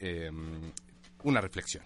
eh, 0.00 0.30
una 1.22 1.40
reflexión. 1.40 1.84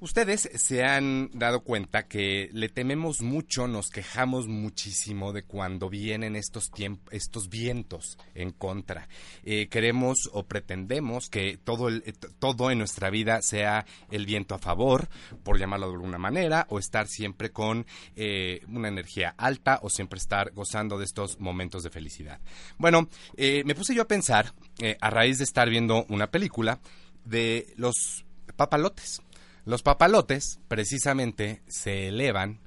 Ustedes 0.00 0.48
se 0.54 0.84
han 0.84 1.28
dado 1.32 1.64
cuenta 1.64 2.06
que 2.06 2.50
le 2.52 2.68
tememos 2.68 3.20
mucho, 3.20 3.66
nos 3.66 3.90
quejamos 3.90 4.46
muchísimo 4.46 5.32
de 5.32 5.42
cuando 5.42 5.90
vienen 5.90 6.36
estos 6.36 6.70
estos 7.10 7.48
vientos 7.48 8.16
en 8.36 8.52
contra. 8.52 9.08
Eh, 9.42 9.66
queremos 9.68 10.30
o 10.32 10.44
pretendemos 10.44 11.28
que 11.28 11.58
todo, 11.58 11.88
el, 11.88 12.04
eh, 12.06 12.12
todo 12.38 12.70
en 12.70 12.78
nuestra 12.78 13.10
vida 13.10 13.42
sea 13.42 13.86
el 14.12 14.24
viento 14.24 14.54
a 14.54 14.60
favor, 14.60 15.08
por 15.42 15.58
llamarlo 15.58 15.88
de 15.88 15.94
alguna 15.94 16.18
manera, 16.18 16.68
o 16.70 16.78
estar 16.78 17.08
siempre 17.08 17.50
con 17.50 17.84
eh, 18.14 18.60
una 18.68 18.86
energía 18.86 19.34
alta 19.36 19.80
o 19.82 19.90
siempre 19.90 20.18
estar 20.18 20.52
gozando 20.52 20.96
de 20.96 21.06
estos 21.06 21.40
momentos 21.40 21.82
de 21.82 21.90
felicidad. 21.90 22.40
Bueno, 22.76 23.08
me 23.36 23.74
puse 23.74 23.96
yo 23.96 24.02
a 24.02 24.08
pensar, 24.08 24.54
a 25.00 25.10
raíz 25.10 25.38
de 25.38 25.44
estar 25.44 25.68
viendo 25.68 26.06
una 26.08 26.30
película, 26.30 26.78
de 27.24 27.72
los 27.76 28.24
papalotes. 28.56 29.22
Los 29.68 29.82
papalotes 29.82 30.60
precisamente 30.66 31.60
se 31.68 32.08
elevan 32.08 32.58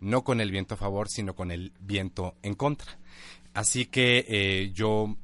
no 0.00 0.24
con 0.24 0.40
el 0.40 0.50
viento 0.50 0.72
a 0.72 0.78
favor, 0.78 1.06
sino 1.10 1.34
con 1.34 1.50
el 1.50 1.74
viento 1.80 2.34
en 2.42 2.54
contra. 2.54 2.98
Así 3.52 3.84
que 3.84 4.24
eh, 4.26 4.72
yo 4.72 5.18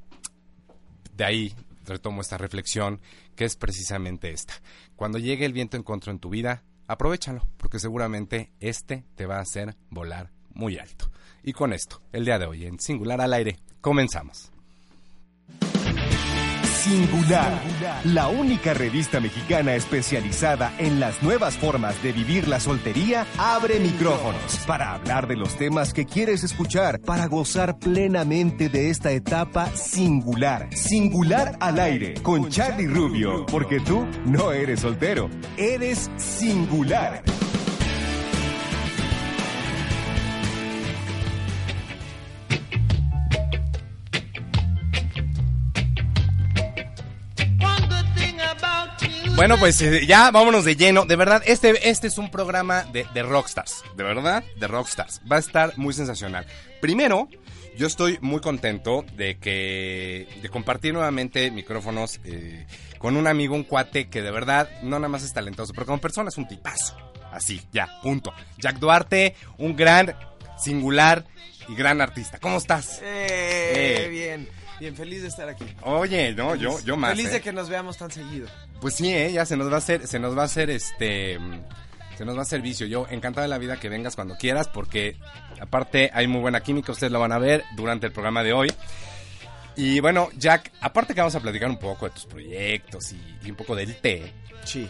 de 1.15 1.25
ahí 1.25 1.55
retomo 1.85 2.21
esta 2.21 2.37
reflexión, 2.37 3.01
que 3.35 3.45
es 3.45 3.55
precisamente 3.55 4.29
esta. 4.29 4.53
Cuando 4.95 5.17
llegue 5.17 5.43
el 5.45 5.53
viento 5.53 5.75
en 5.75 5.81
contra 5.81 6.11
en 6.11 6.19
tu 6.19 6.29
vida, 6.29 6.61
aprovechalo, 6.85 7.47
porque 7.57 7.79
seguramente 7.79 8.51
este 8.59 9.03
te 9.15 9.25
va 9.25 9.37
a 9.37 9.41
hacer 9.41 9.75
volar 9.89 10.29
muy 10.53 10.77
alto. 10.77 11.09
Y 11.41 11.53
con 11.53 11.73
esto, 11.73 11.99
el 12.11 12.25
día 12.25 12.37
de 12.37 12.45
hoy 12.45 12.67
en 12.67 12.79
Singular 12.79 13.19
al 13.21 13.33
Aire, 13.33 13.57
comenzamos. 13.81 14.52
Singular, 16.83 17.61
la 18.03 18.27
única 18.27 18.73
revista 18.73 19.21
mexicana 19.21 19.73
especializada 19.73 20.73
en 20.77 20.99
las 20.99 21.23
nuevas 21.23 21.55
formas 21.55 22.03
de 22.03 22.11
vivir 22.11 22.49
la 22.49 22.59
soltería, 22.59 23.25
abre 23.37 23.79
micrófonos 23.79 24.57
para 24.67 24.95
hablar 24.95 25.27
de 25.27 25.37
los 25.37 25.55
temas 25.55 25.93
que 25.93 26.05
quieres 26.05 26.43
escuchar, 26.43 26.99
para 26.99 27.27
gozar 27.27 27.79
plenamente 27.79 28.67
de 28.67 28.89
esta 28.89 29.13
etapa 29.13 29.67
singular. 29.67 30.67
Singular 30.75 31.55
al 31.61 31.79
aire, 31.79 32.15
con 32.15 32.49
Charlie 32.49 32.87
Rubio, 32.87 33.45
porque 33.45 33.79
tú 33.79 34.05
no 34.25 34.51
eres 34.51 34.81
soltero, 34.81 35.29
eres 35.55 36.11
singular. 36.17 37.23
Bueno, 49.35 49.57
pues 49.57 49.81
eh, 49.81 50.05
ya 50.05 50.29
vámonos 50.31 50.63
de 50.63 50.75
lleno. 50.75 51.05
De 51.05 51.15
verdad, 51.15 51.41
este, 51.45 51.89
este 51.89 52.07
es 52.07 52.17
un 52.17 52.29
programa 52.29 52.83
de, 52.83 53.05
de 53.13 53.23
rockstars. 53.23 53.83
De 53.97 54.03
verdad, 54.03 54.43
de 54.57 54.67
rockstars. 54.67 55.21
Va 55.29 55.37
a 55.37 55.39
estar 55.39 55.77
muy 55.77 55.93
sensacional. 55.93 56.45
Primero, 56.79 57.27
yo 57.75 57.87
estoy 57.87 58.19
muy 58.21 58.41
contento 58.41 59.03
de 59.15 59.37
que 59.39 60.27
de 60.41 60.49
compartir 60.49 60.93
nuevamente 60.93 61.49
micrófonos 61.49 62.19
eh, 62.23 62.67
con 62.99 63.17
un 63.17 63.27
amigo, 63.27 63.55
un 63.55 63.63
cuate 63.63 64.07
que 64.07 64.21
de 64.21 64.31
verdad 64.31 64.69
no 64.83 64.99
nada 64.99 65.09
más 65.09 65.23
es 65.23 65.33
talentoso, 65.33 65.73
pero 65.73 65.87
como 65.87 65.97
persona 65.99 66.29
es 66.29 66.37
un 66.37 66.47
tipazo. 66.47 66.95
Así, 67.31 67.61
ya, 67.71 67.89
punto. 68.03 68.31
Jack 68.59 68.77
Duarte, 68.77 69.35
un 69.57 69.75
gran, 69.75 70.15
singular 70.57 71.25
y 71.67 71.73
gran 71.75 71.99
artista. 72.01 72.37
¿Cómo 72.39 72.57
estás? 72.57 72.99
Eh, 73.01 74.07
Bien, 74.11 74.47
bien, 74.83 74.95
feliz 74.95 75.21
de 75.21 75.29
estar 75.29 75.47
aquí. 75.47 75.65
Oye, 75.81 76.33
no, 76.33 76.55
yo, 76.55 76.77
yo 76.81 76.97
más. 76.97 77.11
Feliz 77.11 77.29
eh. 77.29 77.33
de 77.33 77.41
que 77.41 77.53
nos 77.53 77.69
veamos 77.69 77.97
tan 77.97 78.11
seguido. 78.11 78.47
Pues 78.81 78.95
sí, 78.95 79.13
¿eh? 79.13 79.31
ya 79.31 79.45
se 79.45 79.55
nos 79.55 79.69
va 79.69 79.75
a 79.75 79.77
hacer, 79.77 80.07
se 80.07 80.19
nos 80.19 80.37
va 80.37 80.41
a 80.41 80.45
hacer 80.45 80.69
este, 80.69 81.39
se 82.17 82.25
nos 82.25 82.35
va 82.35 82.39
a 82.39 82.41
hacer 82.43 82.61
vicio. 82.61 82.85
Yo 82.85 83.07
encantado 83.09 83.43
de 83.43 83.47
la 83.47 83.57
vida 83.57 83.79
que 83.79 83.87
vengas 83.87 84.15
cuando 84.15 84.35
quieras, 84.35 84.67
porque 84.67 85.15
aparte 85.61 86.11
hay 86.13 86.27
muy 86.27 86.41
buena 86.41 86.61
química, 86.61 86.91
ustedes 86.91 87.13
lo 87.13 87.19
van 87.19 87.31
a 87.31 87.39
ver 87.39 87.63
durante 87.75 88.07
el 88.07 88.11
programa 88.11 88.43
de 88.43 88.51
hoy. 88.53 88.73
Y 89.75 90.01
bueno, 90.01 90.29
Jack, 90.37 90.71
aparte 90.81 91.15
que 91.15 91.21
vamos 91.21 91.35
a 91.35 91.39
platicar 91.39 91.69
un 91.69 91.79
poco 91.79 92.05
de 92.05 92.11
tus 92.11 92.25
proyectos 92.25 93.11
y, 93.13 93.37
y 93.43 93.49
un 93.49 93.55
poco 93.55 93.75
del 93.75 93.95
té, 93.95 94.33
Sí, 94.65 94.89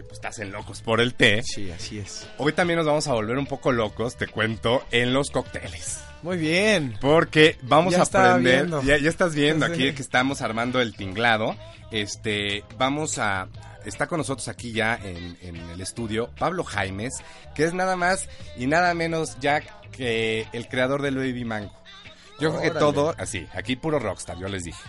porque 0.00 0.08
pues 0.08 0.18
estás 0.18 0.38
en 0.38 0.52
locos 0.52 0.80
por 0.80 1.00
el 1.00 1.14
té. 1.14 1.42
sí, 1.42 1.70
así 1.70 1.98
es. 1.98 2.26
Hoy 2.38 2.52
también 2.52 2.78
nos 2.78 2.86
vamos 2.86 3.06
a 3.08 3.12
volver 3.12 3.36
un 3.38 3.46
poco 3.46 3.72
locos, 3.72 4.16
te 4.16 4.26
cuento, 4.26 4.82
en 4.90 5.12
los 5.12 5.30
cócteles. 5.30 6.00
Muy 6.22 6.36
bien. 6.36 6.96
Porque 7.00 7.56
vamos 7.62 7.92
Ya 7.94 8.00
a 8.00 8.02
aprender, 8.02 8.68
ya, 8.84 8.98
ya 8.98 9.08
estás 9.08 9.34
viendo 9.34 9.66
Sí. 9.66 9.72
aquí 9.72 9.92
que 9.92 10.02
estamos 10.02 10.42
armando 10.42 10.80
el 10.80 10.94
tinglado. 10.94 11.56
Este, 11.90 12.64
vamos 12.78 13.18
a, 13.18 13.48
está 13.84 14.06
con 14.06 14.18
nosotros 14.18 14.48
aquí 14.48 14.72
ya 14.72 14.94
en, 15.02 15.36
en 15.42 15.56
el 15.56 15.80
estudio 15.80 16.30
Pablo 16.38 16.64
Jaimes, 16.64 17.14
que 17.54 17.64
es 17.64 17.74
nada 17.74 17.96
más 17.96 18.28
y 18.56 18.66
nada 18.66 18.94
menos 18.94 19.38
Jack 19.40 19.90
que 19.90 20.46
el 20.52 20.68
creador 20.68 21.02
del 21.02 21.16
Baby 21.16 21.44
Mango. 21.44 21.72
Yo 22.38 22.50
creo 22.56 22.72
que 22.72 22.78
todo, 22.78 23.14
así, 23.18 23.46
aquí 23.52 23.76
puro 23.76 23.98
rockstar, 23.98 24.38
yo 24.38 24.48
les 24.48 24.64
dije. 24.64 24.82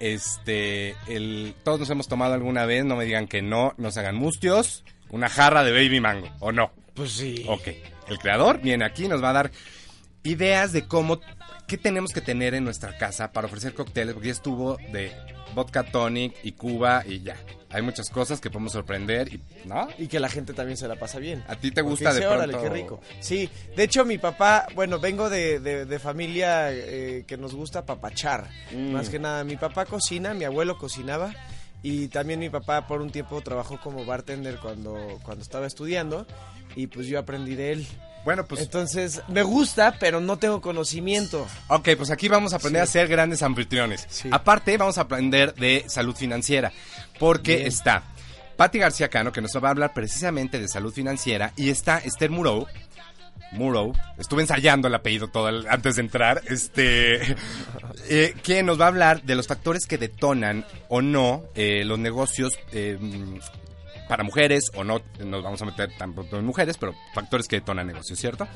Este, 0.00 0.94
el, 1.08 1.54
todos 1.64 1.80
nos 1.80 1.90
hemos 1.90 2.08
tomado 2.08 2.34
alguna 2.34 2.66
vez, 2.66 2.84
no 2.84 2.96
me 2.96 3.04
digan 3.04 3.28
que 3.28 3.42
no, 3.42 3.74
nos 3.78 3.96
hagan 3.96 4.16
mustios, 4.16 4.84
una 5.10 5.28
jarra 5.28 5.64
de 5.64 5.72
Baby 5.72 6.00
Mango, 6.00 6.28
¿o 6.40 6.52
no? 6.52 6.72
Pues 6.94 7.12
sí. 7.12 7.44
Ok, 7.48 7.68
el 8.08 8.18
creador 8.18 8.60
viene 8.60 8.84
aquí 8.84 9.04
y 9.04 9.08
nos 9.08 9.22
va 9.22 9.30
a 9.30 9.34
dar 9.34 9.50
ideas 10.22 10.72
de 10.72 10.86
cómo, 10.86 11.20
qué 11.66 11.78
tenemos 11.78 12.12
que 12.12 12.20
tener 12.20 12.54
en 12.54 12.64
nuestra 12.64 12.96
casa 12.98 13.32
para 13.32 13.46
ofrecer 13.46 13.74
cócteles, 13.74 14.14
porque 14.14 14.28
ya 14.28 14.34
estuvo 14.34 14.76
de 14.92 15.12
vodka 15.54 15.84
tonic 15.84 16.34
y 16.42 16.52
Cuba 16.52 17.02
y 17.06 17.20
ya. 17.22 17.36
Hay 17.76 17.82
muchas 17.82 18.08
cosas 18.08 18.40
que 18.40 18.48
podemos 18.48 18.72
sorprender 18.72 19.32
y, 19.34 19.40
¿no? 19.66 19.86
Y 19.98 20.08
que 20.08 20.18
la 20.18 20.30
gente 20.30 20.54
también 20.54 20.78
se 20.78 20.88
la 20.88 20.96
pasa 20.96 21.18
bien. 21.18 21.44
¿A 21.46 21.56
ti 21.56 21.70
te 21.70 21.82
gusta 21.82 22.08
de 22.10 22.16
dice, 22.20 22.26
"Órale, 22.26 22.54
pronto?" 22.54 22.68
qué 22.68 22.74
rico. 22.74 23.00
Sí, 23.20 23.50
de 23.76 23.82
hecho 23.82 24.04
mi 24.06 24.16
papá, 24.16 24.66
bueno, 24.74 24.98
vengo 24.98 25.28
de, 25.28 25.60
de- 25.60 25.84
de 25.84 25.98
familia 25.98 26.72
eh, 26.72 27.24
que 27.26 27.36
nos 27.36 27.54
gusta 27.54 27.84
papachar. 27.84 28.48
Mm. 28.72 28.92
Más 28.92 29.10
que 29.10 29.18
nada, 29.18 29.44
mi 29.44 29.56
papá 29.56 29.84
cocina, 29.84 30.32
mi 30.32 30.44
abuelo 30.44 30.78
cocinaba. 30.78 31.34
Y 31.82 32.08
también 32.08 32.40
mi 32.40 32.48
papá 32.48 32.86
por 32.86 33.00
un 33.02 33.10
tiempo 33.10 33.40
trabajó 33.42 33.78
como 33.78 34.04
bartender 34.06 34.56
cuando, 34.60 35.20
cuando 35.22 35.42
estaba 35.42 35.66
estudiando. 35.66 36.26
Y 36.74 36.86
pues 36.88 37.06
yo 37.06 37.18
aprendí 37.18 37.54
de 37.54 37.72
él. 37.72 37.86
Bueno, 38.26 38.44
pues, 38.44 38.60
Entonces, 38.60 39.22
me 39.28 39.42
gusta, 39.44 39.96
pero 40.00 40.20
no 40.20 40.36
tengo 40.36 40.60
conocimiento. 40.60 41.46
ok, 41.68 41.90
pues 41.96 42.10
aquí 42.10 42.26
vamos 42.28 42.52
a 42.52 42.56
aprender 42.56 42.82
a 42.82 42.86
ser 42.86 43.06
grandes 43.06 43.40
anfitriones. 43.42 44.04
Sí. 44.10 44.28
Aparte, 44.32 44.76
vamos 44.76 44.98
a 44.98 45.02
aprender 45.02 45.54
de 45.54 45.84
salud 45.86 46.14
financiera, 46.14 46.72
porque 47.20 47.54
Bien. 47.56 47.68
está 47.68 48.02
Patti 48.56 48.80
García 48.80 49.08
Cano, 49.08 49.30
que 49.30 49.40
nos 49.40 49.52
va 49.56 49.68
a 49.68 49.70
hablar 49.70 49.94
precisamente 49.94 50.58
de 50.58 50.66
salud 50.66 50.92
financiera, 50.92 51.52
y 51.56 51.70
está 51.70 51.98
Esther 51.98 52.30
Muro, 52.30 52.66
Muro, 53.52 53.92
estuve 54.18 54.42
ensayando 54.42 54.88
el 54.88 54.94
apellido 54.96 55.28
todo 55.28 55.48
el- 55.48 55.68
antes 55.68 55.94
de 55.94 56.02
entrar, 56.02 56.42
este, 56.48 57.36
eh, 58.08 58.34
que 58.42 58.64
nos 58.64 58.80
va 58.80 58.86
a 58.86 58.88
hablar 58.88 59.22
de 59.22 59.36
los 59.36 59.46
factores 59.46 59.86
que 59.86 59.98
detonan 59.98 60.66
o 60.88 61.00
no 61.00 61.44
eh, 61.54 61.84
los 61.84 61.98
negocios 62.00 62.58
eh, 62.72 62.98
para 64.08 64.24
mujeres 64.24 64.70
o 64.74 64.84
no, 64.84 65.00
nos 65.24 65.42
vamos 65.42 65.60
a 65.62 65.64
meter 65.64 65.90
tampoco 65.96 66.36
en 66.36 66.44
mujeres, 66.44 66.76
pero 66.78 66.94
factores 67.14 67.48
que 67.48 67.56
detonan 67.56 67.86
negocios, 67.86 68.18
¿cierto? 68.18 68.46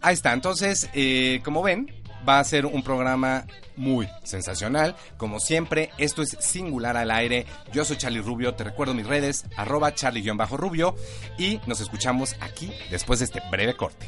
Ahí 0.00 0.14
está, 0.14 0.32
entonces, 0.32 0.88
eh, 0.94 1.40
como 1.44 1.62
ven, 1.62 1.90
va 2.28 2.38
a 2.38 2.44
ser 2.44 2.66
un 2.66 2.82
programa 2.82 3.46
muy 3.76 4.08
sensacional. 4.24 4.96
Como 5.16 5.40
siempre, 5.40 5.90
esto 5.98 6.22
es 6.22 6.36
singular 6.40 6.96
al 6.96 7.10
aire. 7.10 7.46
Yo 7.72 7.84
soy 7.84 7.96
Charlie 7.96 8.20
Rubio, 8.20 8.54
te 8.54 8.64
recuerdo 8.64 8.94
mis 8.94 9.06
redes, 9.06 9.44
arroba 9.56 9.94
charlie-rubio, 9.94 10.96
y 11.38 11.60
nos 11.66 11.80
escuchamos 11.80 12.36
aquí 12.40 12.72
después 12.90 13.20
de 13.20 13.26
este 13.26 13.42
breve 13.50 13.76
corte. 13.76 14.06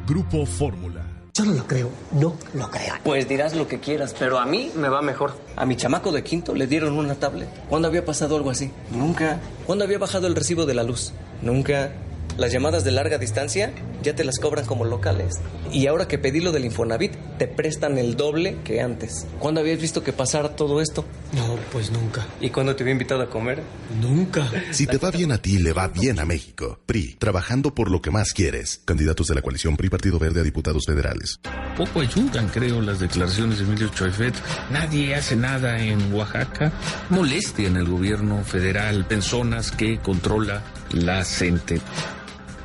Grupo 0.07 0.47
Fórmula. 0.47 1.05
Yo 1.35 1.45
no 1.45 1.53
lo 1.53 1.67
creo, 1.67 1.91
no 2.13 2.37
lo 2.55 2.71
creo. 2.71 2.95
Pues 3.03 3.29
dirás 3.29 3.55
lo 3.55 3.67
que 3.67 3.81
quieras, 3.81 4.15
pero 4.17 4.39
a 4.39 4.47
mí 4.47 4.71
me 4.77 4.89
va 4.89 5.03
mejor. 5.03 5.37
A 5.57 5.67
mi 5.67 5.75
chamaco 5.77 6.13
de 6.13 6.23
quinto 6.23 6.55
le 6.55 6.69
dieron 6.69 6.97
una 6.97 7.17
tablet. 7.17 7.49
¿Cuándo 7.69 7.89
había 7.89 8.05
pasado 8.05 8.37
algo 8.37 8.51
así? 8.51 8.71
Nunca. 8.93 9.41
¿Cuándo 9.67 9.85
había 9.85 9.99
bajado 9.99 10.29
el 10.29 10.37
recibo 10.37 10.65
de 10.65 10.75
la 10.75 10.85
luz? 10.85 11.13
Nunca. 11.43 11.93
Las 12.37 12.53
llamadas 12.53 12.83
de 12.83 12.91
larga 12.91 13.19
distancia 13.19 13.73
ya 14.03 14.15
te 14.17 14.25
las 14.25 14.39
cobran 14.39 14.67
como 14.67 14.85
locales. 14.85 15.35
Y 15.73 15.87
ahora 15.87 16.09
que 16.09 16.19
pedí 16.19 16.41
lo 16.41 16.51
del 16.51 16.65
Infonavit, 16.65 17.13
te 17.39 17.47
prestan 17.47 17.97
el 17.97 18.17
doble 18.17 18.59
que 18.65 18.81
antes. 18.81 19.27
¿Cuándo 19.39 19.61
habías 19.61 19.81
visto 19.81 20.03
que 20.03 20.13
pasara 20.13 20.57
todo 20.57 20.81
esto? 20.81 21.05
No, 21.33 21.57
pues 21.73 21.91
nunca. 21.91 22.27
¿Y 22.41 22.51
cuándo 22.51 22.75
te 22.75 22.83
había 22.83 22.93
invitado 22.93 23.23
a 23.23 23.31
comer? 23.31 23.63
Nunca. 24.01 24.51
Si 24.73 24.87
te 24.87 24.99
va 24.99 25.11
bien 25.11 25.31
a 25.33 25.39
ti, 25.39 25.59
le 25.59 25.73
va 25.73 25.89
bien 25.89 26.19
a 26.19 26.25
México. 26.25 26.81
PRI, 26.87 27.17
trabajando 27.19 27.75
por 27.75 27.91
lo 27.91 28.03
que 28.03 28.11
más 28.11 28.33
quieres. 28.33 28.81
Candidatos 28.85 29.29
de 29.29 29.37
la 29.37 29.43
coalición 29.43 29.77
PRI 29.77 29.89
Partido 29.89 30.19
Verde 30.19 30.41
a 30.41 30.45
diputados 30.45 30.85
federales. 30.87 31.39
Poco 31.77 32.01
ayudan, 32.01 32.49
creo, 32.49 32.81
las 32.81 32.99
declaraciones 33.01 33.59
de 33.59 33.65
Emilio 33.65 33.89
Choifet. 33.89 34.35
Nadie 34.71 35.15
hace 35.15 35.37
nada 35.37 35.79
en 35.79 36.13
Oaxaca. 36.13 36.73
Molestia 37.11 37.69
en 37.69 37.77
el 37.77 37.89
gobierno 37.89 38.43
federal, 38.45 39.07
personas 39.07 39.71
que 39.71 39.99
controla 39.99 40.63
la 40.93 41.25
CENTE. 41.25 41.81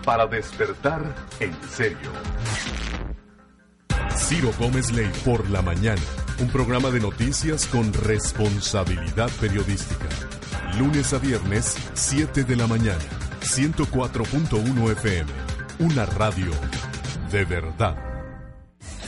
Para 0.06 0.28
despertar 0.28 1.02
en 1.40 1.56
serio. 1.70 2.12
Ciro 4.16 4.52
Gómez 4.60 4.92
Ley 4.92 5.12
por 5.26 5.50
la 5.50 5.62
mañana. 5.62 6.02
Un 6.40 6.50
programa 6.50 6.90
de 6.90 7.00
noticias 7.00 7.68
con 7.68 7.94
responsabilidad 7.94 9.30
periodística. 9.40 10.08
Lunes 10.78 11.14
a 11.14 11.20
viernes, 11.20 11.76
7 11.94 12.44
de 12.44 12.56
la 12.56 12.68
mañana. 12.68 13.00
104.1 13.42 14.92
FM. 14.92 15.32
Una 15.80 16.06
radio 16.06 16.52
de 17.32 17.46
verdad. 17.46 17.96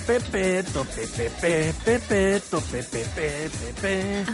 Pepeto, 0.06 0.84
pepepe, 0.84 1.74
pepe. 1.86 2.42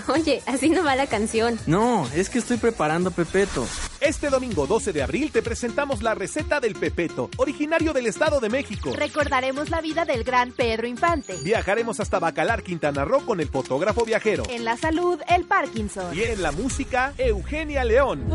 Oye, 0.08 0.42
así 0.46 0.70
no 0.70 0.84
va 0.84 0.96
la 0.96 1.08
canción. 1.08 1.60
No, 1.68 2.08
es 2.16 2.30
que 2.30 2.40
estoy 2.40 2.58
preparando 2.58 3.12
pepeto. 3.12 3.68
Este 4.00 4.30
domingo 4.30 4.68
12 4.68 4.94
de 4.94 5.02
abril 5.02 5.32
te 5.32 5.42
presentamos 5.42 6.04
la 6.04 6.14
receta 6.14 6.60
del 6.60 6.76
pepeto, 6.76 7.32
originario 7.38 7.94
del 7.94 8.06
Estado 8.06 8.40
de 8.40 8.48
México. 8.48 8.94
Recordaremos 8.96 9.72
la 9.72 9.82
vida 9.82 10.06
del 10.06 10.24
gran 10.24 10.52
Pedro 10.52 10.86
Infante. 10.86 11.36
Viajaremos 11.44 12.00
hasta 12.00 12.20
Bacalar, 12.20 12.62
Quintana 12.62 13.06
Roo 13.06 13.26
con 13.26 13.40
el 13.40 13.48
fotógrafo 13.48 14.06
viajero. 14.06 14.44
En 14.50 14.66
la 14.66 14.78
salud, 14.78 15.20
el 15.28 15.46
Parkinson. 15.46 16.16
Y 16.16 16.22
en 16.22 16.44
la 16.44 16.52
música, 16.52 17.14
Eugenia 17.18 17.84
León. 17.84 18.30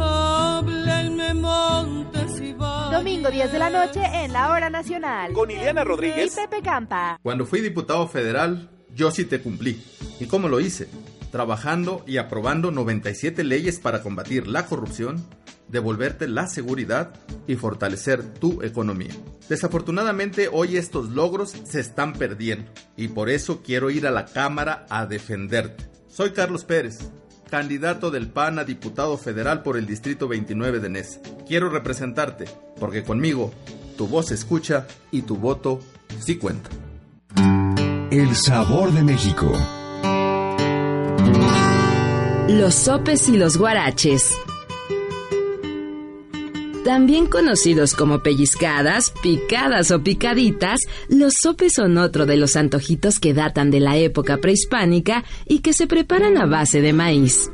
Domingo 2.90 3.30
10 3.30 3.52
de 3.52 3.58
la 3.60 3.70
noche 3.70 4.00
en 4.04 4.32
la 4.32 4.50
Hora 4.50 4.68
Nacional. 4.68 5.32
Con 5.32 5.48
Ileana 5.48 5.84
Rodríguez 5.84 6.32
y 6.32 6.40
Pepe 6.40 6.60
Campa. 6.62 7.20
Cuando 7.22 7.46
fui 7.46 7.60
diputado 7.60 8.08
federal, 8.08 8.68
yo 8.92 9.12
sí 9.12 9.24
te 9.24 9.40
cumplí. 9.40 9.80
¿Y 10.18 10.26
cómo 10.26 10.48
lo 10.48 10.58
hice? 10.58 10.88
Trabajando 11.30 12.02
y 12.06 12.16
aprobando 12.16 12.72
97 12.72 13.44
leyes 13.44 13.78
para 13.78 14.02
combatir 14.02 14.48
la 14.48 14.66
corrupción, 14.66 15.24
devolverte 15.72 16.28
la 16.28 16.46
seguridad 16.46 17.14
y 17.48 17.56
fortalecer 17.56 18.22
tu 18.22 18.62
economía. 18.62 19.12
Desafortunadamente 19.48 20.48
hoy 20.52 20.76
estos 20.76 21.08
logros 21.08 21.56
se 21.64 21.80
están 21.80 22.12
perdiendo 22.12 22.70
y 22.96 23.08
por 23.08 23.30
eso 23.30 23.62
quiero 23.64 23.90
ir 23.90 24.06
a 24.06 24.10
la 24.12 24.26
Cámara 24.26 24.86
a 24.88 25.06
defenderte. 25.06 25.88
Soy 26.06 26.30
Carlos 26.30 26.64
Pérez, 26.64 26.98
candidato 27.50 28.10
del 28.10 28.28
PAN 28.28 28.58
a 28.58 28.64
diputado 28.64 29.16
federal 29.16 29.62
por 29.62 29.76
el 29.76 29.86
Distrito 29.86 30.28
29 30.28 30.78
de 30.78 30.90
Nesa. 30.90 31.20
Quiero 31.48 31.70
representarte 31.70 32.44
porque 32.78 33.02
conmigo 33.02 33.52
tu 33.96 34.06
voz 34.06 34.26
se 34.26 34.34
escucha 34.34 34.86
y 35.10 35.22
tu 35.22 35.36
voto 35.36 35.80
sí 36.20 36.36
cuenta. 36.36 36.70
El 38.10 38.36
sabor 38.36 38.92
de 38.92 39.02
México. 39.02 39.50
Los 42.48 42.74
sopes 42.74 43.28
y 43.30 43.36
los 43.38 43.56
guaraches. 43.56 44.36
También 46.84 47.26
conocidos 47.26 47.94
como 47.94 48.24
pellizcadas, 48.24 49.12
picadas 49.22 49.92
o 49.92 50.02
picaditas, 50.02 50.80
los 51.08 51.34
sopes 51.40 51.74
son 51.76 51.96
otro 51.96 52.26
de 52.26 52.36
los 52.36 52.56
antojitos 52.56 53.20
que 53.20 53.34
datan 53.34 53.70
de 53.70 53.78
la 53.78 53.96
época 53.96 54.38
prehispánica 54.38 55.24
y 55.46 55.60
que 55.60 55.74
se 55.74 55.86
preparan 55.86 56.36
a 56.38 56.46
base 56.46 56.80
de 56.80 56.92
maíz. 56.92 57.50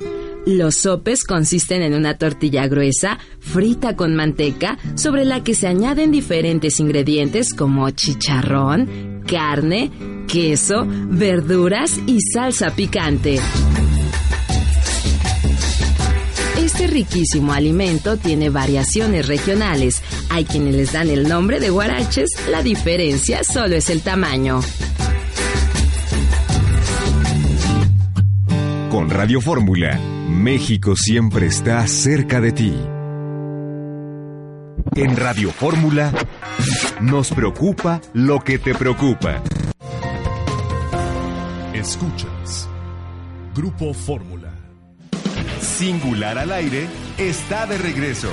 Los 0.47 0.77
sopes 0.77 1.25
consisten 1.25 1.83
en 1.83 1.93
una 1.93 2.17
tortilla 2.17 2.67
gruesa, 2.69 3.19
frita 3.39 3.97
con 3.97 4.15
manteca, 4.15 4.79
sobre 4.95 5.27
la 5.27 5.45
que 5.45 5.53
se 5.53 5.67
añaden 5.67 6.11
diferentes 6.11 6.81
ingredientes 6.81 7.53
como 7.53 7.91
chicharrón, 7.91 9.25
carne, 9.27 9.91
queso, 10.27 10.87
verduras 10.87 12.01
y 12.07 12.19
salsa 12.23 12.71
picante. 12.71 13.41
Este 16.79 16.93
riquísimo 16.93 17.53
alimento 17.53 18.19
tiene 18.19 18.51
variaciones 18.51 19.27
regionales. 19.27 20.01
Hay 20.31 20.45
quienes 20.45 20.77
les 20.77 20.93
dan 20.93 21.11
el 21.11 21.29
nombre 21.29 21.59
de 21.59 21.71
guaraches, 21.71 22.31
la 22.49 22.63
diferencia 22.63 23.43
solo 23.43 23.75
es 23.75 23.91
el 23.91 24.01
tamaño. 24.01 24.61
Con 28.93 29.11
Radio 29.11 29.41
Fórmula, 29.41 29.99
México 30.31 30.95
siempre 30.95 31.47
está 31.47 31.85
cerca 31.89 32.41
de 32.41 32.53
ti. 32.53 32.73
En 34.95 35.17
Radio 35.17 35.51
Fórmula, 35.51 36.13
nos 37.01 37.33
preocupa 37.33 38.01
lo 38.13 38.39
que 38.39 38.61
te 38.61 38.73
preocupa. 38.77 39.43
Escuchas. 41.75 42.69
Grupo 43.53 43.93
Fórmula. 43.93 44.38
Singular 45.79 46.37
al 46.39 46.51
aire 46.51 46.89
está 47.19 47.65
de 47.65 47.79
regreso. 47.79 48.29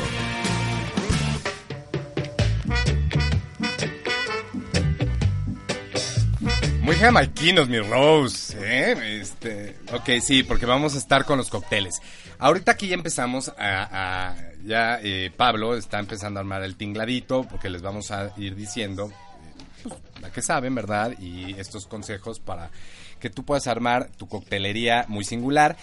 Muy 6.82 6.96
jamaiquinos, 6.96 7.70
mi 7.70 7.80
Rose. 7.82 8.58
¿eh? 8.60 9.20
Este, 9.22 9.78
ok, 9.94 10.20
sí, 10.24 10.42
porque 10.42 10.66
vamos 10.66 10.96
a 10.96 10.98
estar 10.98 11.26
con 11.26 11.38
los 11.38 11.52
cócteles. 11.52 12.02
Ahorita 12.40 12.72
aquí 12.72 12.88
ya 12.88 12.96
empezamos 12.96 13.54
a... 13.60 14.34
ya 14.64 15.00
eh, 15.04 15.32
Pablo 15.38 15.78
está 15.78 16.00
empezando 16.00 16.40
a 16.40 16.42
armar 16.42 16.64
el 16.64 16.76
tingladito, 16.76 17.44
porque 17.44 17.70
les 17.70 17.84
vamos 17.84 18.10
a 18.10 18.34
ir 18.38 18.56
diciendo 18.56 19.12
eh, 19.12 19.84
pues, 19.84 19.96
la 20.20 20.32
que 20.32 20.42
saben, 20.42 20.74
¿verdad? 20.74 21.14
Y 21.20 21.54
estos 21.60 21.86
consejos 21.86 22.40
para 22.40 22.72
que 23.20 23.30
tú 23.30 23.46
puedas 23.46 23.68
armar 23.68 24.10
tu 24.18 24.28
coctelería 24.28 25.06
muy 25.08 25.24
singular. 25.24 25.78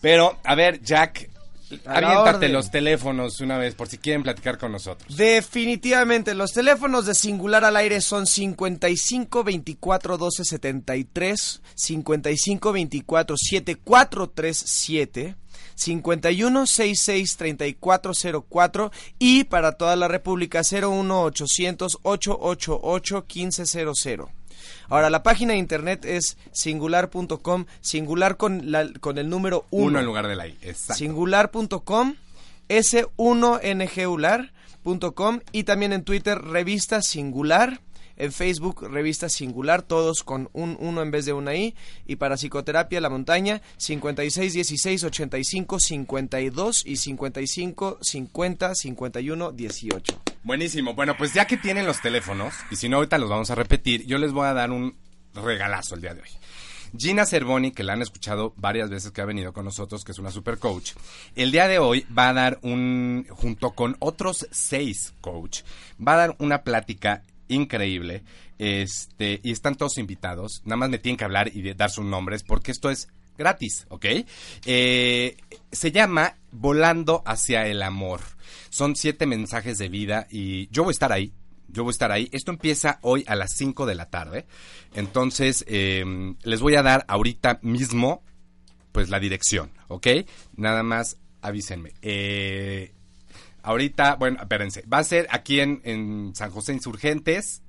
Pero, 0.00 0.38
a 0.44 0.54
ver, 0.54 0.80
Jack, 0.82 1.28
A 1.84 1.98
aviéntate 1.98 2.48
los 2.48 2.70
teléfonos 2.70 3.40
una 3.40 3.58
vez 3.58 3.74
por 3.74 3.88
si 3.88 3.98
quieren 3.98 4.22
platicar 4.22 4.58
con 4.58 4.72
nosotros. 4.72 5.16
Definitivamente, 5.16 6.34
los 6.34 6.52
teléfonos 6.52 7.04
de 7.04 7.14
Singular 7.14 7.64
al 7.64 7.76
aire 7.76 8.00
son 8.00 8.26
55 8.26 9.44
24 9.44 10.16
12 10.16 10.44
73, 10.44 11.62
55 11.74 12.72
24 12.72 13.36
7437, 13.36 15.36
51 15.74 16.66
66 16.66 17.36
34 17.36 18.12
04 18.48 18.92
y 19.18 19.44
para 19.44 19.72
toda 19.72 19.96
la 19.96 20.08
República 20.08 20.62
01 20.62 21.22
800 21.22 21.98
888 22.02 23.26
1500. 23.28 24.37
Ahora, 24.88 25.10
la 25.10 25.22
página 25.22 25.52
de 25.52 25.58
internet 25.58 26.04
es 26.04 26.36
singular.com, 26.52 27.66
singular 27.80 28.36
con, 28.36 28.70
la- 28.72 28.90
con 29.00 29.18
el 29.18 29.28
número 29.28 29.66
1. 29.70 29.86
Uno 29.86 29.98
en 30.00 30.06
lugar 30.06 30.26
de 30.28 30.36
la 30.36 30.46
I. 30.48 30.56
Exacto. 30.62 30.94
Singular.com, 30.94 32.14
s1ngular.com 32.68 35.40
y 35.52 35.64
también 35.64 35.92
en 35.92 36.02
Twitter 36.04 36.38
Revista 36.40 37.02
Singular, 37.02 37.80
en 38.16 38.32
Facebook 38.32 38.82
Revista 38.90 39.28
Singular, 39.28 39.82
todos 39.82 40.24
con 40.24 40.48
un 40.52 40.76
1 40.80 41.02
en 41.02 41.10
vez 41.10 41.24
de 41.24 41.32
una 41.32 41.54
I. 41.54 41.74
Y 42.06 42.16
para 42.16 42.36
psicoterapia 42.36 43.00
La 43.00 43.10
Montaña, 43.10 43.62
56 43.76 44.52
16 44.54 45.04
85 45.04 45.78
52 45.78 46.82
y 46.86 46.96
55 46.96 47.98
50 48.00 48.74
51 48.74 49.52
18. 49.52 50.20
Buenísimo. 50.48 50.94
Bueno, 50.94 51.14
pues 51.14 51.34
ya 51.34 51.46
que 51.46 51.58
tienen 51.58 51.84
los 51.84 52.00
teléfonos, 52.00 52.54
y 52.70 52.76
si 52.76 52.88
no 52.88 52.96
ahorita 52.96 53.18
los 53.18 53.28
vamos 53.28 53.50
a 53.50 53.54
repetir, 53.54 54.06
yo 54.06 54.16
les 54.16 54.32
voy 54.32 54.46
a 54.46 54.54
dar 54.54 54.70
un 54.70 54.96
regalazo 55.34 55.94
el 55.94 56.00
día 56.00 56.14
de 56.14 56.22
hoy. 56.22 56.28
Gina 56.96 57.26
Cervoni, 57.26 57.70
que 57.70 57.82
la 57.82 57.92
han 57.92 58.00
escuchado 58.00 58.54
varias 58.56 58.88
veces 58.88 59.10
que 59.10 59.20
ha 59.20 59.26
venido 59.26 59.52
con 59.52 59.66
nosotros, 59.66 60.04
que 60.04 60.12
es 60.12 60.18
una 60.18 60.30
super 60.30 60.56
coach, 60.56 60.92
el 61.36 61.52
día 61.52 61.68
de 61.68 61.78
hoy 61.78 62.06
va 62.16 62.30
a 62.30 62.32
dar 62.32 62.58
un, 62.62 63.26
junto 63.28 63.72
con 63.72 63.96
otros 63.98 64.48
seis 64.50 65.12
coach, 65.20 65.60
va 66.00 66.14
a 66.14 66.16
dar 66.28 66.36
una 66.38 66.62
plática 66.62 67.24
increíble, 67.48 68.22
este, 68.58 69.40
y 69.42 69.52
están 69.52 69.74
todos 69.74 69.98
invitados, 69.98 70.62
nada 70.64 70.78
más 70.78 70.88
me 70.88 70.98
tienen 70.98 71.18
que 71.18 71.24
hablar 71.24 71.54
y 71.54 71.74
dar 71.74 71.90
sus 71.90 72.06
nombres, 72.06 72.42
porque 72.42 72.70
esto 72.70 72.88
es 72.88 73.08
gratis, 73.36 73.86
¿ok? 73.90 74.06
Eh, 74.64 75.36
se 75.70 75.92
llama 75.92 76.36
Volando 76.52 77.22
hacia 77.26 77.66
el 77.66 77.82
amor. 77.82 78.37
Son 78.70 78.96
siete 78.96 79.26
mensajes 79.26 79.78
de 79.78 79.88
vida 79.88 80.26
y 80.30 80.68
yo 80.68 80.84
voy 80.84 80.90
a 80.90 80.92
estar 80.92 81.12
ahí. 81.12 81.32
Yo 81.68 81.84
voy 81.84 81.90
a 81.90 81.92
estar 81.92 82.12
ahí. 82.12 82.28
Esto 82.32 82.50
empieza 82.50 82.98
hoy 83.02 83.24
a 83.26 83.36
las 83.36 83.52
5 83.56 83.84
de 83.84 83.94
la 83.94 84.08
tarde. 84.08 84.46
Entonces, 84.94 85.64
eh, 85.68 86.04
les 86.42 86.60
voy 86.60 86.76
a 86.76 86.82
dar 86.82 87.04
ahorita 87.08 87.58
mismo, 87.62 88.22
pues, 88.92 89.10
la 89.10 89.20
dirección, 89.20 89.70
¿ok? 89.88 90.06
Nada 90.56 90.82
más 90.82 91.18
avísenme. 91.42 91.92
Eh, 92.00 92.94
ahorita, 93.62 94.16
bueno, 94.16 94.38
espérense. 94.40 94.82
Va 94.92 94.98
a 94.98 95.04
ser 95.04 95.26
aquí 95.30 95.60
en, 95.60 95.82
en 95.84 96.32
San 96.34 96.50
José 96.50 96.72
Insurgentes. 96.72 97.62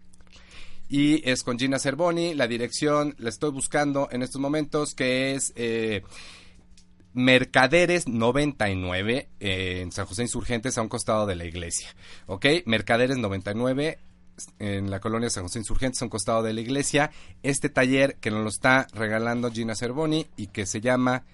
Y 0.88 1.29
es 1.29 1.44
con 1.44 1.60
Gina 1.60 1.77
Cervoni. 1.77 2.34
La 2.36 2.48
dirección 2.48 3.15
la 3.20 3.29
estoy 3.29 3.51
buscando 3.51 4.08
en 4.12 4.24
estos 4.24 4.39
momentos, 4.39 4.96
que 4.96 5.36
es... 5.36 5.51
eh, 5.56 6.03
Mercaderes 7.19 8.07
99 8.07 9.27
eh, 9.41 9.81
en 9.81 9.91
San 9.91 10.05
José 10.05 10.21
Insurgentes 10.21 10.77
a 10.77 10.81
un 10.81 10.88
costado 10.88 11.25
de 11.25 11.35
la 11.35 11.43
iglesia. 11.43 11.93
¿Ok? 12.27 12.45
Mercaderes 12.65 13.17
99 13.17 13.99
en 14.59 14.89
la 14.89 15.01
colonia 15.01 15.29
San 15.29 15.43
José 15.43 15.59
Insurgentes 15.59 16.01
a 16.01 16.05
un 16.05 16.09
costado 16.09 16.43
de 16.43 16.53
la 16.53 16.61
iglesia. 16.61 17.11
Este 17.43 17.67
taller 17.67 18.15
que 18.21 18.31
nos 18.31 18.41
lo 18.41 18.47
está 18.47 18.88
regalando 18.93 19.51
Gina 19.51 19.75
Cervoni 19.75 20.27
y 20.38 20.47
que 20.47 20.65
se 20.65 20.79
llama 20.79 21.25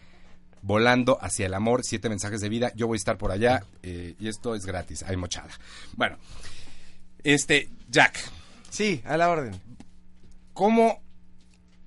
Volando 0.64 1.20
hacia 1.22 1.46
el 1.46 1.54
amor, 1.54 1.84
siete 1.84 2.10
mensajes 2.10 2.42
de 2.42 2.50
vida. 2.50 2.72
Yo 2.76 2.88
voy 2.88 2.96
a 2.96 2.98
estar 2.98 3.20
por 3.20 3.32
allá 3.32 3.64
eh, 3.84 4.16
y 4.20 4.28
esto 4.28 4.56
es 4.56 4.66
gratis, 4.66 5.04
hay 5.04 5.18
mochada. 5.18 5.52
Bueno, 5.96 6.18
este, 7.24 7.70
Jack. 7.92 8.18
Sí, 8.72 9.04
a 9.06 9.18
la 9.18 9.30
orden. 9.30 9.62
¿Cómo, 10.56 11.00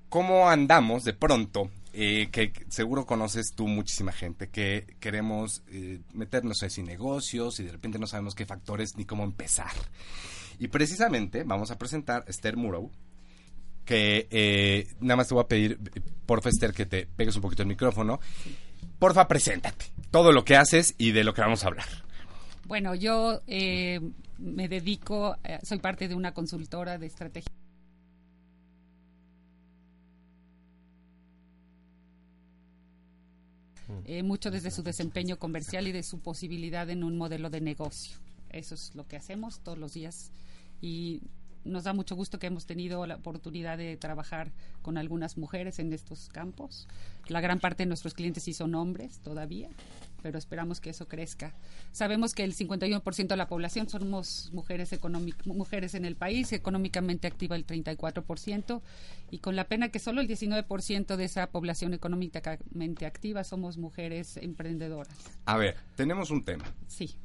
cómo 0.07 0.49
andamos 0.49 1.03
de 1.03 1.11
pronto? 1.11 1.69
Eh, 2.01 2.29
que 2.31 2.53
seguro 2.69 3.05
conoces 3.05 3.51
tú 3.53 3.67
muchísima 3.67 4.13
gente 4.13 4.47
que 4.47 4.95
queremos 5.01 5.63
eh, 5.67 5.99
meternos 6.13 6.63
en 6.63 6.85
negocios 6.85 7.59
y 7.59 7.65
de 7.65 7.73
repente 7.73 7.99
no 7.99 8.07
sabemos 8.07 8.35
qué 8.35 8.45
factores 8.45 8.95
ni 8.95 9.03
cómo 9.03 9.25
empezar. 9.25 9.73
Y 10.59 10.69
precisamente 10.69 11.43
vamos 11.43 11.71
a 11.71 11.77
presentar 11.77 12.23
a 12.25 12.29
Esther 12.29 12.55
Muro, 12.55 12.89
que 13.83 14.29
eh, 14.31 14.87
nada 15.01 15.17
más 15.17 15.27
te 15.27 15.33
voy 15.33 15.43
a 15.43 15.47
pedir, 15.49 15.77
por 16.25 16.39
Esther, 16.47 16.71
que 16.71 16.85
te 16.85 17.05
pegues 17.05 17.35
un 17.35 17.41
poquito 17.41 17.63
el 17.63 17.67
micrófono. 17.67 18.21
Porfa, 18.97 19.27
preséntate. 19.27 19.87
Todo 20.09 20.31
lo 20.31 20.45
que 20.45 20.55
haces 20.55 20.95
y 20.97 21.11
de 21.11 21.25
lo 21.25 21.33
que 21.33 21.41
vamos 21.41 21.65
a 21.65 21.67
hablar. 21.67 21.87
Bueno, 22.65 22.95
yo 22.95 23.41
eh, 23.45 23.99
me 24.37 24.69
dedico, 24.69 25.35
eh, 25.43 25.59
soy 25.63 25.79
parte 25.79 26.07
de 26.07 26.15
una 26.15 26.33
consultora 26.33 26.97
de 26.97 27.07
estrategia. 27.07 27.51
Eh, 34.05 34.23
mucho 34.23 34.51
desde 34.51 34.71
su 34.71 34.83
desempeño 34.83 35.39
comercial 35.39 35.87
y 35.87 35.91
de 35.91 36.03
su 36.03 36.19
posibilidad 36.19 36.89
en 36.89 37.03
un 37.03 37.17
modelo 37.17 37.49
de 37.49 37.61
negocio. 37.61 38.17
Eso 38.49 38.75
es 38.75 38.93
lo 38.95 39.07
que 39.07 39.17
hacemos 39.17 39.59
todos 39.61 39.77
los 39.77 39.93
días 39.93 40.31
y 40.81 41.21
nos 41.65 41.83
da 41.83 41.93
mucho 41.93 42.15
gusto 42.15 42.39
que 42.39 42.47
hemos 42.47 42.65
tenido 42.65 43.05
la 43.05 43.15
oportunidad 43.15 43.77
de 43.77 43.97
trabajar 43.97 44.51
con 44.81 44.97
algunas 44.97 45.37
mujeres 45.37 45.79
en 45.79 45.93
estos 45.93 46.29
campos. 46.29 46.87
La 47.27 47.41
gran 47.41 47.59
parte 47.59 47.83
de 47.83 47.87
nuestros 47.87 48.13
clientes 48.13 48.43
sí 48.43 48.53
son 48.53 48.75
hombres 48.75 49.19
todavía, 49.19 49.69
pero 50.21 50.37
esperamos 50.37 50.81
que 50.81 50.89
eso 50.89 51.07
crezca. 51.07 51.53
Sabemos 51.91 52.33
que 52.33 52.43
el 52.43 52.55
51% 52.55 53.27
de 53.27 53.37
la 53.37 53.47
población 53.47 53.87
somos 53.89 54.49
mujeres 54.53 54.97
mujeres 55.45 55.93
en 55.95 56.05
el 56.05 56.15
país, 56.15 56.51
económicamente 56.53 57.27
activa 57.27 57.55
el 57.55 57.67
34% 57.67 58.81
y 59.31 59.39
con 59.39 59.55
la 59.55 59.65
pena 59.67 59.89
que 59.89 59.99
solo 59.99 60.21
el 60.21 60.27
19% 60.27 61.15
de 61.15 61.23
esa 61.23 61.47
población 61.47 61.93
económicamente 61.93 63.05
activa 63.05 63.43
somos 63.43 63.77
mujeres 63.77 64.37
emprendedoras. 64.37 65.13
A 65.45 65.57
ver, 65.57 65.77
tenemos 65.95 66.31
un 66.31 66.43
tema. 66.43 66.65
Sí 66.87 67.15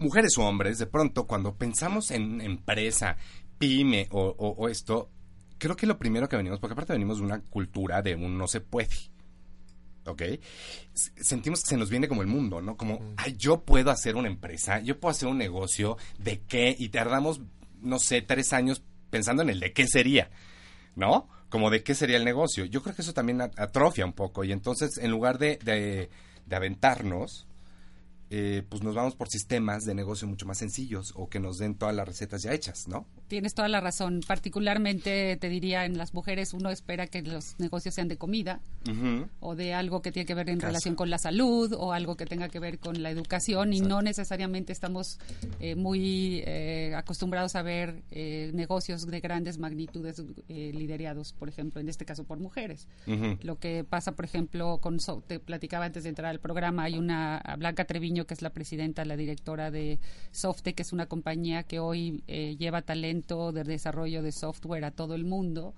mujeres 0.00 0.36
o 0.38 0.42
hombres, 0.42 0.78
de 0.78 0.86
pronto 0.86 1.26
cuando 1.26 1.54
pensamos 1.54 2.10
en 2.10 2.40
empresa, 2.40 3.16
pyme 3.58 4.08
o, 4.10 4.68
esto, 4.68 5.10
creo 5.58 5.76
que 5.76 5.86
lo 5.86 5.98
primero 5.98 6.28
que 6.28 6.36
venimos, 6.36 6.58
porque 6.58 6.72
aparte 6.72 6.94
venimos 6.94 7.18
de 7.18 7.24
una 7.24 7.40
cultura 7.42 8.02
de 8.02 8.14
un 8.14 8.36
no 8.36 8.48
se 8.48 8.60
puede. 8.60 8.88
¿ok? 10.06 10.22
Sentimos 10.94 11.62
que 11.62 11.68
se 11.68 11.76
nos 11.76 11.90
viene 11.90 12.08
como 12.08 12.22
el 12.22 12.28
mundo, 12.28 12.60
¿no? 12.60 12.76
Como, 12.76 13.14
ay, 13.16 13.36
yo 13.36 13.62
puedo 13.62 13.90
hacer 13.90 14.16
una 14.16 14.28
empresa, 14.28 14.80
yo 14.80 14.98
puedo 14.98 15.10
hacer 15.10 15.28
un 15.28 15.38
negocio, 15.38 15.98
¿de 16.18 16.40
qué? 16.40 16.74
Y 16.76 16.88
tardamos, 16.88 17.42
no 17.80 17.98
sé, 17.98 18.22
tres 18.22 18.52
años 18.52 18.82
pensando 19.10 19.42
en 19.42 19.50
el 19.50 19.60
de 19.60 19.72
qué 19.72 19.86
sería, 19.86 20.30
¿no? 20.96 21.28
Como 21.50 21.68
de 21.68 21.82
qué 21.82 21.94
sería 21.94 22.16
el 22.16 22.24
negocio. 22.24 22.64
Yo 22.64 22.82
creo 22.82 22.94
que 22.96 23.02
eso 23.02 23.12
también 23.12 23.42
atrofia 23.42 24.06
un 24.06 24.14
poco 24.14 24.42
y 24.44 24.52
entonces 24.52 24.96
en 24.98 25.10
lugar 25.10 25.38
de, 25.38 25.58
de, 25.58 26.08
de 26.46 26.56
aventarnos, 26.56 27.46
eh, 28.32 28.62
pues 28.68 28.84
nos 28.84 28.94
vamos 28.94 29.16
por 29.16 29.28
sistemas 29.28 29.84
de 29.84 29.92
negocio 29.92 30.28
mucho 30.28 30.46
más 30.46 30.58
sencillos 30.58 31.12
o 31.16 31.28
que 31.28 31.40
nos 31.40 31.58
den 31.58 31.74
todas 31.74 31.94
las 31.94 32.06
recetas 32.06 32.42
ya 32.42 32.52
hechas, 32.52 32.86
¿no? 32.86 33.04
Tienes 33.26 33.54
toda 33.54 33.68
la 33.68 33.80
razón. 33.80 34.20
Particularmente 34.26 35.36
te 35.36 35.48
diría 35.48 35.84
en 35.84 35.98
las 35.98 36.14
mujeres 36.14 36.54
uno 36.54 36.70
espera 36.70 37.08
que 37.08 37.22
los 37.22 37.58
negocios 37.58 37.94
sean 37.94 38.06
de 38.06 38.16
comida 38.16 38.60
o 39.40 39.56
de 39.56 39.74
algo 39.74 40.00
que 40.00 40.12
tiene 40.12 40.26
que 40.26 40.34
ver 40.34 40.48
en 40.48 40.60
relación 40.60 40.94
con 40.94 41.10
la 41.10 41.18
salud 41.18 41.72
o 41.76 41.92
algo 41.92 42.16
que 42.16 42.24
tenga 42.24 42.48
que 42.48 42.60
ver 42.60 42.78
con 42.78 43.02
la 43.02 43.10
educación 43.10 43.72
y 43.72 43.80
no 43.80 44.00
necesariamente 44.00 44.72
estamos 44.72 45.18
eh, 45.58 45.74
muy 45.74 46.42
eh, 46.46 46.94
acostumbrados 46.94 47.56
a 47.56 47.62
ver 47.62 48.02
negocios 48.52 49.06
de 49.06 49.20
grandes 49.20 49.58
magnitudes 49.58 50.22
liderados, 50.48 51.32
por 51.32 51.48
ejemplo, 51.48 51.80
en 51.80 51.88
este 51.88 52.04
caso 52.04 52.24
por 52.24 52.38
mujeres. 52.38 52.86
Lo 53.42 53.58
que 53.58 53.84
pasa, 53.84 54.12
por 54.12 54.24
ejemplo, 54.24 54.78
con 54.78 54.98
te 55.26 55.40
platicaba 55.40 55.86
antes 55.86 56.02
de 56.02 56.10
entrar 56.10 56.30
al 56.30 56.40
programa, 56.40 56.84
hay 56.84 56.98
una 56.98 57.42
Blanca 57.58 57.84
Treviño 57.84 58.19
que 58.26 58.34
es 58.34 58.42
la 58.42 58.50
presidenta, 58.50 59.04
la 59.04 59.16
directora 59.16 59.70
de 59.70 59.98
Softec, 60.32 60.76
que 60.76 60.82
es 60.82 60.92
una 60.92 61.06
compañía 61.06 61.62
que 61.62 61.80
hoy 61.80 62.22
eh, 62.26 62.56
lleva 62.58 62.82
talento 62.82 63.52
de 63.52 63.64
desarrollo 63.64 64.22
de 64.22 64.32
software 64.32 64.84
a 64.84 64.90
todo 64.90 65.14
el 65.14 65.24
mundo 65.24 65.74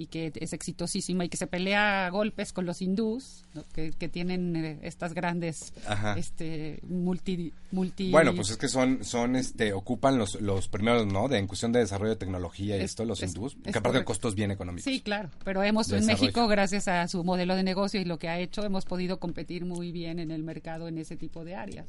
y 0.00 0.06
que 0.06 0.32
es 0.34 0.54
exitosísima 0.54 1.26
y 1.26 1.28
que 1.28 1.36
se 1.36 1.46
pelea 1.46 2.06
a 2.06 2.10
golpes 2.10 2.54
con 2.54 2.64
los 2.64 2.80
hindús, 2.80 3.44
que, 3.74 3.90
tienen 4.08 4.56
eh, 4.56 4.78
estas 4.82 5.12
grandes 5.12 5.74
este 6.16 6.80
multi, 6.88 7.52
multi 7.70 8.10
Bueno, 8.10 8.34
pues 8.34 8.48
es 8.50 8.56
que 8.56 8.68
son 8.68 9.04
son 9.04 9.36
este 9.36 9.74
ocupan 9.74 10.16
los 10.16 10.40
los 10.40 10.68
primeros, 10.68 11.06
¿no? 11.06 11.28
De 11.28 11.36
en 11.36 11.46
cuestión 11.46 11.70
de 11.70 11.80
desarrollo 11.80 12.12
de 12.12 12.16
tecnología 12.16 12.78
y 12.78 12.80
esto 12.80 13.04
los 13.04 13.22
hindús, 13.22 13.58
que 13.62 13.78
aparte 13.78 13.98
de 13.98 14.04
costos 14.04 14.34
bien 14.34 14.50
económicos. 14.50 14.84
Sí, 14.84 15.00
claro, 15.00 15.28
pero 15.44 15.62
hemos 15.62 15.92
en 15.92 16.06
México 16.06 16.48
gracias 16.48 16.88
a 16.88 17.06
su 17.06 17.22
modelo 17.22 17.54
de 17.54 17.62
negocio 17.62 18.00
y 18.00 18.06
lo 18.06 18.18
que 18.18 18.30
ha 18.30 18.38
hecho 18.38 18.64
hemos 18.64 18.86
podido 18.86 19.20
competir 19.20 19.66
muy 19.66 19.92
bien 19.92 20.18
en 20.18 20.30
el 20.30 20.42
mercado 20.42 20.88
en 20.88 20.96
ese 20.96 21.16
tipo 21.16 21.44
de 21.44 21.56
áreas. 21.56 21.86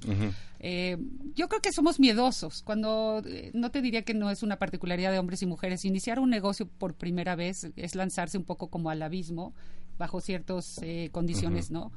Eh, 0.60 0.98
yo 1.34 1.48
creo 1.48 1.62
que 1.62 1.72
somos 1.72 2.00
miedosos. 2.00 2.62
Cuando 2.62 3.22
eh, 3.26 3.52
no 3.54 3.72
te 3.72 3.82
diría 3.82 4.02
que 4.02 4.14
no 4.14 4.30
es 4.30 4.44
una 4.44 4.58
particularidad 4.58 5.12
de 5.12 5.20
hombres 5.20 5.42
y 5.42 5.46
mujeres, 5.46 5.86
iniciar 5.86 6.20
un 6.20 6.30
negocio 6.30 6.68
por 6.68 6.94
primera 6.94 7.36
vez 7.36 7.72
es 7.76 7.96
lanzarse 8.02 8.38
un 8.38 8.44
poco 8.44 8.68
como 8.68 8.90
al 8.90 9.02
abismo 9.02 9.54
bajo 9.98 10.20
ciertas 10.22 10.80
eh, 10.82 11.10
condiciones, 11.12 11.72
¿no? 11.72 11.92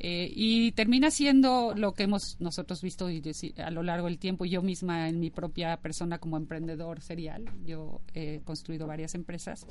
Eh, 0.00 0.30
y 0.32 0.72
termina 0.72 1.10
siendo 1.10 1.74
lo 1.74 1.92
que 1.92 2.04
hemos 2.04 2.36
nosotros 2.38 2.82
visto 2.82 3.10
y 3.10 3.20
a 3.56 3.70
lo 3.70 3.82
largo 3.82 4.06
del 4.06 4.18
tiempo, 4.18 4.44
yo 4.44 4.62
misma 4.62 5.08
en 5.08 5.18
mi 5.18 5.30
propia 5.30 5.76
persona 5.78 6.18
como 6.18 6.36
emprendedor 6.36 7.00
serial, 7.00 7.46
yo 7.64 8.00
he 8.14 8.40
construido 8.44 8.86
varias 8.86 9.16
empresas, 9.16 9.66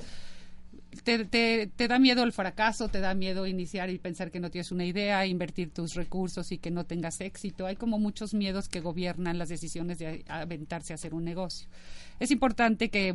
te, 1.04 1.68
te, 1.68 1.88
da 1.88 2.00
miedo 2.00 2.24
el 2.24 2.32
fracaso, 2.32 2.88
te 2.88 3.00
da 3.00 3.14
miedo 3.14 3.48
iniciar 3.48 3.90
y 3.90 3.98
pensar 3.98 4.32
que 4.32 4.40
no 4.40 4.50
tienes 4.50 4.72
una 4.72 4.86
idea, 4.86 5.26
invertir 5.26 5.72
tus 5.72 5.96
recursos 5.96 6.52
y 6.52 6.58
que 6.58 6.72
no 6.72 6.86
tengas 6.86 7.22
éxito. 7.22 7.66
Hay 7.66 7.76
como 7.76 8.00
muchos 8.00 8.34
miedos 8.34 8.70
que 8.70 8.82
gobiernan 8.82 9.38
las 9.38 9.50
decisiones 9.50 10.00
de 10.00 10.24
aventarse 10.28 10.94
a 10.94 10.96
hacer 10.96 11.14
un 11.14 11.24
negocio. 11.24 11.68
Es 12.20 12.32
importante 12.32 12.90
que 12.90 13.14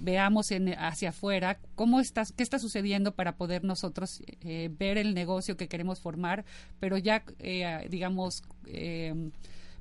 veamos 0.00 0.50
en, 0.50 0.70
hacia 0.70 1.10
afuera 1.10 1.58
cómo 1.74 2.00
estás, 2.00 2.32
qué 2.32 2.42
está 2.42 2.58
sucediendo 2.58 3.12
para 3.12 3.36
poder 3.36 3.64
nosotros 3.64 4.22
eh, 4.42 4.70
ver 4.78 4.98
el 4.98 5.14
negocio 5.14 5.56
que 5.56 5.68
queremos 5.68 6.00
formar, 6.00 6.44
pero 6.80 6.98
ya, 6.98 7.22
eh, 7.38 7.86
digamos, 7.88 8.42
eh, 8.66 9.30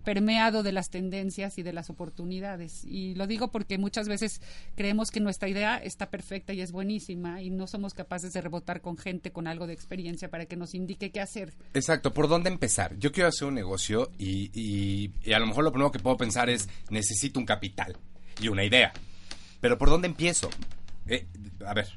permeado 0.04 0.64
de 0.64 0.72
las 0.72 0.90
tendencias 0.90 1.58
y 1.58 1.64
de 1.64 1.74
las 1.74 1.90
oportunidades. 1.90 2.84
Y 2.86 3.16
lo 3.16 3.28
digo 3.28 3.52
porque 3.52 3.78
muchas 3.78 4.08
veces 4.08 4.42
creemos 4.76 5.12
que 5.12 5.20
nuestra 5.20 5.50
idea 5.50 5.78
está 5.78 6.10
perfecta 6.10 6.54
y 6.54 6.62
es 6.62 6.72
buenísima 6.72 7.42
y 7.42 7.50
no 7.50 7.68
somos 7.68 7.94
capaces 7.94 8.34
de 8.34 8.42
rebotar 8.42 8.82
con 8.82 8.98
gente 8.98 9.32
con 9.32 9.48
algo 9.48 9.68
de 9.68 9.74
experiencia 9.74 10.30
para 10.30 10.46
que 10.46 10.56
nos 10.56 10.76
indique 10.76 11.12
qué 11.12 11.22
hacer. 11.22 11.54
Exacto, 11.74 12.14
¿por 12.14 12.28
dónde 12.28 12.50
empezar? 12.50 12.98
Yo 12.98 13.12
quiero 13.12 13.30
hacer 13.30 13.48
un 13.48 13.56
negocio 13.56 14.12
y, 14.18 15.12
a 15.34 15.40
lo 15.40 15.48
mejor 15.48 15.64
lo 15.64 15.72
primero 15.72 15.92
que 15.92 16.00
puedo 16.00 16.18
pensar 16.18 16.50
es 16.50 16.70
necesito 16.90 17.40
un 17.40 17.46
capital 17.46 17.98
y 18.42 18.48
una 18.48 18.64
idea. 18.64 18.94
Pero 19.62 19.78
¿por 19.78 19.90
dónde 19.90 20.08
empiezo? 20.08 20.50
Eh, 21.08 21.28
a 21.66 21.74
ver. 21.74 21.88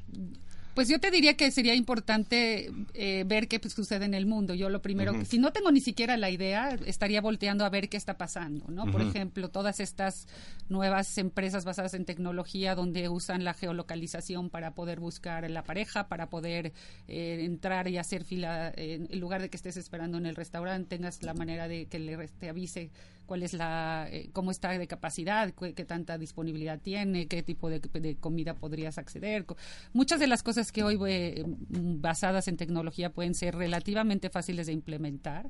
Pues 0.73 0.87
yo 0.87 0.99
te 0.99 1.11
diría 1.11 1.35
que 1.35 1.51
sería 1.51 1.75
importante 1.75 2.71
eh, 2.93 3.23
ver 3.27 3.47
qué 3.47 3.59
pues, 3.59 3.73
sucede 3.73 4.05
en 4.05 4.13
el 4.13 4.25
mundo. 4.25 4.53
Yo 4.53 4.69
lo 4.69 4.81
primero, 4.81 5.13
que 5.13 5.25
si 5.25 5.37
no 5.37 5.51
tengo 5.51 5.71
ni 5.71 5.81
siquiera 5.81 6.17
la 6.17 6.29
idea, 6.29 6.77
estaría 6.85 7.21
volteando 7.21 7.63
a 7.63 7.69
ver 7.69 7.89
qué 7.89 7.97
está 7.97 8.17
pasando, 8.17 8.65
¿no? 8.69 8.91
Por 8.91 9.01
ejemplo, 9.01 9.49
todas 9.49 9.79
estas 9.79 10.27
nuevas 10.69 11.17
empresas 11.17 11.65
basadas 11.65 11.93
en 11.93 12.05
tecnología 12.05 12.73
donde 12.75 13.07
usan 13.09 13.43
la 13.43 13.53
geolocalización 13.53 14.49
para 14.49 14.71
poder 14.73 14.99
buscar 14.99 15.49
la 15.49 15.63
pareja, 15.63 16.07
para 16.07 16.29
poder 16.29 16.73
eh, 17.07 17.41
entrar 17.43 17.87
y 17.87 17.97
hacer 17.97 18.23
fila, 18.23 18.73
en 18.75 19.07
lugar 19.19 19.41
de 19.41 19.49
que 19.49 19.57
estés 19.57 19.77
esperando 19.77 20.17
en 20.17 20.25
el 20.25 20.35
restaurante, 20.35 20.97
tengas 20.97 21.21
la 21.23 21.33
manera 21.33 21.67
de 21.67 21.85
que 21.85 21.99
le, 21.99 22.27
te 22.27 22.49
avise 22.49 22.89
cuál 23.25 23.43
es 23.43 23.53
la, 23.53 24.07
eh, 24.11 24.29
cómo 24.33 24.51
está 24.51 24.71
de 24.71 24.87
capacidad, 24.87 25.51
qué, 25.51 25.85
tanta 25.85 26.17
disponibilidad 26.17 26.79
tiene, 26.79 27.27
qué 27.27 27.43
tipo 27.43 27.69
de, 27.69 27.81
comida 28.19 28.55
podrías 28.55 28.97
acceder. 28.97 29.45
Muchas 29.93 30.19
de 30.19 30.27
las 30.27 30.43
cosas 30.43 30.71
que 30.71 30.83
hoy 30.83 30.97
eh, 31.07 31.43
basadas 31.69 32.47
en 32.47 32.57
tecnología 32.57 33.11
pueden 33.11 33.33
ser 33.35 33.55
relativamente 33.55 34.29
fáciles 34.29 34.67
de 34.67 34.73
implementar. 34.73 35.49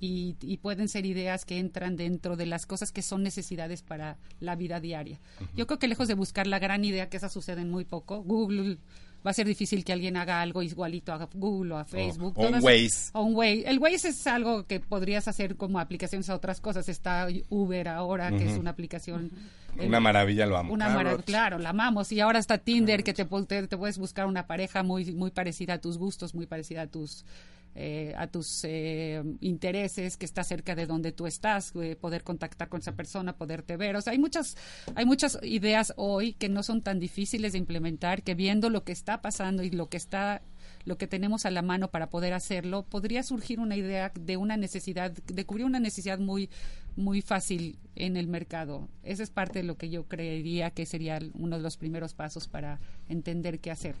y, 0.00 0.56
pueden 0.62 0.88
ser 0.88 1.04
ideas 1.04 1.44
que 1.44 1.58
entran 1.58 1.94
dentro 1.94 2.34
de 2.34 2.46
las 2.46 2.64
cosas 2.64 2.92
que 2.92 3.02
son 3.02 3.22
necesidades 3.22 3.82
para 3.82 4.16
la 4.40 4.56
vida 4.56 4.80
diaria. 4.80 5.20
Yo 5.54 5.66
creo 5.66 5.78
que 5.78 5.86
lejos 5.86 6.08
de 6.08 6.14
buscar 6.14 6.46
la 6.46 6.58
gran 6.58 6.82
idea, 6.82 7.10
que 7.10 7.18
esa 7.18 7.28
sucede 7.28 7.60
en 7.60 7.70
muy 7.70 7.84
poco, 7.84 8.22
Google 8.22 8.78
va 9.26 9.30
a 9.30 9.34
ser 9.34 9.46
difícil 9.46 9.84
que 9.84 9.92
alguien 9.92 10.16
haga 10.16 10.40
algo 10.40 10.62
igualito 10.62 11.12
a 11.12 11.28
Google 11.34 11.74
o 11.74 11.76
a 11.78 11.84
Facebook. 11.84 12.34
O, 12.36 12.48
un 12.48 12.62
Waze. 12.62 13.10
O 13.12 13.22
un 13.22 13.34
Waze. 13.34 13.68
El 13.68 13.78
Waze 13.78 14.08
es 14.08 14.26
algo 14.26 14.66
que 14.66 14.80
podrías 14.80 15.28
hacer 15.28 15.56
como 15.56 15.78
aplicaciones 15.78 16.30
a 16.30 16.34
otras 16.34 16.60
cosas. 16.60 16.88
Está 16.88 17.28
Uber 17.48 17.88
ahora, 17.88 18.30
que 18.30 18.50
es 18.50 18.58
una 18.58 18.70
aplicación... 18.70 19.30
Una 19.78 20.00
maravilla, 20.00 20.46
lo 20.46 20.56
amo. 20.56 20.72
Una 20.72 20.88
maravilla, 20.88 21.22
claro, 21.22 21.58
la 21.58 21.70
amamos. 21.70 22.10
Y 22.10 22.20
ahora 22.20 22.38
está 22.38 22.58
Tinder, 22.58 23.04
que 23.04 23.14
te, 23.14 23.24
te, 23.24 23.66
te, 23.66 23.76
puedes 23.76 23.98
buscar 23.98 24.26
una 24.26 24.46
pareja 24.46 24.82
muy, 24.82 25.12
muy 25.12 25.30
parecida 25.30 25.74
a 25.74 25.78
tus 25.78 25.96
gustos, 25.96 26.34
muy 26.34 26.46
parecida 26.46 26.82
a 26.82 26.86
tus 26.88 27.24
eh, 27.74 28.14
a 28.16 28.26
tus 28.26 28.64
eh, 28.64 29.22
intereses, 29.40 30.16
que 30.16 30.26
está 30.26 30.42
cerca 30.42 30.74
de 30.74 30.86
donde 30.86 31.12
tú 31.12 31.26
estás, 31.26 31.72
eh, 31.76 31.96
poder 31.96 32.24
contactar 32.24 32.68
con 32.68 32.80
esa 32.80 32.92
persona, 32.92 33.36
poderte 33.36 33.76
ver. 33.76 33.96
O 33.96 34.00
sea, 34.00 34.12
hay 34.12 34.18
muchas, 34.18 34.56
hay 34.96 35.04
muchas 35.04 35.38
ideas 35.42 35.92
hoy 35.96 36.32
que 36.32 36.48
no 36.48 36.62
son 36.62 36.82
tan 36.82 36.98
difíciles 36.98 37.52
de 37.52 37.58
implementar, 37.58 38.22
que 38.22 38.34
viendo 38.34 38.70
lo 38.70 38.82
que 38.84 38.92
está 38.92 39.20
pasando 39.22 39.62
y 39.62 39.70
lo 39.70 39.88
que 39.88 39.96
está 39.96 40.42
lo 40.84 40.96
que 40.96 41.06
tenemos 41.06 41.46
a 41.46 41.50
la 41.50 41.62
mano 41.62 41.90
para 41.90 42.08
poder 42.08 42.32
hacerlo, 42.32 42.84
podría 42.84 43.22
surgir 43.22 43.60
una 43.60 43.76
idea 43.76 44.12
de 44.18 44.36
una 44.36 44.56
necesidad, 44.56 45.10
de 45.10 45.44
cubrir 45.44 45.66
una 45.66 45.80
necesidad 45.80 46.18
muy, 46.18 46.48
muy 46.96 47.22
fácil 47.22 47.78
en 47.96 48.16
el 48.16 48.28
mercado. 48.28 48.88
Esa 49.02 49.22
es 49.22 49.30
parte 49.30 49.60
de 49.60 49.64
lo 49.64 49.76
que 49.76 49.90
yo 49.90 50.04
creería 50.04 50.70
que 50.70 50.86
sería 50.86 51.18
uno 51.34 51.56
de 51.56 51.62
los 51.62 51.76
primeros 51.76 52.14
pasos 52.14 52.48
para 52.48 52.80
entender 53.08 53.60
qué 53.60 53.70
hacer. 53.70 53.94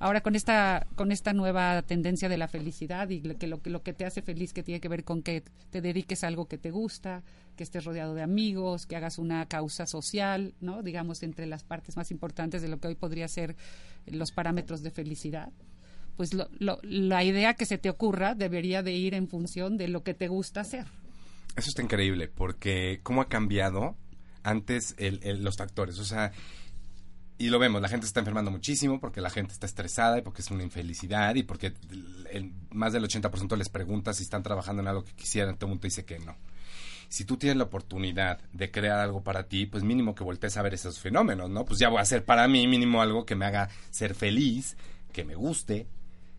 Ahora 0.00 0.20
con 0.20 0.36
esta 0.36 0.86
con 0.94 1.10
esta 1.10 1.32
nueva 1.32 1.82
tendencia 1.82 2.28
de 2.28 2.36
la 2.36 2.46
felicidad 2.46 3.08
y 3.08 3.20
que 3.20 3.48
lo, 3.48 3.60
lo 3.64 3.82
que 3.82 3.92
te 3.92 4.04
hace 4.04 4.22
feliz 4.22 4.52
que 4.52 4.62
tiene 4.62 4.80
que 4.80 4.88
ver 4.88 5.02
con 5.02 5.22
que 5.22 5.42
te 5.70 5.80
dediques 5.80 6.22
a 6.22 6.28
algo 6.28 6.46
que 6.46 6.58
te 6.58 6.70
gusta, 6.70 7.24
que 7.56 7.64
estés 7.64 7.84
rodeado 7.84 8.14
de 8.14 8.22
amigos, 8.22 8.86
que 8.86 8.94
hagas 8.94 9.18
una 9.18 9.46
causa 9.46 9.86
social, 9.86 10.54
¿no? 10.60 10.82
Digamos 10.82 11.22
entre 11.24 11.46
las 11.46 11.64
partes 11.64 11.96
más 11.96 12.12
importantes 12.12 12.62
de 12.62 12.68
lo 12.68 12.78
que 12.78 12.88
hoy 12.88 12.94
podría 12.94 13.26
ser 13.26 13.56
los 14.06 14.30
parámetros 14.30 14.82
de 14.82 14.90
felicidad 14.90 15.50
pues 16.18 16.32
la 16.34 17.24
idea 17.24 17.54
que 17.54 17.64
se 17.64 17.78
te 17.78 17.88
ocurra 17.88 18.34
debería 18.34 18.82
de 18.82 18.90
ir 18.90 19.14
en 19.14 19.28
función 19.28 19.76
de 19.76 19.86
lo 19.86 20.02
que 20.02 20.14
te 20.14 20.26
gusta 20.26 20.62
hacer. 20.62 20.84
Eso 21.56 21.68
está 21.68 21.80
increíble, 21.80 22.26
porque 22.26 22.98
cómo 23.04 23.22
ha 23.22 23.28
cambiado 23.28 23.94
antes 24.42 24.96
los 24.98 25.56
factores. 25.56 26.00
O 26.00 26.04
sea, 26.04 26.32
y 27.38 27.50
lo 27.50 27.60
vemos, 27.60 27.80
la 27.80 27.88
gente 27.88 28.04
está 28.04 28.18
enfermando 28.18 28.50
muchísimo 28.50 28.98
porque 28.98 29.20
la 29.20 29.30
gente 29.30 29.52
está 29.52 29.66
estresada 29.66 30.18
y 30.18 30.22
porque 30.22 30.42
es 30.42 30.50
una 30.50 30.64
infelicidad 30.64 31.36
y 31.36 31.44
porque 31.44 31.72
más 32.70 32.92
del 32.92 33.04
80% 33.04 33.56
les 33.56 33.68
pregunta 33.68 34.12
si 34.12 34.24
están 34.24 34.42
trabajando 34.42 34.82
en 34.82 34.88
algo 34.88 35.04
que 35.04 35.12
quisieran, 35.12 35.56
todo 35.56 35.66
el 35.66 35.70
mundo 35.70 35.84
dice 35.84 36.04
que 36.04 36.18
no. 36.18 36.36
Si 37.08 37.24
tú 37.24 37.36
tienes 37.36 37.56
la 37.56 37.64
oportunidad 37.64 38.40
de 38.52 38.72
crear 38.72 38.98
algo 38.98 39.22
para 39.22 39.44
ti, 39.44 39.66
pues 39.66 39.84
mínimo 39.84 40.16
que 40.16 40.24
voltees 40.24 40.56
a 40.56 40.62
ver 40.62 40.74
esos 40.74 40.98
fenómenos, 40.98 41.48
¿no? 41.48 41.64
Pues 41.64 41.78
ya 41.78 41.88
voy 41.88 42.00
a 42.00 42.02
hacer 42.02 42.24
para 42.24 42.48
mí 42.48 42.66
mínimo 42.66 43.00
algo 43.00 43.24
que 43.24 43.36
me 43.36 43.46
haga 43.46 43.68
ser 43.90 44.16
feliz, 44.16 44.76
que 45.12 45.24
me 45.24 45.36
guste, 45.36 45.86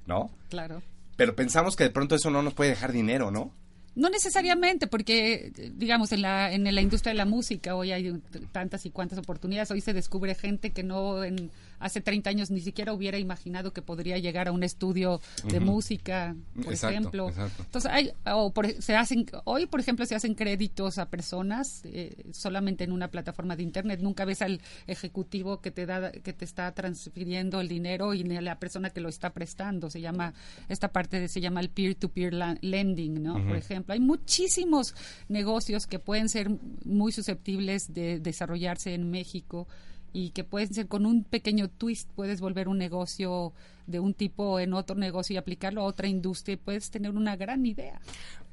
¿no? 0.09 0.29
Claro. 0.49 0.81
Pero 1.15 1.35
pensamos 1.35 1.77
que 1.77 1.85
de 1.85 1.89
pronto 1.91 2.15
eso 2.15 2.29
no 2.29 2.41
nos 2.41 2.53
puede 2.53 2.71
dejar 2.71 2.91
dinero, 2.91 3.31
¿no? 3.31 3.53
No 3.95 4.09
necesariamente, 4.09 4.87
porque, 4.87 5.51
digamos, 5.75 6.11
en 6.11 6.21
la, 6.21 6.51
en 6.53 6.63
la 6.73 6.81
industria 6.81 7.11
de 7.11 7.17
la 7.17 7.25
música 7.25 7.75
hoy 7.75 7.91
hay 7.91 8.21
tantas 8.51 8.85
y 8.85 8.91
cuantas 8.91 9.19
oportunidades. 9.19 9.71
Hoy 9.71 9.81
se 9.81 9.93
descubre 9.93 10.35
gente 10.35 10.71
que 10.71 10.83
no 10.83 11.23
en 11.23 11.51
hace 11.79 12.01
30 12.01 12.29
años 12.29 12.51
ni 12.51 12.62
siquiera 12.62 12.93
hubiera 12.93 13.17
imaginado 13.17 13.74
que 13.74 13.81
podría 13.81 14.17
llegar 14.17 14.48
a 14.48 14.51
un 14.51 14.63
estudio 14.63 15.21
de 15.45 15.59
música, 15.59 16.36
por 16.63 16.74
ejemplo. 16.74 17.31
Entonces, 17.59 17.91
hay, 17.91 18.12
o 18.25 18.53
se 18.79 18.95
hacen, 18.95 19.25
hoy, 19.45 19.65
por 19.65 19.79
ejemplo, 19.79 20.05
se 20.05 20.15
hacen 20.15 20.36
créditos 20.36 20.98
a 20.98 21.09
personas 21.09 21.81
eh, 21.86 22.15
solamente 22.31 22.83
en 22.83 22.91
una 22.91 23.09
plataforma 23.09 23.55
de 23.55 23.63
Internet. 23.63 24.00
Nunca 24.01 24.25
ves 24.25 24.41
al 24.41 24.62
ejecutivo 24.88 25.62
que 25.62 25.71
te, 25.71 25.86
da, 25.86 26.12
que 26.12 26.33
te 26.33 26.45
está 26.45 26.71
transfiriendo 26.74 27.62
el 27.62 27.67
dinero 27.67 28.13
y 28.13 28.24
ni 28.24 28.38
a 28.38 28.41
la 28.41 28.59
persona 28.59 28.89
que 28.89 29.01
lo 29.01 29.09
está 29.09 29.31
prestando. 29.31 29.89
Se 29.89 30.01
llama, 30.01 30.33
esta 30.67 30.89
parte 30.89 31.19
de, 31.19 31.27
se 31.27 31.41
llama 31.41 31.62
el 31.62 31.69
peer-to-peer 31.69 32.33
lending, 32.62 33.24
¿no? 33.24 33.45
Por 33.45 33.55
ejemplo, 33.55 33.93
hay 33.93 34.00
muchísimos 34.00 34.93
negocios 35.27 35.88
que 35.88 36.00
pueden 36.00 36.29
ser 36.29 36.50
muy 36.83 37.12
susceptibles 37.12 37.93
de 37.93 38.19
desarrollarse 38.19 38.93
en 38.93 39.09
México 39.09 39.67
y 40.13 40.31
que 40.31 40.43
pueden 40.43 40.73
ser 40.73 40.87
con 40.87 41.05
un 41.05 41.23
pequeño 41.23 41.69
twist, 41.69 42.09
puedes 42.15 42.41
volver 42.41 42.67
un 42.67 42.77
negocio 42.77 43.53
de 43.87 43.99
un 43.99 44.13
tipo 44.13 44.60
en 44.60 44.73
otro 44.73 44.95
negocio 44.95 45.34
y 45.34 45.38
aplicarlo 45.38 45.81
a 45.81 45.86
otra 45.86 46.07
industria 46.07 46.53
y 46.53 46.57
puedes 46.57 46.91
tener 46.91 47.12
una 47.12 47.36
gran 47.36 47.65
idea. 47.65 47.99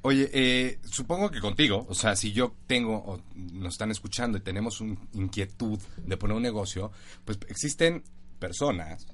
Oye, 0.03 0.31
eh, 0.33 0.79
supongo 0.85 1.31
que 1.31 1.41
contigo, 1.41 1.87
o 1.89 1.95
sea, 1.95 2.17
si 2.17 2.33
yo 2.33 2.55
tengo, 2.67 2.97
o 2.97 3.21
nos 3.35 3.75
están 3.75 3.91
escuchando 3.91 4.39
y 4.39 4.41
tenemos 4.41 4.81
una 4.81 4.97
inquietud 5.15 5.79
de 5.99 6.17
poner 6.17 6.37
un 6.37 6.43
negocio, 6.43 6.93
pues 7.25 7.39
existen 7.49 8.03
personas 8.39 9.07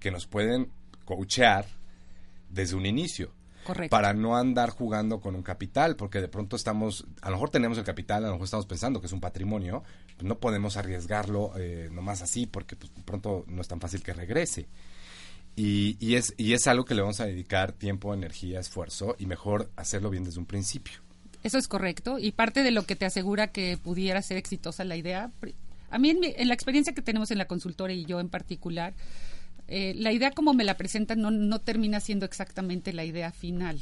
que 0.00 0.10
nos 0.10 0.26
pueden 0.26 0.70
coachear 1.04 1.66
desde 2.50 2.76
un 2.76 2.86
inicio. 2.86 3.32
Para 3.90 4.14
no 4.14 4.34
andar 4.34 4.70
jugando 4.70 5.20
con 5.20 5.34
un 5.34 5.42
capital, 5.42 5.94
porque 5.94 6.22
de 6.22 6.28
pronto 6.28 6.56
estamos, 6.56 7.04
a 7.20 7.28
lo 7.28 7.36
mejor 7.36 7.50
tenemos 7.50 7.76
el 7.76 7.84
capital, 7.84 8.24
a 8.24 8.28
lo 8.28 8.32
mejor 8.34 8.46
estamos 8.46 8.64
pensando 8.64 8.98
que 8.98 9.08
es 9.08 9.12
un 9.12 9.20
patrimonio, 9.20 9.82
pues 10.18 10.28
no 10.28 10.38
podemos 10.38 10.76
arriesgarlo 10.76 11.52
eh, 11.56 11.88
nomás 11.92 12.22
así, 12.22 12.46
porque 12.46 12.74
pues, 12.76 12.90
pronto 13.04 13.44
no 13.46 13.62
es 13.62 13.68
tan 13.68 13.80
fácil 13.80 14.02
que 14.02 14.12
regrese. 14.12 14.66
Y, 15.54 15.96
y, 16.00 16.16
es, 16.16 16.34
y 16.36 16.52
es 16.52 16.66
algo 16.66 16.84
que 16.84 16.94
le 16.94 17.02
vamos 17.02 17.20
a 17.20 17.26
dedicar 17.26 17.72
tiempo, 17.72 18.12
energía, 18.12 18.60
esfuerzo, 18.60 19.14
y 19.18 19.26
mejor 19.26 19.70
hacerlo 19.76 20.10
bien 20.10 20.24
desde 20.24 20.40
un 20.40 20.46
principio. 20.46 20.98
Eso 21.44 21.56
es 21.56 21.68
correcto, 21.68 22.18
y 22.18 22.32
parte 22.32 22.64
de 22.64 22.72
lo 22.72 22.84
que 22.84 22.96
te 22.96 23.06
asegura 23.06 23.52
que 23.52 23.78
pudiera 23.78 24.20
ser 24.22 24.36
exitosa 24.36 24.84
la 24.84 24.96
idea, 24.96 25.30
a 25.90 25.98
mí 25.98 26.10
en, 26.10 26.18
en 26.24 26.48
la 26.48 26.54
experiencia 26.54 26.94
que 26.94 27.02
tenemos 27.02 27.30
en 27.30 27.38
la 27.38 27.46
consultora 27.46 27.92
y 27.92 28.04
yo 28.04 28.18
en 28.18 28.28
particular, 28.28 28.94
eh, 29.68 29.94
la 29.96 30.12
idea 30.12 30.30
como 30.32 30.52
me 30.52 30.64
la 30.64 30.76
presentan 30.76 31.20
no, 31.20 31.30
no 31.30 31.60
termina 31.60 32.00
siendo 32.00 32.26
exactamente 32.26 32.92
la 32.92 33.04
idea 33.04 33.30
final. 33.30 33.80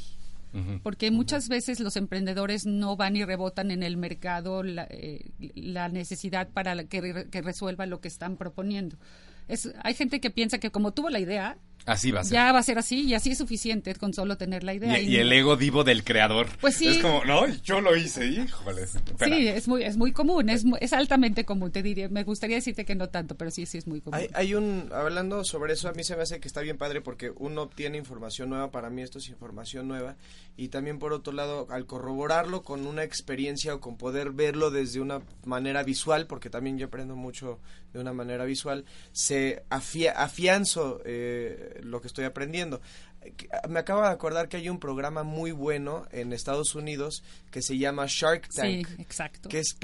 Porque 0.83 1.11
muchas 1.11 1.49
veces 1.49 1.79
los 1.79 1.97
emprendedores 1.97 2.65
no 2.65 2.95
van 2.95 3.15
y 3.15 3.23
rebotan 3.23 3.71
en 3.71 3.83
el 3.83 3.97
mercado 3.97 4.63
la, 4.63 4.87
eh, 4.89 5.31
la 5.55 5.89
necesidad 5.89 6.49
para 6.49 6.83
que, 6.85 7.27
que 7.29 7.41
resuelva 7.41 7.85
lo 7.85 7.99
que 8.01 8.07
están 8.07 8.37
proponiendo. 8.37 8.97
Es, 9.47 9.73
hay 9.83 9.93
gente 9.93 10.19
que 10.19 10.29
piensa 10.29 10.57
que 10.57 10.71
como 10.71 10.93
tuvo 10.93 11.09
la 11.09 11.19
idea, 11.19 11.57
Así 11.87 12.11
va 12.11 12.19
a 12.19 12.23
ser. 12.25 12.33
Ya 12.33 12.51
va 12.51 12.59
a 12.59 12.63
ser 12.63 12.77
así 12.77 13.03
y 13.03 13.13
así 13.13 13.31
es 13.31 13.37
suficiente 13.37 13.95
con 13.95 14.13
solo 14.13 14.35
tener 14.35 14.65
la 14.65 14.73
idea. 14.73 14.99
Y, 14.99 15.15
el 15.15 15.31
ego 15.31 15.55
divo 15.55 15.85
del 15.85 16.03
creador. 16.03 16.47
Pues 16.59 16.75
sí. 16.75 16.89
Es 16.89 16.97
como, 16.97 17.23
no, 17.23 17.47
yo 17.63 17.79
lo 17.79 17.95
hice, 17.95 18.27
híjole. 18.27 18.85
Sí, 18.87 19.47
es 19.47 19.69
muy, 19.69 19.83
es 19.83 19.95
muy 19.95 20.11
común, 20.11 20.49
es, 20.49 20.65
es 20.81 20.91
altamente 20.91 21.45
común, 21.45 21.71
te 21.71 21.81
diría. 21.81 22.09
Me 22.09 22.25
gustaría 22.25 22.57
decirte 22.57 22.83
que 22.83 22.93
no 22.93 23.07
tanto, 23.07 23.35
pero 23.35 23.51
sí, 23.51 23.65
sí 23.65 23.77
es 23.77 23.87
muy 23.87 24.01
común. 24.01 24.19
Hay, 24.19 24.29
hay 24.33 24.53
un, 24.53 24.89
hablando 24.93 25.45
sobre 25.45 25.73
eso, 25.73 25.87
a 25.87 25.93
mí 25.93 26.03
se 26.03 26.17
me 26.17 26.23
hace 26.23 26.41
que 26.41 26.49
está 26.49 26.59
bien 26.59 26.77
padre 26.77 26.99
porque 26.99 27.31
uno 27.37 27.61
obtiene 27.61 27.97
información 27.97 28.49
nueva, 28.49 28.69
para 28.69 28.89
mí 28.89 29.01
esto 29.01 29.19
es 29.19 29.29
información 29.29 29.87
nueva, 29.87 30.17
y 30.57 30.67
también 30.67 30.99
por 30.99 31.13
otro 31.13 31.31
lado, 31.31 31.67
al 31.69 31.85
corroborarlo 31.85 32.63
con 32.63 32.85
una 32.85 33.03
experiencia 33.03 33.73
o 33.75 33.79
con 33.79 33.95
poder 33.97 34.31
verlo 34.31 34.71
desde 34.71 34.99
una 34.99 35.21
manera 35.45 35.83
visual, 35.83 36.27
porque 36.27 36.49
también 36.49 36.77
yo 36.77 36.87
aprendo 36.87 37.15
mucho 37.15 37.59
de 37.93 37.99
una 37.99 38.13
manera 38.13 38.45
visual, 38.45 38.85
se 39.11 39.63
afianzo 39.69 41.01
eh, 41.05 41.76
lo 41.81 42.01
que 42.01 42.07
estoy 42.07 42.25
aprendiendo. 42.25 42.81
Me 43.67 43.79
acabo 43.79 44.01
de 44.01 44.09
acordar 44.09 44.49
que 44.49 44.57
hay 44.57 44.69
un 44.69 44.79
programa 44.79 45.23
muy 45.23 45.51
bueno 45.51 46.07
en 46.11 46.33
Estados 46.33 46.75
Unidos 46.75 47.23
que 47.51 47.61
se 47.61 47.77
llama 47.77 48.05
Shark 48.07 48.47
Tank. 48.53 48.87
Sí, 48.87 48.95
exacto. 48.99 49.49
Que 49.49 49.59
es... 49.59 49.75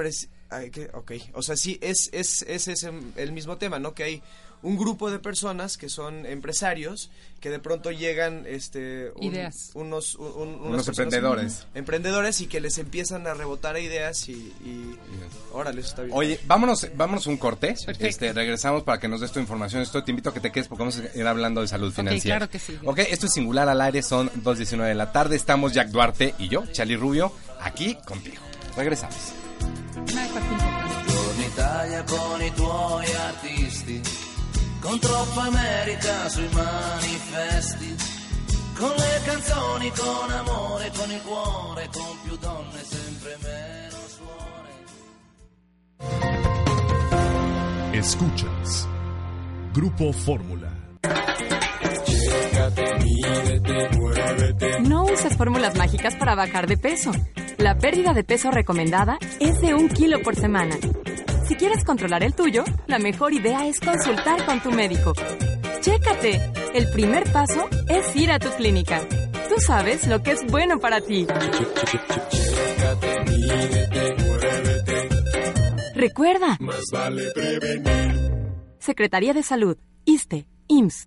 ok, 0.94 1.12
o 1.34 1.42
sea, 1.42 1.56
sí, 1.56 1.80
es, 1.82 2.10
es, 2.14 2.44
es, 2.44 2.68
es 2.68 2.84
el 2.84 3.32
mismo 3.32 3.58
tema, 3.58 3.80
¿no? 3.80 3.94
Que 3.94 4.04
hay 4.04 4.24
un 4.64 4.78
grupo 4.78 5.12
de 5.12 5.20
personas 5.20 5.78
que 5.78 5.90
son 5.90 6.26
empresarios 6.26 7.12
que 7.40 7.50
de 7.50 7.60
pronto 7.60 7.92
llegan 7.92 8.46
este 8.48 9.12
ideas. 9.20 9.72
unos 9.74 10.16
unos 10.16 10.88
emprendedores. 10.88 11.68
emprendedores 11.76 12.40
y 12.42 12.48
que 12.48 12.62
les 12.62 12.78
empiezan 12.78 13.28
a 13.28 13.34
rebotar 13.34 13.78
ideas 13.78 14.30
y, 14.30 14.32
y 14.32 14.98
órale 15.52 15.82
eso 15.82 15.90
está 15.90 16.02
bien. 16.04 16.18
Oye 16.18 16.40
vámonos 16.46 16.88
vámonos 16.96 17.28
un 17.28 17.38
corte. 17.38 17.76
Este 18.00 18.34
regresamos 18.34 18.84
para 18.84 19.00
que 19.00 19.08
nos 19.08 19.22
des 19.22 19.32
tu 19.32 19.40
información. 19.40 19.82
Esto 19.82 20.04
te 20.04 20.12
invito 20.12 20.30
a 20.30 20.34
que 20.34 20.40
te 20.40 20.52
quedes 20.52 20.68
porque 20.68 20.82
vamos 20.82 21.00
a 21.00 21.18
ir 21.18 21.28
hablando 21.28 21.62
de 21.62 21.68
salud 21.68 21.92
financiera. 21.94 22.38
claro 22.38 22.52
que 22.52 22.60
sí. 22.60 22.80
Ok 22.86 23.00
esto 23.00 23.26
es 23.26 23.34
singular 23.34 23.68
al 23.68 23.82
aire 23.82 24.02
son 24.02 24.30
2.19 24.30 24.88
de 24.88 24.96
la 24.96 25.12
tarde. 25.12 25.36
Estamos 25.36 25.74
Jack 25.74 25.90
Duarte 25.90 26.34
y 26.40 26.48
yo 26.48 26.66
Charlie 26.72 26.96
Rubio 26.96 27.34
aquí 27.60 27.98
contigo. 28.06 28.42
Regresamos 28.78 29.34
con 34.84 35.00
troppa 35.00 35.44
America 35.44 36.28
sui 36.28 36.48
manifesti, 36.52 37.96
con 38.78 38.90
le 38.90 39.22
canzoni, 39.24 39.90
con 39.92 40.30
amore, 40.30 40.92
con 40.94 41.10
il 41.10 41.22
cuore, 41.22 41.90
con 41.94 42.18
più 42.24 42.38
donne, 42.38 42.84
sempre 42.84 43.38
meno 43.42 43.98
suore. 44.10 44.72
Escuchas 47.98 48.88
Grupo 49.72 50.12
Fórmula. 50.12 50.70
No 54.82 55.04
uses 55.06 55.38
fórmulas 55.38 55.78
mágicas 55.78 56.16
para 56.16 56.36
bajar 56.36 56.68
de 56.68 56.78
peso. 56.78 57.12
La 57.58 57.78
pérdida 57.78 58.14
de 58.14 58.26
peso 58.26 58.52
recomendada 58.52 59.18
es 59.40 59.62
de 59.62 59.74
un 59.74 59.88
kilo 59.88 60.22
por 60.22 60.36
semana. 60.36 60.76
Si 61.48 61.56
quieres 61.56 61.84
controlar 61.84 62.24
el 62.24 62.34
tuyo, 62.34 62.64
la 62.88 63.00
mejor 63.00 63.34
idea 63.34 63.68
es 63.68 63.80
consultar 63.80 64.46
con 64.46 64.62
tu 64.62 64.72
médico. 64.72 65.14
Chécate. 65.82 66.52
El 66.74 66.90
primer 66.90 67.32
paso 67.32 67.68
es 67.90 68.16
ir 68.16 68.32
a 68.32 68.40
tu 68.40 68.50
clínica. 68.52 69.02
Tú 69.50 69.60
sabes 69.60 70.08
lo 70.08 70.24
que 70.24 70.32
es 70.32 70.40
bueno 70.50 70.80
para 70.80 71.02
ti. 71.02 71.28
Recuerda. 75.94 76.58
Más 76.60 76.84
vale 76.92 77.32
prevenir. 77.32 78.32
Secretaría 78.80 79.34
de 79.34 79.44
Salud. 79.44 79.78
ISTE. 80.06 80.48
IMSS. 80.68 81.06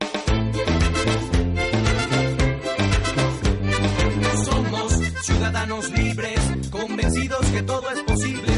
Somos 4.45 4.93
ciudadanos 5.23 5.91
libres, 5.91 6.41
convencidos 6.71 7.47
que 7.47 7.63
todo 7.63 7.91
es 7.91 8.03
posible. 8.03 8.56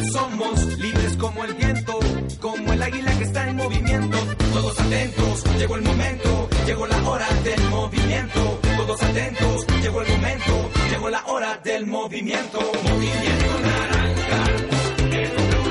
Como 1.39 1.51
el 1.51 1.55
viento, 1.55 2.01
como 2.41 2.73
el 2.73 2.83
águila 2.83 3.17
que 3.17 3.23
está 3.23 3.49
en 3.49 3.55
movimiento. 3.55 4.19
Todos 4.53 4.81
atentos, 4.81 5.45
llegó 5.57 5.77
el 5.77 5.83
momento, 5.83 6.49
llegó 6.67 6.87
la 6.89 7.09
hora 7.09 7.29
del 7.45 7.63
movimiento. 7.71 8.61
Todos 8.77 9.03
atentos, 9.05 9.67
llegó 9.81 10.03
el 10.03 10.09
momento, 10.09 10.71
llegó 10.91 11.11
la 11.11 11.25
hora 11.27 11.57
del 11.59 11.87
movimiento. 11.87 12.59
Movimiento 12.59 13.61
naranja. 13.63 14.45
el 15.13 15.29
futuro 15.29 15.69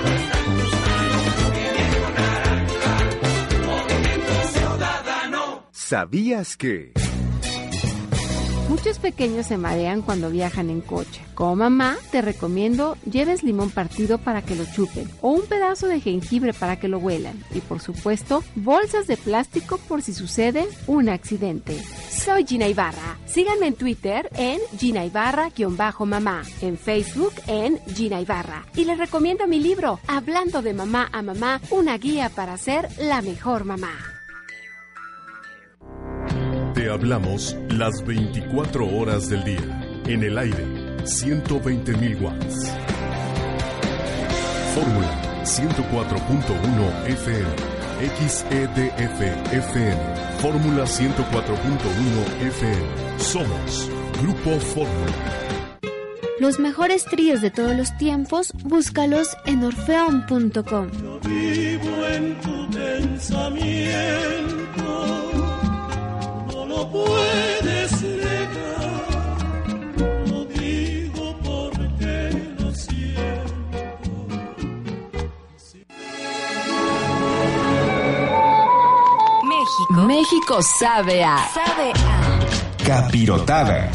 Muchos 8.77 8.99
pequeños 8.99 9.47
se 9.47 9.57
marean 9.57 10.03
cuando 10.03 10.29
viajan 10.29 10.69
en 10.69 10.81
coche. 10.81 11.25
Como 11.33 11.55
mamá, 11.55 11.97
te 12.11 12.21
recomiendo 12.21 12.95
lleves 13.09 13.41
limón 13.41 13.71
partido 13.71 14.19
para 14.19 14.43
que 14.43 14.55
lo 14.55 14.65
chupen 14.65 15.09
o 15.19 15.31
un 15.31 15.41
pedazo 15.47 15.87
de 15.87 15.99
jengibre 15.99 16.53
para 16.53 16.79
que 16.79 16.87
lo 16.87 16.99
huelan 16.99 17.43
y 17.55 17.59
por 17.61 17.79
supuesto 17.79 18.43
bolsas 18.53 19.07
de 19.07 19.17
plástico 19.17 19.79
por 19.79 20.03
si 20.03 20.13
sucede 20.13 20.67
un 20.85 21.09
accidente. 21.09 21.75
Soy 22.11 22.45
Gina 22.45 22.67
Ibarra. 22.67 23.17
Síganme 23.25 23.65
en 23.65 23.73
Twitter 23.73 24.29
en 24.35 24.59
Gina 24.77 25.03
Ibarra-mamá, 25.05 26.43
en 26.61 26.77
Facebook 26.77 27.33
en 27.47 27.79
Gina 27.95 28.21
Ibarra 28.21 28.67
y 28.75 28.85
les 28.85 28.99
recomiendo 28.99 29.47
mi 29.47 29.59
libro 29.59 29.99
Hablando 30.07 30.61
de 30.61 30.75
mamá 30.75 31.09
a 31.11 31.23
mamá, 31.23 31.61
una 31.71 31.97
guía 31.97 32.29
para 32.29 32.55
ser 32.57 32.89
la 32.99 33.23
mejor 33.23 33.65
mamá. 33.65 34.16
Te 36.77 36.91
hablamos 36.91 37.57
las 37.69 38.05
24 38.05 38.87
horas 38.87 39.27
del 39.29 39.43
día. 39.43 39.81
En 40.05 40.21
el 40.21 40.37
aire, 40.37 40.63
120.000 41.05 42.21
watts. 42.21 42.71
Fórmula 44.75 45.41
104.1 45.43 47.07
FM. 47.07 47.49
XEDF 48.27 49.21
FM. 49.53 49.97
Fórmula 50.39 50.83
104.1 50.83 52.45
FM. 52.45 52.87
Somos 53.17 53.89
Grupo 54.21 54.59
Fórmula. 54.59 55.13
Los 56.39 56.59
mejores 56.59 57.05
tríos 57.05 57.41
de 57.41 57.49
todos 57.49 57.75
los 57.75 57.97
tiempos, 57.97 58.53
búscalos 58.53 59.35
en 59.47 59.63
orfeon.com. 59.63 60.91
Vivo 61.23 62.05
en 62.05 62.39
tu 62.39 62.69
pensamiento. 62.69 64.56
Puedes 67.05 68.01
negar. 68.01 69.37
Lo 70.29 70.45
digo 70.45 71.37
porque 71.43 72.53
lo 72.59 72.69
siento. 72.73 74.11
México. 79.43 79.93
México 80.07 80.59
sabe 80.79 81.23
a. 81.23 81.37
Sabe 81.53 81.91
a. 81.95 82.83
Capirotada. 82.85 83.89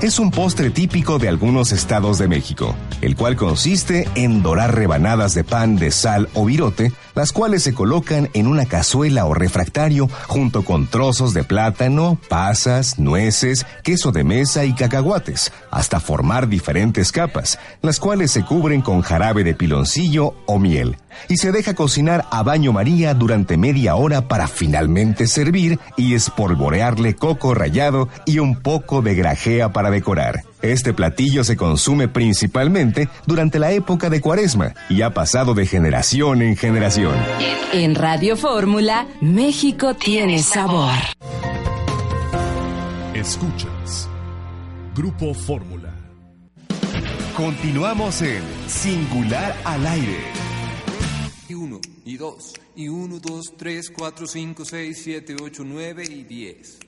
Es 0.00 0.18
un 0.18 0.30
postre 0.30 0.70
típico 0.70 1.18
de 1.18 1.28
algunos 1.28 1.72
estados 1.72 2.18
de 2.18 2.26
México, 2.28 2.74
el 3.02 3.16
cual 3.16 3.36
consiste 3.36 4.08
en 4.14 4.42
dorar 4.42 4.74
rebanadas 4.74 5.34
de 5.34 5.44
pan 5.44 5.76
de 5.76 5.90
sal 5.90 6.28
o 6.34 6.46
virote, 6.46 6.92
las 7.14 7.32
cuales 7.32 7.62
se 7.62 7.74
colocan 7.74 8.30
en 8.32 8.46
una 8.46 8.64
cazuela 8.64 9.26
o 9.26 9.34
refractario 9.34 10.08
junto 10.28 10.64
con 10.64 10.86
trozos 10.86 11.34
de 11.34 11.44
plátano, 11.44 12.18
pasas, 12.28 12.98
nueces, 12.98 13.66
queso 13.82 14.12
de 14.12 14.24
mesa 14.24 14.64
y 14.64 14.72
cacahuates, 14.72 15.52
hasta 15.70 16.00
formar 16.00 16.48
diferentes 16.48 17.12
capas, 17.12 17.58
las 17.82 18.00
cuales 18.00 18.30
se 18.30 18.44
cubren 18.44 18.80
con 18.80 19.02
jarabe 19.02 19.44
de 19.44 19.54
piloncillo 19.54 20.34
o 20.46 20.58
miel, 20.58 20.96
y 21.28 21.36
se 21.36 21.52
deja 21.52 21.74
cocinar 21.74 22.24
a 22.30 22.42
baño 22.42 22.72
María 22.72 23.14
durante 23.14 23.56
media 23.56 23.96
hora 23.96 24.28
para 24.28 24.46
finalmente 24.46 25.26
servir 25.26 25.78
y 25.96 26.14
espolvorearle 26.14 27.16
coco 27.16 27.52
rallado 27.52 28.08
y 28.24 28.38
un 28.38 28.56
poco 28.56 29.02
de 29.02 29.14
grajea 29.14 29.72
para 29.72 29.90
decorar. 29.90 30.44
Este 30.62 30.94
platillo 30.94 31.42
se 31.42 31.56
consume 31.56 32.06
principalmente 32.06 33.08
durante 33.26 33.58
la 33.58 33.72
época 33.72 34.08
de 34.10 34.20
cuaresma 34.20 34.74
y 34.88 35.02
ha 35.02 35.12
pasado 35.12 35.54
de 35.54 35.66
generación 35.66 36.40
en 36.40 36.56
generación. 36.56 37.16
En 37.72 37.96
Radio 37.96 38.36
Fórmula, 38.36 39.08
México 39.20 39.94
tiene 39.94 40.40
sabor. 40.40 40.92
Escuchas. 43.12 44.08
Grupo 44.94 45.34
Fórmula. 45.34 45.92
Continuamos 47.36 48.22
en 48.22 48.42
Singular 48.68 49.56
al 49.64 49.84
aire. 49.86 50.18
Y 51.48 51.54
uno, 51.54 51.80
y 52.04 52.16
dos, 52.16 52.52
y 52.76 52.88
uno, 52.88 53.18
dos, 53.18 53.54
tres, 53.56 53.90
cuatro, 53.90 54.26
cinco, 54.26 54.64
seis, 54.64 55.00
siete, 55.02 55.34
ocho, 55.42 55.64
nueve 55.66 56.04
y 56.08 56.22
diez. 56.22 56.78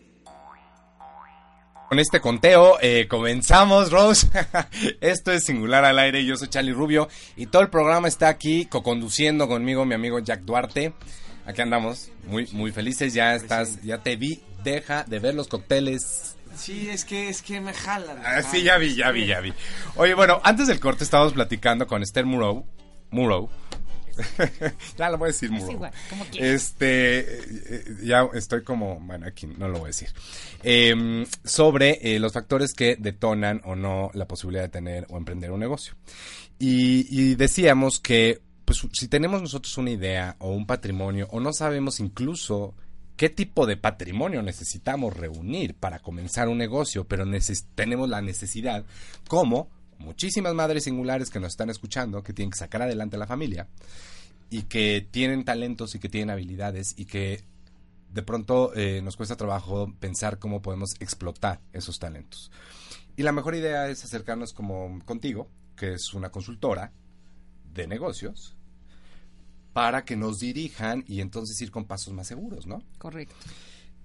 Con 1.88 1.98
este 1.98 2.20
conteo 2.20 2.78
eh, 2.80 3.06
comenzamos, 3.08 3.90
Rose. 3.92 4.28
Esto 5.00 5.32
es 5.32 5.44
Singular 5.44 5.84
al 5.84 5.98
Aire. 5.98 6.24
Yo 6.24 6.36
soy 6.36 6.48
Charlie 6.48 6.72
Rubio 6.72 7.08
y 7.36 7.46
todo 7.46 7.62
el 7.62 7.68
programa 7.68 8.08
está 8.08 8.28
aquí 8.28 8.66
co-conduciendo 8.66 9.46
conmigo 9.46 9.84
mi 9.84 9.94
amigo 9.94 10.18
Jack 10.18 10.40
Duarte. 10.40 10.94
Aquí 11.46 11.60
andamos, 11.60 12.10
muy 12.26 12.48
muy 12.52 12.72
felices. 12.72 13.12
Ya 13.12 13.34
estás, 13.34 13.82
ya 13.82 14.02
te 14.02 14.16
vi. 14.16 14.40
Deja 14.64 15.04
de 15.04 15.18
ver 15.18 15.34
los 15.34 15.46
cócteles. 15.46 16.36
Sí, 16.56 16.88
es 16.88 17.04
que 17.04 17.28
es 17.28 17.42
que 17.42 17.60
me 17.60 17.74
jalan. 17.74 18.18
Ah, 18.24 18.42
sí, 18.42 18.62
ya 18.62 18.78
vi, 18.78 18.94
ya 18.94 19.10
vi, 19.10 19.26
ya 19.26 19.40
vi. 19.40 19.52
Oye, 19.96 20.14
bueno, 20.14 20.40
antes 20.42 20.68
del 20.68 20.80
corte 20.80 21.04
estábamos 21.04 21.34
platicando 21.34 21.86
con 21.86 22.02
Esther 22.02 22.24
Muro. 22.24 22.64
Muro. 23.10 23.50
ya 24.98 25.10
lo 25.10 25.18
voy 25.18 25.26
a 25.28 25.32
decir 25.32 25.50
Muro. 25.50 25.72
igual, 25.72 25.92
como 26.10 26.24
quieras. 26.26 26.50
Este, 26.50 27.18
eh, 27.20 27.84
ya 28.02 28.28
estoy 28.34 28.62
como, 28.62 29.00
bueno, 29.00 29.26
aquí 29.26 29.46
no 29.46 29.68
lo 29.68 29.74
voy 29.78 29.84
a 29.84 29.86
decir. 29.88 30.08
Em, 30.62 31.26
sobre 31.44 31.98
eh, 32.14 32.18
los 32.18 32.32
factores 32.32 32.74
que 32.74 32.96
detonan 32.98 33.60
o 33.64 33.74
no 33.76 34.10
la 34.14 34.26
posibilidad 34.26 34.62
de 34.64 34.68
tener 34.70 35.06
o 35.10 35.16
emprender 35.16 35.50
un 35.50 35.60
negocio. 35.60 35.94
Y, 36.58 37.06
y 37.10 37.34
decíamos 37.34 37.98
que, 38.00 38.40
pues, 38.64 38.86
si 38.92 39.08
tenemos 39.08 39.42
nosotros 39.42 39.76
una 39.78 39.90
idea 39.90 40.36
o 40.38 40.50
un 40.52 40.66
patrimonio 40.66 41.28
o 41.30 41.40
no 41.40 41.52
sabemos 41.52 42.00
incluso 42.00 42.74
qué 43.16 43.28
tipo 43.28 43.66
de 43.66 43.76
patrimonio 43.76 44.42
necesitamos 44.42 45.16
reunir 45.16 45.74
para 45.74 45.98
comenzar 46.00 46.48
un 46.48 46.58
negocio, 46.58 47.04
pero 47.06 47.24
neces- 47.24 47.64
tenemos 47.74 48.08
la 48.08 48.20
necesidad, 48.22 48.84
como 49.28 49.68
muchísimas 49.98 50.54
madres 50.54 50.84
singulares 50.84 51.30
que 51.30 51.40
nos 51.40 51.52
están 51.52 51.70
escuchando, 51.70 52.22
que 52.22 52.32
tienen 52.32 52.50
que 52.50 52.58
sacar 52.58 52.82
adelante 52.82 53.16
a 53.16 53.18
la 53.18 53.26
familia 53.26 53.68
y 54.50 54.62
que 54.62 55.06
tienen 55.10 55.44
talentos 55.44 55.94
y 55.94 55.98
que 55.98 56.08
tienen 56.08 56.30
habilidades 56.30 56.94
y 56.96 57.06
que 57.06 57.42
de 58.12 58.22
pronto 58.22 58.72
eh, 58.74 59.02
nos 59.02 59.16
cuesta 59.16 59.36
trabajo 59.36 59.92
pensar 59.98 60.38
cómo 60.38 60.62
podemos 60.62 60.94
explotar 61.00 61.60
esos 61.72 61.98
talentos. 61.98 62.50
Y 63.16 63.22
la 63.22 63.32
mejor 63.32 63.54
idea 63.54 63.88
es 63.88 64.04
acercarnos 64.04 64.52
como 64.52 65.00
contigo, 65.04 65.48
que 65.76 65.94
es 65.94 66.14
una 66.14 66.30
consultora 66.30 66.92
de 67.72 67.86
negocios, 67.86 68.56
para 69.72 70.04
que 70.04 70.16
nos 70.16 70.38
dirijan 70.38 71.04
y 71.08 71.20
entonces 71.20 71.60
ir 71.60 71.72
con 71.72 71.84
pasos 71.84 72.14
más 72.14 72.28
seguros, 72.28 72.66
¿no? 72.66 72.82
Correcto. 72.98 73.34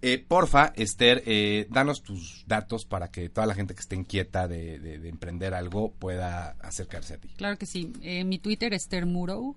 Eh, 0.02 0.24
porfa, 0.26 0.72
Esther, 0.78 1.24
eh, 1.26 1.68
danos 1.70 2.02
tus 2.04 2.46
datos 2.48 2.86
para 2.86 3.10
que 3.12 3.28
toda 3.30 3.46
la 3.48 3.54
gente 3.54 3.74
que 3.74 3.82
esté 3.82 3.96
inquieta 3.98 4.48
de, 4.48 4.80
de- 4.80 4.98
de 5.00 5.10
emprender 5.10 5.54
algo 5.54 5.92
pueda 5.92 6.52
acercarse 6.62 7.16
a 7.16 7.18
ti. 7.18 7.28
Claro 7.36 7.58
que 7.58 7.66
sí. 7.66 7.92
Eh, 8.02 8.24
mi 8.24 8.40
Twitter 8.40 8.74
es 8.74 8.84
Esther 8.84 9.06
Muro. 9.06 9.56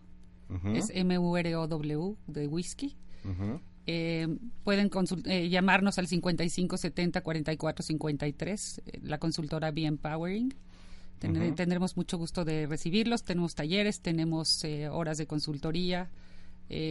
Ujú. 0.50 0.68
Es 0.74 0.90
M-U-R-O-W 0.92 2.16
de 2.26 2.46
whisky. 2.48 2.96
Ujú. 3.24 3.60
Eh, 3.86 4.26
pueden 4.64 4.90
consul- 4.90 5.22
eh, 5.26 5.48
llamarnos 5.48 5.98
al 5.98 6.06
55 6.08 6.76
70 6.76 7.20
44 7.22 7.84
53, 7.84 8.82
eh, 8.84 8.98
la 9.02 9.18
consultora 9.18 9.70
Be 9.70 9.84
Empowering. 9.84 10.52
Ten-. 11.20 11.54
Tendremos 11.54 11.96
mucho 11.96 12.18
gusto 12.18 12.44
de 12.44 12.66
recibirlos. 12.66 13.22
Tenemos 13.22 13.54
talleres, 13.54 14.00
tenemos 14.00 14.64
eh, 14.64 14.88
horas 14.88 15.18
de 15.18 15.26
consultoría. 15.28 16.10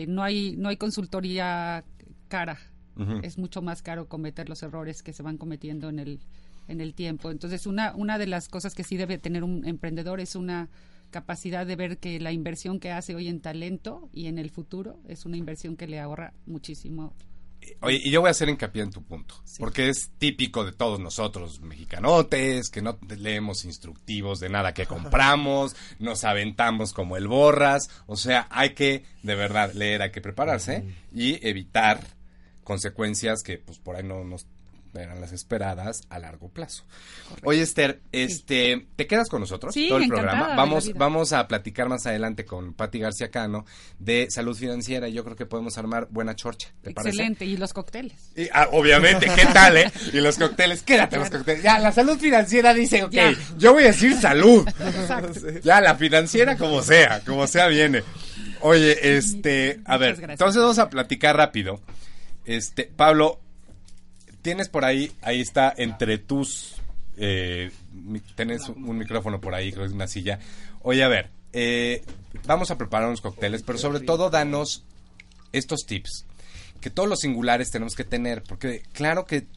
No 0.07 0.21
hay 0.23 0.55
no 0.57 0.69
hay 0.69 0.77
consultoría 0.77 1.83
cara. 2.29 2.59
Es 3.23 3.37
mucho 3.37 3.61
más 3.61 3.81
caro 3.81 4.07
cometer 4.07 4.49
los 4.49 4.63
errores 4.63 5.01
que 5.01 5.13
se 5.13 5.23
van 5.23 5.37
cometiendo 5.37 5.89
en 5.89 5.99
el 5.99 6.19
en 6.67 6.81
el 6.81 6.93
tiempo. 6.93 7.31
Entonces, 7.31 7.65
una 7.65 7.93
una 7.95 8.17
de 8.17 8.27
las 8.27 8.47
cosas 8.47 8.75
que 8.75 8.83
sí 8.83 8.97
debe 8.97 9.17
tener 9.17 9.43
un 9.43 9.65
emprendedor 9.65 10.19
es 10.19 10.35
una 10.35 10.69
capacidad 11.11 11.65
de 11.65 11.75
ver 11.75 11.97
que 11.97 12.19
la 12.19 12.31
inversión 12.31 12.79
que 12.79 12.91
hace 12.91 13.13
hoy 13.13 13.27
en 13.27 13.41
talento 13.41 14.09
y 14.13 14.27
en 14.27 14.39
el 14.39 14.49
futuro 14.49 14.99
es 15.07 15.25
una 15.25 15.37
inversión 15.37 15.75
que 15.75 15.87
le 15.87 15.99
ahorra 15.99 16.33
muchísimo. 16.45 17.13
Oye, 17.81 18.01
y 18.03 18.09
yo 18.09 18.21
voy 18.21 18.29
a 18.29 18.31
hacer 18.31 18.49
hincapié 18.49 18.81
en 18.81 18.89
tu 18.89 19.03
punto, 19.03 19.35
porque 19.59 19.89
es 19.89 20.11
típico 20.17 20.65
de 20.65 20.71
todos 20.71 20.99
nosotros, 20.99 21.61
mexicanotes, 21.61 22.71
que 22.71 22.81
no 22.81 22.97
leemos 23.17 23.65
instructivos 23.65 24.39
de 24.39 24.49
nada 24.49 24.73
que 24.73 24.85
compramos, 24.87 25.75
nos 25.99 26.23
aventamos 26.23 26.91
como 26.91 27.17
el 27.17 27.27
borras, 27.27 27.89
o 28.07 28.15
sea, 28.15 28.47
hay 28.49 28.73
que, 28.73 29.03
de 29.21 29.35
verdad, 29.35 29.73
leer, 29.73 30.01
hay 30.01 30.11
que 30.11 30.21
prepararse 30.21 30.85
y 31.13 31.45
evitar 31.47 32.01
consecuencias 32.63 33.43
que, 33.43 33.57
pues, 33.57 33.79
por 33.79 33.95
ahí 33.95 34.03
no 34.03 34.23
nos 34.23 34.45
eran 34.99 35.21
las 35.21 35.31
esperadas 35.31 36.01
a 36.09 36.19
largo 36.19 36.49
plazo. 36.49 36.83
Oye, 37.43 37.61
Esther, 37.61 38.01
este, 38.11 38.87
¿te 38.95 39.07
quedas 39.07 39.29
con 39.29 39.39
nosotros 39.39 39.73
Sí, 39.73 39.87
todo 39.87 39.99
el 39.99 40.07
programa? 40.07 40.55
Vamos, 40.55 40.91
vamos 40.95 41.33
a 41.33 41.47
platicar 41.47 41.87
más 41.87 42.05
adelante 42.05 42.45
con 42.45 42.73
Patti 42.73 42.99
García 42.99 43.29
Cano 43.31 43.65
de 43.99 44.27
salud 44.29 44.55
financiera 44.55 45.07
y 45.07 45.13
yo 45.13 45.23
creo 45.23 45.35
que 45.35 45.45
podemos 45.45 45.77
armar 45.77 46.07
buena 46.09 46.35
chorcha. 46.35 46.69
¿Te 46.81 46.91
parece? 46.91 47.09
Excelente. 47.09 47.45
Y 47.45 47.57
los 47.57 47.73
cócteles. 47.73 48.31
Y, 48.35 48.49
ah, 48.53 48.67
obviamente, 48.71 49.27
¿qué 49.33 49.45
tal, 49.53 49.77
eh? 49.77 49.91
Y 50.13 50.19
los 50.19 50.37
cócteles, 50.37 50.83
quédate 50.83 51.17
los 51.17 51.29
cócteles. 51.29 51.63
Ya, 51.63 51.79
la 51.79 51.91
salud 51.91 52.17
financiera 52.19 52.73
dice, 52.73 53.03
ok, 53.03 53.11
Ya. 53.11 53.33
yo 53.57 53.73
voy 53.73 53.83
a 53.83 53.87
decir 53.87 54.15
salud. 54.15 54.67
Exacto. 54.67 55.39
Ya, 55.63 55.79
la 55.79 55.95
financiera 55.95 56.57
como 56.57 56.81
sea, 56.81 57.21
como 57.25 57.47
sea 57.47 57.67
viene. 57.67 58.03
Oye, 58.61 59.15
este, 59.17 59.79
a 59.85 59.97
ver, 59.97 60.17
entonces 60.29 60.61
vamos 60.61 60.79
a 60.79 60.89
platicar 60.89 61.35
rápido. 61.37 61.79
Este, 62.51 62.83
Pablo, 62.83 63.39
tienes 64.41 64.67
por 64.67 64.83
ahí, 64.83 65.09
ahí 65.21 65.39
está 65.39 65.73
entre 65.77 66.17
tus, 66.17 66.75
eh, 67.15 67.71
tenés 68.35 68.67
un 68.67 68.97
micrófono 68.97 69.39
por 69.39 69.55
ahí, 69.55 69.71
creo 69.71 69.83
que 69.83 69.87
es 69.87 69.93
una 69.93 70.07
silla. 70.07 70.37
Oye, 70.81 71.01
a 71.01 71.07
ver, 71.07 71.29
eh, 71.53 72.03
vamos 72.45 72.69
a 72.69 72.77
preparar 72.77 73.07
unos 73.07 73.21
cócteles, 73.21 73.63
pero 73.63 73.77
sobre 73.77 74.01
todo 74.01 74.29
danos 74.29 74.83
estos 75.53 75.85
tips 75.85 76.25
que 76.81 76.89
todos 76.89 77.07
los 77.07 77.21
singulares 77.21 77.71
tenemos 77.71 77.95
que 77.95 78.03
tener, 78.03 78.43
porque 78.43 78.81
claro 78.91 79.25
que 79.25 79.47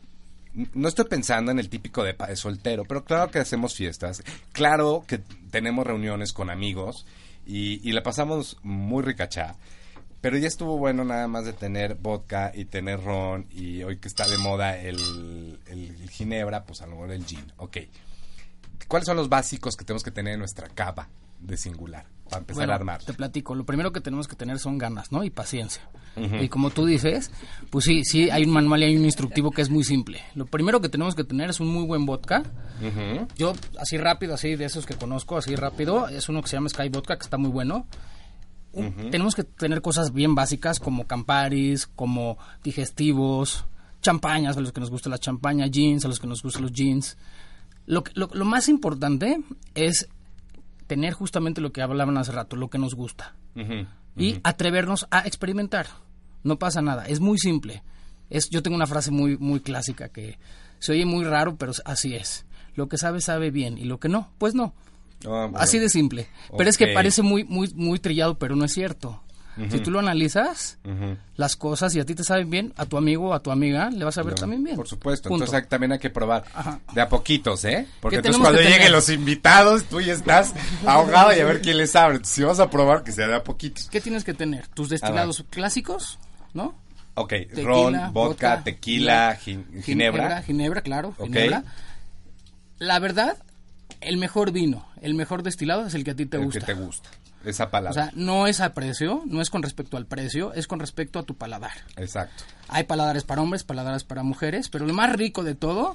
no 0.52 0.86
estoy 0.86 1.06
pensando 1.06 1.50
en 1.50 1.58
el 1.58 1.68
típico 1.68 2.04
de, 2.04 2.12
de 2.12 2.36
soltero, 2.36 2.84
pero 2.84 3.04
claro 3.04 3.28
que 3.28 3.40
hacemos 3.40 3.74
fiestas, 3.74 4.22
claro 4.52 5.04
que 5.08 5.18
tenemos 5.50 5.84
reuniones 5.84 6.32
con 6.32 6.48
amigos 6.48 7.06
y, 7.44 7.80
y 7.88 7.92
la 7.92 8.04
pasamos 8.04 8.56
muy 8.62 9.02
ricachá. 9.02 9.56
Pero 10.24 10.38
ya 10.38 10.48
estuvo 10.48 10.78
bueno 10.78 11.04
nada 11.04 11.28
más 11.28 11.44
de 11.44 11.52
tener 11.52 11.96
vodka 11.96 12.50
y 12.54 12.64
tener 12.64 13.02
ron 13.04 13.46
y 13.50 13.82
hoy 13.82 13.98
que 13.98 14.08
está 14.08 14.26
de 14.26 14.38
moda 14.38 14.74
el, 14.78 14.96
el- 15.66 15.96
el 16.00 16.08
ginebra, 16.10 16.64
pues 16.64 16.80
a 16.80 16.86
lo 16.86 16.92
mejor 16.92 17.10
el 17.12 17.26
gin. 17.26 17.44
Ok. 17.58 17.76
¿Cuáles 18.88 19.04
son 19.06 19.18
los 19.18 19.28
básicos 19.28 19.76
que 19.76 19.84
tenemos 19.84 20.02
que 20.02 20.10
tener 20.10 20.32
en 20.32 20.38
nuestra 20.38 20.68
cava 20.70 21.10
de 21.40 21.58
singular 21.58 22.06
para 22.30 22.38
empezar 22.38 22.60
Bueno, 22.62 22.72
a 22.72 22.76
armar? 22.76 23.04
Te 23.04 23.12
platico, 23.12 23.54
lo 23.54 23.64
primero 23.66 23.92
que 23.92 24.00
tenemos 24.00 24.26
que 24.26 24.34
tener 24.34 24.58
son 24.58 24.78
ganas, 24.78 25.12
¿no? 25.12 25.24
Y 25.24 25.30
paciencia. 25.30 25.82
Y 26.40 26.48
como 26.48 26.70
tú 26.70 26.86
dices, 26.86 27.30
pues 27.70 27.84
sí, 27.84 28.02
sí, 28.04 28.30
hay 28.30 28.44
un 28.44 28.50
manual 28.52 28.80
y 28.82 28.84
hay 28.86 28.96
un 28.96 29.04
instructivo 29.04 29.50
que 29.50 29.60
es 29.60 29.68
muy 29.68 29.84
simple. 29.84 30.22
Lo 30.34 30.46
primero 30.46 30.80
que 30.80 30.88
tenemos 30.88 31.14
que 31.14 31.24
tener 31.24 31.50
es 31.50 31.60
un 31.60 31.68
muy 31.68 31.84
buen 31.86 32.06
vodka. 32.06 32.44
Yo, 33.36 33.52
así 33.78 33.98
rápido, 33.98 34.32
así 34.34 34.56
de 34.56 34.64
esos 34.64 34.86
que 34.86 34.94
conozco, 34.94 35.36
así 35.36 35.54
rápido, 35.54 36.08
es 36.08 36.28
uno 36.30 36.40
que 36.40 36.48
se 36.48 36.56
llama 36.56 36.68
Sky 36.70 36.88
Vodka, 36.88 37.16
que 37.18 37.24
está 37.24 37.36
muy 37.36 37.50
bueno. 37.50 37.86
Tenemos 39.10 39.34
que 39.34 39.44
tener 39.44 39.82
cosas 39.82 40.12
bien 40.12 40.34
básicas 40.34 40.80
como 40.80 41.06
camparis, 41.06 41.86
como 41.86 42.38
digestivos, 42.62 43.66
champañas 44.02 44.56
a 44.56 44.60
los 44.60 44.72
que 44.72 44.80
nos 44.80 44.90
gusta 44.90 45.08
la 45.08 45.18
champaña, 45.18 45.66
jeans 45.66 46.04
a 46.04 46.08
los 46.08 46.20
que 46.20 46.26
nos 46.26 46.42
gustan 46.42 46.62
los 46.62 46.72
jeans. 46.72 47.16
Lo, 47.86 48.02
lo, 48.14 48.28
lo 48.32 48.44
más 48.44 48.68
importante 48.68 49.40
es 49.74 50.08
tener 50.86 51.12
justamente 51.12 51.60
lo 51.60 51.72
que 51.72 51.82
hablaban 51.82 52.16
hace 52.18 52.32
rato, 52.32 52.56
lo 52.56 52.68
que 52.68 52.78
nos 52.78 52.94
gusta. 52.94 53.34
Y 54.16 54.40
atrevernos 54.42 55.06
a 55.10 55.26
experimentar. 55.26 55.86
No 56.42 56.58
pasa 56.58 56.82
nada, 56.82 57.06
es 57.06 57.20
muy 57.20 57.38
simple. 57.38 57.82
Es, 58.30 58.50
yo 58.50 58.62
tengo 58.62 58.76
una 58.76 58.86
frase 58.86 59.10
muy, 59.10 59.36
muy 59.38 59.60
clásica 59.60 60.08
que 60.08 60.38
se 60.78 60.92
oye 60.92 61.06
muy 61.06 61.24
raro, 61.24 61.56
pero 61.56 61.72
así 61.84 62.14
es. 62.14 62.46
Lo 62.74 62.88
que 62.88 62.98
sabe, 62.98 63.20
sabe 63.20 63.50
bien, 63.50 63.78
y 63.78 63.84
lo 63.84 63.98
que 63.98 64.08
no, 64.08 64.30
pues 64.38 64.54
no. 64.54 64.74
Ah, 65.26 65.46
bueno. 65.46 65.58
Así 65.58 65.78
de 65.78 65.88
simple. 65.88 66.28
Pero 66.56 66.68
es 66.70 66.76
que 66.78 66.88
parece 66.88 67.22
muy, 67.22 67.44
muy, 67.44 67.72
muy 67.74 67.98
trillado, 67.98 68.38
pero 68.38 68.56
no 68.56 68.64
es 68.64 68.72
cierto. 68.72 69.20
Ujú. 69.56 69.70
Si 69.70 69.78
tú 69.78 69.92
lo 69.92 70.00
analizas, 70.00 70.78
Ujú. 70.84 71.16
las 71.36 71.54
cosas 71.54 71.94
y 71.94 72.00
a 72.00 72.04
ti 72.04 72.16
te 72.16 72.24
saben 72.24 72.50
bien, 72.50 72.72
a 72.76 72.86
tu 72.86 72.96
amigo 72.96 73.28
o 73.28 73.34
a 73.34 73.40
tu 73.40 73.52
amiga 73.52 73.88
le 73.88 74.04
vas 74.04 74.18
a 74.18 74.22
ver 74.24 74.32
No, 74.34 74.40
también 74.40 74.64
bien. 74.64 74.74
Por 74.74 74.88
supuesto, 74.88 75.28
Punto. 75.28 75.44
entonces 75.44 75.68
también 75.68 75.92
hay 75.92 76.00
que 76.00 76.10
probar 76.10 76.42
de 76.92 77.00
a 77.00 77.08
poquitos, 77.08 77.64
¿eh? 77.64 77.86
Porque 78.00 78.16
¿Qué 78.16 78.18
entonces 78.18 78.42
cuando 78.42 78.60
lleguen 78.60 78.90
los 78.90 79.08
invitados, 79.10 79.84
tú 79.84 80.00
ya 80.00 80.12
estás 80.12 80.52
ahogado 80.86 81.32
y 81.36 81.38
a 81.38 81.44
ver 81.44 81.60
quién 81.62 81.76
les 81.78 81.94
abre. 81.94 82.16
Entonces, 82.16 82.34
si 82.34 82.42
vas 82.42 82.58
a 82.58 82.68
probar, 82.68 83.04
que 83.04 83.12
sea 83.12 83.28
de 83.28 83.36
a 83.36 83.44
poquitos. 83.44 83.88
¿Qué 83.90 84.00
tienes 84.00 84.24
que 84.24 84.34
tener? 84.34 84.66
Tus 84.68 84.88
destilados 84.88 85.44
clásicos, 85.50 86.18
¿no? 86.52 86.74
Ok, 87.14 87.28
Tequila, 87.30 87.62
ron, 87.64 87.92
vodka, 87.92 88.10
vodka, 88.10 88.64
tequila, 88.64 89.38
gin- 89.38 89.66
ginebra. 89.84 89.84
Ginebra, 90.24 90.42
ginebra, 90.42 90.80
claro, 90.82 91.08
Ok. 91.16 91.26
ginebra. 91.26 91.62
La 92.78 92.98
verdad, 92.98 93.36
el 94.04 94.16
mejor 94.16 94.52
vino, 94.52 94.86
el 95.00 95.14
mejor 95.14 95.42
destilado 95.42 95.86
es 95.86 95.94
el 95.94 96.04
que 96.04 96.12
a 96.12 96.16
ti 96.16 96.26
te 96.26 96.36
el 96.36 96.44
gusta. 96.44 96.60
que 96.60 96.66
te 96.66 96.74
gusta. 96.74 97.08
Esa 97.44 97.70
palabra. 97.70 97.90
O 97.90 98.04
sea, 98.04 98.12
no 98.16 98.46
es 98.46 98.60
a 98.60 98.72
precio, 98.72 99.22
no 99.26 99.42
es 99.42 99.50
con 99.50 99.62
respecto 99.62 99.96
al 99.98 100.06
precio, 100.06 100.54
es 100.54 100.66
con 100.66 100.80
respecto 100.80 101.18
a 101.18 101.24
tu 101.24 101.34
paladar. 101.36 101.72
Exacto. 101.96 102.44
Hay 102.68 102.84
paladares 102.84 103.24
para 103.24 103.42
hombres, 103.42 103.64
paladares 103.64 104.02
para 104.04 104.22
mujeres, 104.22 104.70
pero 104.70 104.86
lo 104.86 104.94
más 104.94 105.12
rico 105.12 105.44
de 105.44 105.54
todo 105.54 105.94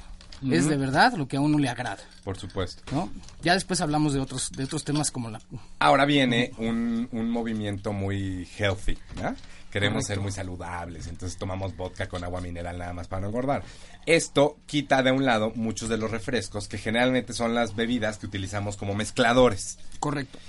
es 0.50 0.67
de 0.69 0.78
verdad 0.78 1.13
lo 1.13 1.28
que 1.28 1.36
a 1.38 1.41
uno 1.41 1.58
le 1.58 1.67
agrada, 1.67 1.98
Por 2.24 2.38
supuesto. 2.38 2.82
¿no? 2.95 3.10
Ya 3.41 3.56
después 3.56 3.82
hablamos 3.82 4.13
de 4.13 4.19
otros 4.22 4.52
de 4.52 4.63
otros 4.63 4.86
temas 4.86 5.12
como 5.12 5.30
la 5.30 5.41
Ahora 5.80 6.06
viene 6.06 6.52
un, 6.58 7.10
un 7.12 7.30
movimiento 7.30 7.91
muy 7.91 8.48
healthy, 8.58 8.98
¿no? 9.22 9.36
Queremos 9.71 9.97
Correcto. 10.03 10.08
ser 10.08 10.19
muy 10.19 10.32
saludables, 10.32 11.08
entonces 11.08 11.38
tomamos 11.38 11.75
vodka 11.77 12.08
con 12.10 12.23
agua 12.23 12.41
mineral 12.41 12.77
nada 12.79 12.91
más 12.93 13.08
para 13.08 13.21
no 13.21 13.27
engordar. 13.27 13.63
Esto 14.08 14.58
quita 14.65 15.03
de 15.03 15.12
un 15.12 15.25
lado 15.25 15.51
muchos 15.55 15.89
de 15.89 15.97
los 15.97 16.10
refrescos 16.10 16.67
que 16.67 16.77
generalmente 16.79 17.34
son 17.34 17.53
las 17.53 17.75
bebidas 17.75 18.17
que 18.17 18.25
utilizamos 18.25 18.77
como 18.77 18.95
mezcladores. 18.95 19.77
Correcto. 19.99 20.39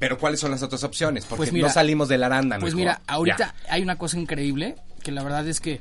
Pero 0.00 0.18
¿cuáles 0.18 0.40
son 0.40 0.50
las 0.50 0.62
otras 0.64 0.82
opciones? 0.82 1.24
Porque 1.24 1.38
Pues 1.38 1.52
mira, 1.52 1.68
no 1.68 1.72
salimos 1.72 2.08
del 2.08 2.24
arándano. 2.24 2.60
Pues 2.62 2.74
mira, 2.74 3.00
ahorita 3.06 3.54
Ya. 3.66 3.72
hay 3.72 3.82
una 3.82 3.96
cosa 3.96 4.18
increíble 4.18 4.74
que 5.04 5.12
la 5.12 5.22
verdad 5.22 5.46
es 5.46 5.60
que 5.60 5.80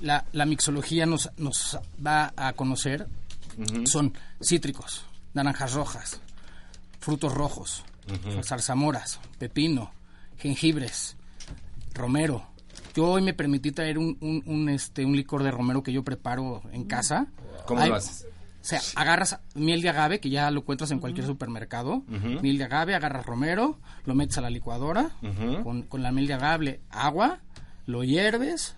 la, 0.00 0.24
la 0.32 0.44
mixología 0.46 1.06
nos, 1.06 1.30
nos 1.36 1.78
da 1.98 2.32
a 2.36 2.52
conocer. 2.54 3.06
Son 3.84 4.12
cítricos, 4.42 5.04
naranjas 5.34 5.74
rojas, 5.74 6.20
frutos 6.98 7.32
rojos, 7.34 7.84
Ujú. 8.08 8.42
zarzamoras, 8.42 9.20
pepino, 9.38 9.92
jengibres, 10.38 11.16
romero. 11.94 12.44
Yo 12.94 13.06
hoy 13.10 13.22
me 13.22 13.34
permití 13.34 13.72
traer 13.72 13.98
un, 13.98 14.16
un, 14.20 14.42
un, 14.46 14.68
este, 14.68 15.04
un 15.04 15.16
licor 15.16 15.42
de 15.42 15.50
romero 15.50 15.82
que 15.82 15.92
yo 15.92 16.02
preparo 16.04 16.62
en 16.72 16.84
casa. 16.84 17.26
¿Cómo 17.66 17.80
Hay- 17.80 17.88
lo 17.90 17.96
haces? 17.96 18.26
O 18.60 18.64
sea, 18.64 18.80
agarras 18.94 19.40
miel 19.56 19.82
de 19.82 19.88
agave, 19.88 20.20
que 20.20 20.30
ya 20.30 20.48
lo 20.52 20.60
encuentras 20.60 20.92
en 20.92 21.00
cualquier 21.00 21.26
supermercado. 21.26 22.04
Miel 22.06 22.58
de 22.58 22.64
agave, 22.64 22.94
agarras 22.94 23.26
romero, 23.26 23.80
lo 24.04 24.14
metes 24.14 24.38
a 24.38 24.40
la 24.40 24.50
licuadora 24.50 25.10
con, 25.64 25.82
con 25.82 26.02
la 26.02 26.12
miel 26.12 26.28
de 26.28 26.34
agave, 26.34 26.80
agua, 26.90 27.40
lo 27.86 28.04
hierves 28.04 28.76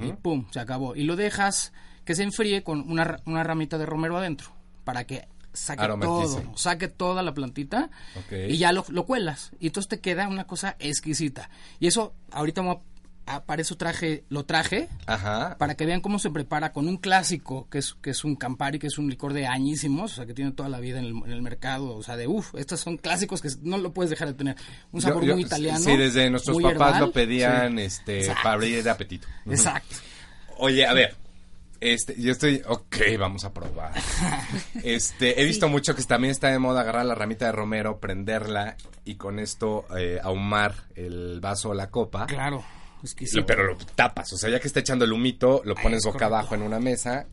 y 0.00 0.12
pum, 0.12 0.46
se 0.52 0.60
acabó. 0.60 0.94
Y 0.94 1.02
lo 1.02 1.16
dejas 1.16 1.72
que 2.04 2.14
se 2.14 2.22
enfríe 2.22 2.62
con 2.62 2.88
una, 2.88 3.18
una 3.26 3.42
ramita 3.42 3.78
de 3.78 3.86
romero 3.86 4.16
adentro 4.16 4.50
para 4.84 5.04
que 5.08 5.26
saque 5.52 5.86
todo, 6.00 6.52
saque 6.56 6.88
toda 6.88 7.22
la 7.22 7.34
plantita 7.34 7.90
y 8.48 8.56
ya 8.58 8.72
lo, 8.72 8.84
lo 8.88 9.04
cuelas. 9.06 9.52
Y 9.60 9.66
entonces 9.68 9.88
te 9.88 10.00
queda 10.00 10.28
una 10.28 10.44
cosa 10.46 10.76
exquisita. 10.78 11.50
Y 11.80 11.86
eso, 11.86 12.14
ahorita 12.30 12.62
me 12.62 12.78
a- 13.24 13.44
para 13.44 13.62
eso 13.62 13.76
traje, 13.76 14.24
lo 14.30 14.44
traje 14.44 14.88
Ajá. 15.06 15.56
para 15.56 15.76
que 15.76 15.86
vean 15.86 16.00
cómo 16.00 16.18
se 16.18 16.30
prepara 16.30 16.72
con 16.72 16.88
un 16.88 16.96
clásico 16.96 17.68
que 17.70 17.78
es 17.78 17.94
que 18.02 18.10
es 18.10 18.24
un 18.24 18.34
Campari, 18.34 18.80
que 18.80 18.88
es 18.88 18.98
un 18.98 19.08
licor 19.08 19.32
de 19.32 19.46
añísimos, 19.46 20.12
o 20.12 20.14
sea, 20.16 20.26
que 20.26 20.34
tiene 20.34 20.50
toda 20.50 20.68
la 20.68 20.80
vida 20.80 20.98
en 20.98 21.04
el, 21.04 21.12
en 21.26 21.30
el 21.30 21.40
mercado, 21.40 21.94
o 21.94 22.02
sea, 22.02 22.16
de 22.16 22.26
uff, 22.26 22.52
estos 22.56 22.80
son 22.80 22.96
clásicos 22.96 23.40
que 23.40 23.48
no 23.62 23.78
lo 23.78 23.92
puedes 23.92 24.10
dejar 24.10 24.26
de 24.26 24.34
tener. 24.34 24.56
Un 24.90 25.00
sabor 25.02 25.22
yo- 25.24 25.34
muy 25.34 25.42
italiano. 25.44 25.78
Sí, 25.78 25.96
desde 25.96 26.30
nuestros 26.30 26.56
papás 26.60 26.72
herbal. 26.72 27.00
lo 27.00 27.12
pedían 27.12 27.76
Sí. 27.76 27.82
este, 27.84 28.18
Exacto. 28.22 28.40
para 28.42 28.54
abrir 28.56 28.82
de 28.82 28.90
apetito. 28.90 29.28
Exacto. 29.46 29.94
Oye, 30.58 30.84
a 30.84 30.92
ver. 30.92 31.16
Este, 31.84 32.14
yo 32.20 32.30
estoy, 32.32 32.62
ok, 32.66 32.96
vamos 33.18 33.44
a 33.44 33.52
probar. 33.52 33.92
Este, 34.82 35.40
he 35.40 35.44
visto 35.44 35.68
mucho 35.68 35.94
que 35.94 36.02
también 36.04 36.30
está 36.30 36.48
de 36.48 36.58
moda 36.58 36.80
agarrar 36.82 37.04
la 37.06 37.14
ramita 37.14 37.46
de 37.46 37.52
romero, 37.52 37.98
prenderla 37.98 38.76
y 39.04 39.16
con 39.16 39.38
esto 39.38 39.84
eh, 39.96 40.18
ahumar 40.22 40.74
el 40.94 41.40
vaso 41.40 41.70
o 41.70 41.74
la 41.74 41.90
copa. 41.90 42.26
Claro, 42.26 42.64
es 43.02 43.14
que 43.14 43.26
sí. 43.26 43.36
Lo- 43.36 43.46
pero 43.46 43.64
lo 43.64 43.76
tapas, 43.76 44.32
o 44.32 44.36
sea, 44.36 44.48
ya 44.50 44.60
que 44.60 44.66
está 44.68 44.80
echando 44.80 45.04
el 45.04 45.12
humito, 45.12 45.60
lo 45.64 45.74
pones 45.74 45.98
es 45.98 46.04
boca 46.04 46.18
correcto. 46.18 46.34
abajo 46.36 46.54
en 46.54 46.62
una 46.62 46.78
mesa, 46.80 47.26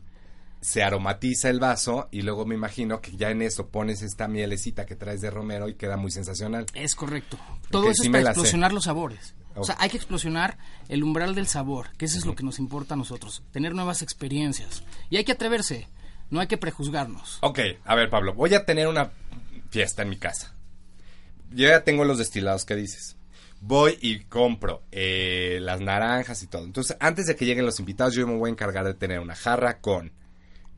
se 0.60 0.82
aromatiza 0.82 1.48
el 1.48 1.58
vaso 1.60 2.08
y 2.10 2.22
luego 2.22 2.44
me 2.44 2.54
imagino 2.54 3.00
que 3.00 3.16
ya 3.16 3.30
en 3.30 3.42
eso 3.42 3.68
pones 3.68 4.02
esta 4.02 4.28
mielecita 4.28 4.84
que 4.84 4.94
traes 4.96 5.20
de 5.20 5.30
romero 5.30 5.68
y 5.68 5.74
queda 5.74 5.96
muy 5.96 6.10
sensacional. 6.10 6.66
Es 6.74 6.94
correcto. 6.94 7.38
Todo 7.70 7.84
eso 7.90 8.02
sí 8.02 8.08
es 8.08 8.12
para 8.12 8.30
explosionar 8.30 8.72
los 8.72 8.84
sabores. 8.84 9.34
O 9.60 9.64
sea, 9.64 9.76
hay 9.78 9.90
que 9.90 9.96
explosionar 9.96 10.58
el 10.88 11.02
umbral 11.02 11.34
del 11.34 11.46
sabor, 11.46 11.88
que 11.96 12.06
eso 12.06 12.18
es 12.18 12.26
lo 12.26 12.34
que 12.34 12.42
nos 12.42 12.58
importa 12.58 12.94
a 12.94 12.96
nosotros, 12.96 13.42
tener 13.52 13.74
nuevas 13.74 14.02
experiencias. 14.02 14.82
Y 15.10 15.16
hay 15.16 15.24
que 15.24 15.32
atreverse, 15.32 15.88
no 16.30 16.40
hay 16.40 16.46
que 16.46 16.58
prejuzgarnos. 16.58 17.38
Ok, 17.42 17.60
a 17.84 17.94
ver 17.94 18.10
Pablo, 18.10 18.34
voy 18.34 18.54
a 18.54 18.64
tener 18.64 18.88
una 18.88 19.10
fiesta 19.70 20.02
en 20.02 20.08
mi 20.08 20.16
casa. 20.16 20.54
Yo 21.50 21.68
ya 21.68 21.84
tengo 21.84 22.04
los 22.04 22.18
destilados 22.18 22.64
que 22.64 22.76
dices. 22.76 23.16
voy 23.60 23.98
y 24.00 24.20
compro 24.20 24.82
eh, 24.90 25.58
las 25.60 25.80
naranjas 25.80 26.42
y 26.42 26.46
todo. 26.46 26.64
Entonces, 26.64 26.96
antes 27.00 27.26
de 27.26 27.36
que 27.36 27.44
lleguen 27.44 27.66
los 27.66 27.78
invitados, 27.78 28.14
yo 28.14 28.26
me 28.26 28.36
voy 28.36 28.48
a 28.48 28.52
encargar 28.52 28.86
de 28.86 28.94
tener 28.94 29.20
una 29.20 29.36
jarra 29.36 29.80
con 29.80 30.12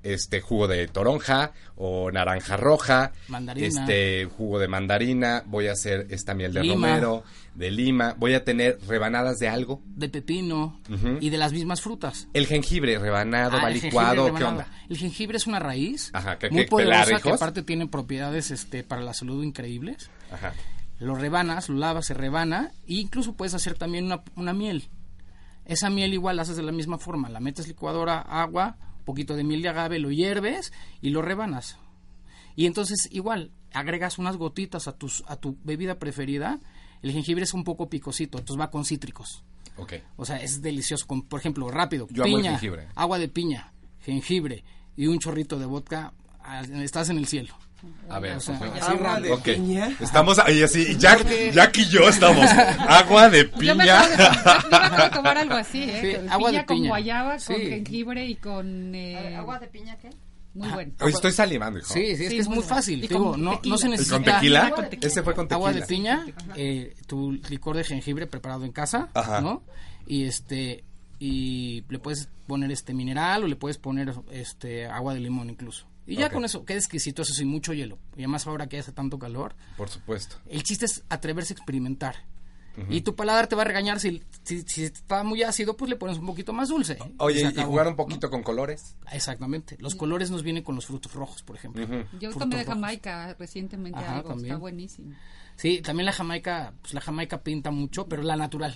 este 0.02 0.40
jugo 0.40 0.66
de 0.68 0.88
toronja 0.88 1.52
o 1.76 2.10
naranja 2.10 2.56
roja, 2.56 3.12
Mandarina. 3.28 3.66
este 3.68 4.24
jugo 4.26 4.58
de 4.58 4.68
mandarina, 4.68 5.42
voy 5.46 5.68
a 5.68 5.72
hacer 5.72 6.06
esta 6.10 6.34
miel 6.34 6.52
de 6.52 6.62
Lima. 6.62 6.88
romero, 6.88 7.24
de 7.54 7.70
lima, 7.70 8.14
voy 8.18 8.34
a 8.34 8.44
tener 8.44 8.78
rebanadas 8.88 9.38
de 9.38 9.48
algo. 9.48 9.80
De 9.86 10.08
pepino 10.08 10.80
Ujú. 10.90 11.18
y 11.20 11.30
de 11.30 11.36
las 11.36 11.52
mismas 11.52 11.80
frutas. 11.82 12.26
El 12.32 12.46
jengibre 12.46 12.98
rebanado, 12.98 13.58
Ah, 13.58 13.62
va 13.64 13.70
licuado, 13.70 14.24
¿qué 14.26 14.30
rebanado. 14.38 14.50
onda? 14.62 14.66
El 14.88 14.96
jengibre 14.96 15.36
es 15.36 15.46
una 15.46 15.58
raíz 15.58 16.10
Ajá, 16.14 16.38
que- 16.38 16.50
muy 16.50 16.64
que 16.64 16.68
poderosa 16.70 17.20
que 17.20 17.30
aparte 17.30 17.62
tiene 17.62 17.86
propiedades 17.86 18.50
este, 18.50 18.82
para 18.84 19.02
la 19.02 19.12
salud 19.14 19.42
increíbles. 19.44 20.10
Ajá. 20.32 20.52
Lo 20.98 21.14
rebanas, 21.16 21.68
lo 21.68 21.76
lavas, 21.78 22.06
se 22.06 22.14
rebana 22.14 22.70
e 22.88 22.94
incluso 22.94 23.34
puedes 23.34 23.54
hacer 23.54 23.74
también 23.74 24.04
una, 24.06 24.22
una 24.36 24.52
miel. 24.52 24.88
Esa 25.64 25.90
miel 25.90 26.12
igual 26.14 26.36
la 26.36 26.42
haces 26.42 26.56
de 26.56 26.62
la 26.62 26.72
misma 26.72 26.98
forma, 26.98 27.28
la 27.28 27.38
metes 27.40 27.68
licuadora, 27.68 28.20
agua, 28.20 28.76
poquito 29.04 29.36
de 29.36 29.44
miel 29.44 29.62
de 29.62 29.68
agave, 29.68 29.98
lo 29.98 30.10
hierves 30.10 30.72
y 31.00 31.10
lo 31.10 31.22
rebanas. 31.22 31.78
Y 32.56 32.66
entonces 32.66 33.08
igual 33.10 33.50
agregas 33.72 34.18
unas 34.18 34.36
gotitas 34.36 34.88
a 34.88 34.92
tus 34.92 35.24
a 35.26 35.36
tu 35.36 35.56
bebida 35.64 35.98
preferida. 35.98 36.60
El 37.02 37.12
jengibre 37.12 37.44
es 37.44 37.54
un 37.54 37.64
poco 37.64 37.88
picosito, 37.88 38.38
entonces 38.38 38.60
va 38.60 38.70
con 38.70 38.84
cítricos. 38.84 39.42
Ok. 39.76 39.94
O 40.16 40.24
sea, 40.24 40.36
es 40.36 40.62
delicioso. 40.62 41.06
Con, 41.06 41.22
por 41.22 41.40
ejemplo, 41.40 41.68
rápido, 41.70 42.06
Yo 42.10 42.24
piña, 42.24 42.50
jengibre. 42.52 42.88
agua 42.94 43.18
de 43.18 43.28
piña, 43.28 43.72
jengibre 44.02 44.64
y 44.96 45.06
un 45.06 45.18
chorrito 45.18 45.58
de 45.58 45.66
vodka, 45.66 46.12
ah, 46.40 46.60
estás 46.60 47.08
en 47.08 47.18
el 47.18 47.26
cielo. 47.26 47.54
A 48.08 48.18
ver, 48.18 48.36
O 48.36 48.40
sea, 48.40 48.56
agua 48.56 49.14
rápido. 49.14 49.34
Ok. 49.34 49.48
Estamos 50.00 50.38
ahí 50.38 50.62
así, 50.62 50.96
Jack, 50.98 51.26
Jack 51.52 51.78
y 51.78 51.88
yo 51.88 52.08
estamos. 52.08 52.48
Agua 52.50 53.28
de 53.30 53.44
Yo 53.60 53.74
me 53.74 53.84
piña. 53.84 54.06
de, 54.06 54.16
yo 54.16 54.96
me 54.96 55.02
de 55.02 55.10
tomar 55.10 55.38
algo 55.38 55.54
así, 55.54 55.82
¿eh? 55.84 56.00
Sí, 56.02 56.16
Con 56.18 56.30
agua 56.32 56.48
piña 56.50 56.60
de 56.60 56.66
con 56.66 56.76
piña. 56.76 56.88
guayaba, 56.90 57.30
con 57.32 57.40
Sí. 57.40 57.54
jengibre 57.66 58.26
y 58.26 58.34
con... 58.36 58.94
Eh, 58.94 59.36
¿Agua 59.36 59.58
de 59.58 59.66
piña 59.68 59.96
qué? 59.98 60.10
Muy 60.54 60.68
bueno. 60.68 60.92
Hoy 61.00 61.12
estoy 61.12 61.32
salivando, 61.32 61.78
hijo. 61.78 61.92
Sí, 61.94 62.00
sí, 62.04 62.10
es 62.12 62.18
Sí, 62.18 62.28
que 62.28 62.38
es 62.38 62.46
muy 62.48 62.56
muy 62.56 62.64
bueno. 62.64 62.76
fácil. 62.76 63.00
Con 63.00 63.08
digo, 63.08 63.36
no, 63.38 63.60
no 63.64 63.78
se 63.78 63.88
tequila. 63.88 63.88
¿Y 63.88 63.90
necesita 63.90 64.14
con 64.16 64.24
tequila? 64.24 64.70
Con 64.70 64.90
tequila. 64.90 65.08
Ese 65.08 65.22
fue 65.22 65.34
con 65.34 65.48
tequila. 65.48 65.56
agua 65.56 65.72
de 65.72 65.82
piña, 65.86 66.26
eh, 66.56 66.94
tu 67.06 67.32
licor 67.32 67.76
de 67.76 67.84
jengibre 67.84 68.26
preparado 68.26 68.64
en 68.66 68.72
casa, 68.72 69.08
Ajá. 69.14 69.40
¿no? 69.40 69.62
Y 70.06 70.24
este 70.24 70.84
y 71.18 71.84
le 71.88 71.98
puedes 72.00 72.28
poner 72.46 72.70
este 72.70 72.92
mineral 72.92 73.44
o 73.44 73.46
le 73.46 73.56
puedes 73.56 73.78
poner 73.78 74.12
este 74.30 74.86
agua 74.86 75.14
de 75.14 75.20
limón 75.20 75.48
incluso. 75.48 75.86
Y 76.06 76.16
ya 76.16 76.30
con 76.30 76.44
eso 76.44 76.64
queda 76.64 76.78
exquisito, 76.78 77.22
eso 77.22 77.32
sin 77.34 77.48
mucho 77.48 77.72
hielo. 77.72 77.98
Y 78.16 78.20
además 78.20 78.46
ahora 78.46 78.66
que 78.68 78.78
hace 78.78 78.92
tanto 78.92 79.18
calor, 79.18 79.54
Por 79.76 79.88
supuesto. 79.88 80.36
el 80.46 80.62
chiste 80.62 80.86
es 80.86 81.04
atreverse 81.08 81.52
a 81.54 81.56
experimentar. 81.56 82.16
Y 82.88 83.02
tu 83.02 83.14
paladar 83.14 83.48
te 83.48 83.54
va 83.54 83.62
a 83.62 83.64
regañar 83.66 84.00
si, 84.00 84.22
si, 84.44 84.62
si 84.62 84.84
está 84.84 85.24
muy 85.24 85.42
ácido, 85.42 85.76
pues 85.76 85.90
le 85.90 85.96
pones 85.96 86.16
un 86.16 86.24
poquito 86.24 86.54
más 86.54 86.70
dulce. 86.70 86.96
Oye, 87.18 87.40
se 87.52 87.60
y 87.60 87.64
jugar 87.64 87.86
un 87.86 87.92
¿no? 87.92 87.96
poquito 87.98 88.30
con 88.30 88.42
colores. 88.42 88.96
Exactamente. 89.12 89.76
Los 89.78 89.94
colores 89.94 90.30
nos 90.30 90.42
vienen 90.42 90.62
con 90.62 90.74
los 90.74 90.86
frutos 90.86 91.12
rojos, 91.12 91.42
por 91.42 91.54
ejemplo. 91.56 91.84
Yo 92.18 92.30
Frutos 92.30 92.38
tomé 92.38 92.56
de 92.56 92.62
rojos. 92.62 92.74
Jamaica 92.74 93.36
recientemente 93.38 93.98
Ajá, 93.98 94.16
algo, 94.16 94.30
también. 94.30 94.46
está 94.52 94.58
buenísimo. 94.58 95.14
Sí, 95.56 95.82
también 95.82 96.06
la 96.06 96.12
jamaica, 96.12 96.72
pues 96.80 96.94
la 96.94 97.02
jamaica 97.02 97.42
pinta 97.42 97.70
mucho, 97.70 98.08
pero 98.08 98.22
la 98.22 98.36
natural. 98.36 98.74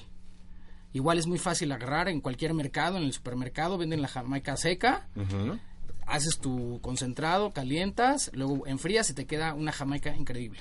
Igual 0.93 1.19
es 1.19 1.27
muy 1.27 1.39
fácil 1.39 1.73
agarrar 1.73 2.11
en 2.11 2.21
cualquier 2.21 2.53
mercado, 2.53 2.99
en 2.99 3.05
el 3.05 3.15
supermercado, 3.15 3.79
venden 3.79 4.03
la 4.03 4.09
jamaica 4.09 4.59
seca, 4.59 5.09
Ujú. 5.17 5.59
Haces 6.07 6.38
tu 6.38 6.81
concentrado, 6.83 7.53
calientas, 7.53 8.31
luego 8.33 8.66
enfrías 8.66 9.11
y 9.11 9.14
te 9.14 9.27
queda 9.27 9.55
una 9.55 9.73
jamaica 9.73 10.14
increíble. 10.16 10.61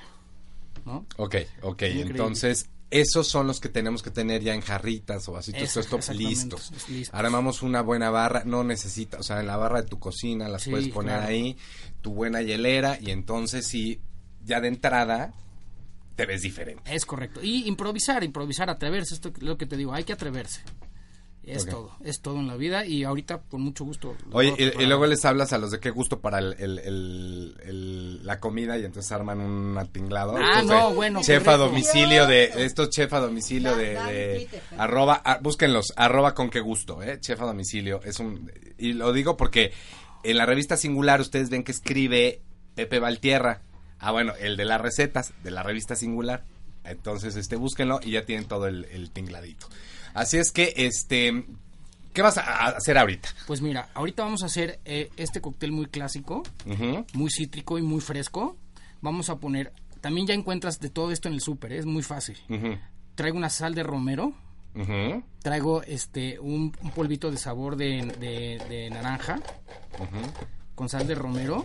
¿No? 0.86 1.05
Ok, 1.17 1.36
ok. 1.62 1.81
Increíble. 1.84 2.12
Entonces, 2.12 2.69
esos 2.91 3.27
son 3.27 3.47
los 3.47 3.60
que 3.60 3.69
tenemos 3.69 4.03
que 4.03 4.12
tener 4.12 4.43
ya 4.43 4.53
en 4.53 4.62
jarritas 4.62 5.27
o 5.27 5.36
así, 5.38 5.51
todo 5.51 5.63
esto 5.63 5.99
listos. 6.13 6.71
es 6.75 6.89
listo. 6.89 7.17
Armamos 7.17 7.63
una 7.63 7.81
buena 7.81 8.10
barra, 8.12 8.43
no 8.45 8.63
necesita, 8.63 9.17
o 9.19 9.23
sea, 9.23 9.39
en 9.39 9.47
la 9.47 9.58
barra 9.58 9.81
de 9.81 9.88
tu 9.88 9.99
cocina 9.99 10.47
las 10.47 10.63
Sí, 10.63 10.69
puedes 10.69 10.89
poner 10.89 11.15
claro. 11.15 11.27
ahí, 11.29 11.58
tu 12.01 12.13
buena 12.13 12.41
hielera 12.41 12.99
y 13.01 13.12
entonces 13.12 13.65
sí, 13.65 13.99
ya 14.43 14.62
de 14.62 14.67
entrada 14.67 15.34
te 16.15 16.25
ves 16.25 16.43
diferente. 16.43 16.84
Es 16.93 17.05
correcto. 17.05 17.41
Y 17.43 17.67
improvisar, 17.67 18.23
improvisar, 18.23 18.69
atreverse, 18.69 19.15
esto 19.15 19.29
es 19.36 19.41
lo 19.41 19.58
que 19.58 19.65
te 19.65 19.75
digo, 19.77 19.93
hay 19.93 20.03
que 20.03 20.13
atreverse. 20.13 20.62
Es 21.47 21.65
todo, 21.65 21.91
es 22.03 22.21
todo 22.21 22.39
en 22.39 22.47
la 22.47 22.55
vida 22.55 22.86
y 22.86 23.03
ahorita 23.03 23.41
con 23.49 23.62
mucho 23.62 23.86
gusto. 23.86 24.15
Oye, 24.31 24.53
y, 24.58 24.86
luego 24.86 25.05
les 25.05 25.23
hablas 25.25 25.53
a 25.53 25.58
los 25.58 25.71
de 25.71 25.79
qué 25.79 25.91
gusto 25.91 26.19
para 26.19 26.39
el, 26.39 26.55
el- 26.58 26.79
el- 26.79 27.55
el- 27.63 28.25
la 28.25 28.39
comida 28.39 28.77
y 28.77 28.86
entonces 28.86 29.12
arman 29.12 29.39
un 29.41 29.88
tinglado. 29.91 30.36
Ah, 30.38 30.63
no, 30.63 30.93
bueno, 30.93 31.21
Chef 31.21 31.43
qué 31.43 31.49
a 31.51 31.58
domicilio 31.58 32.25
de, 32.25 32.45
estos 32.65 32.89
chef 32.89 33.13
a 33.13 33.19
domicilio 33.19 33.75
de, 33.75 33.89
de 33.93 34.49
arroba, 34.77 35.21
ah, 35.23 35.39
búsquenlos, 35.41 35.93
arroba 35.95 36.34
con 36.34 36.49
qué 36.49 36.62
gusto, 36.62 37.03
eh, 37.03 37.19
chef 37.19 37.39
a 37.41 37.45
domicilio. 37.45 38.01
Es 38.03 38.19
un, 38.19 38.51
y 38.77 38.93
lo 38.93 39.13
digo 39.13 39.38
porque 39.38 39.71
en 40.23 40.38
la 40.38 40.45
revista 40.45 40.77
Singular 40.77 41.21
ustedes 41.21 41.49
ven 41.49 41.63
que 41.63 41.71
escribe 41.71 42.41
Pepe 42.73 42.99
Valtierra. 42.99 43.62
Ah, 43.99 44.12
bueno, 44.12 44.34
el 44.39 44.58
de 44.58 44.65
las 44.65 44.81
recetas 44.81 45.34
de 45.43 45.51
la 45.51 45.62
revista 45.63 45.95
Singular. 45.95 46.43
Entonces, 46.84 47.36
este, 47.36 47.55
búsquenlo 47.55 47.99
y 48.03 48.12
ya 48.12 48.25
tienen 48.25 48.47
todo 48.47 48.67
el, 48.67 48.86
el 48.86 49.10
tingladito. 49.12 49.67
Así 50.15 50.38
es 50.38 50.51
que, 50.51 50.73
este, 50.78 51.45
¿qué 52.13 52.21
vas 52.23 52.38
a 52.39 52.67
hacer 52.69 52.97
ahorita? 52.97 53.30
Pues 53.45 53.62
mira, 53.62 53.89
ahorita 53.93 54.23
vamos 54.23 54.41
a 54.41 54.47
hacer 54.47 54.80
eh, 54.86 55.12
este 55.17 55.41
cóctel 55.41 55.71
muy 55.71 55.86
clásico, 55.86 56.41
Ujú. 56.65 57.06
muy 57.13 57.30
cítrico 57.30 57.78
y 57.78 57.84
muy 57.84 58.01
fresco. 58.01 58.58
Vamos 59.01 59.30
a 59.30 59.36
poner, 59.36 59.71
también 60.01 60.25
ya 60.25 60.34
encuentras 60.34 60.80
de 60.80 60.89
todo 60.89 61.12
esto 61.12 61.28
en 61.28 61.36
el 61.36 61.41
súper, 61.41 61.73
¿eh? 61.73 61.78
es 61.80 61.86
muy 61.86 62.01
fácil. 62.01 62.38
Traigo 63.15 63.38
una 63.38 63.49
sal 63.49 63.75
de 63.75 63.84
romero, 63.84 64.34
Ujú. 64.73 65.21
traigo 65.43 65.84
este 65.84 66.39
un, 66.39 66.73
un 66.82 66.91
polvito 66.91 67.30
de 67.30 67.38
sabor 67.38 67.75
de, 67.78 68.06
de- 68.19 68.62
de 68.67 68.89
naranja 68.89 69.39
con 70.75 70.89
sal 70.89 71.08
de 71.08 71.15
romero. 71.15 71.63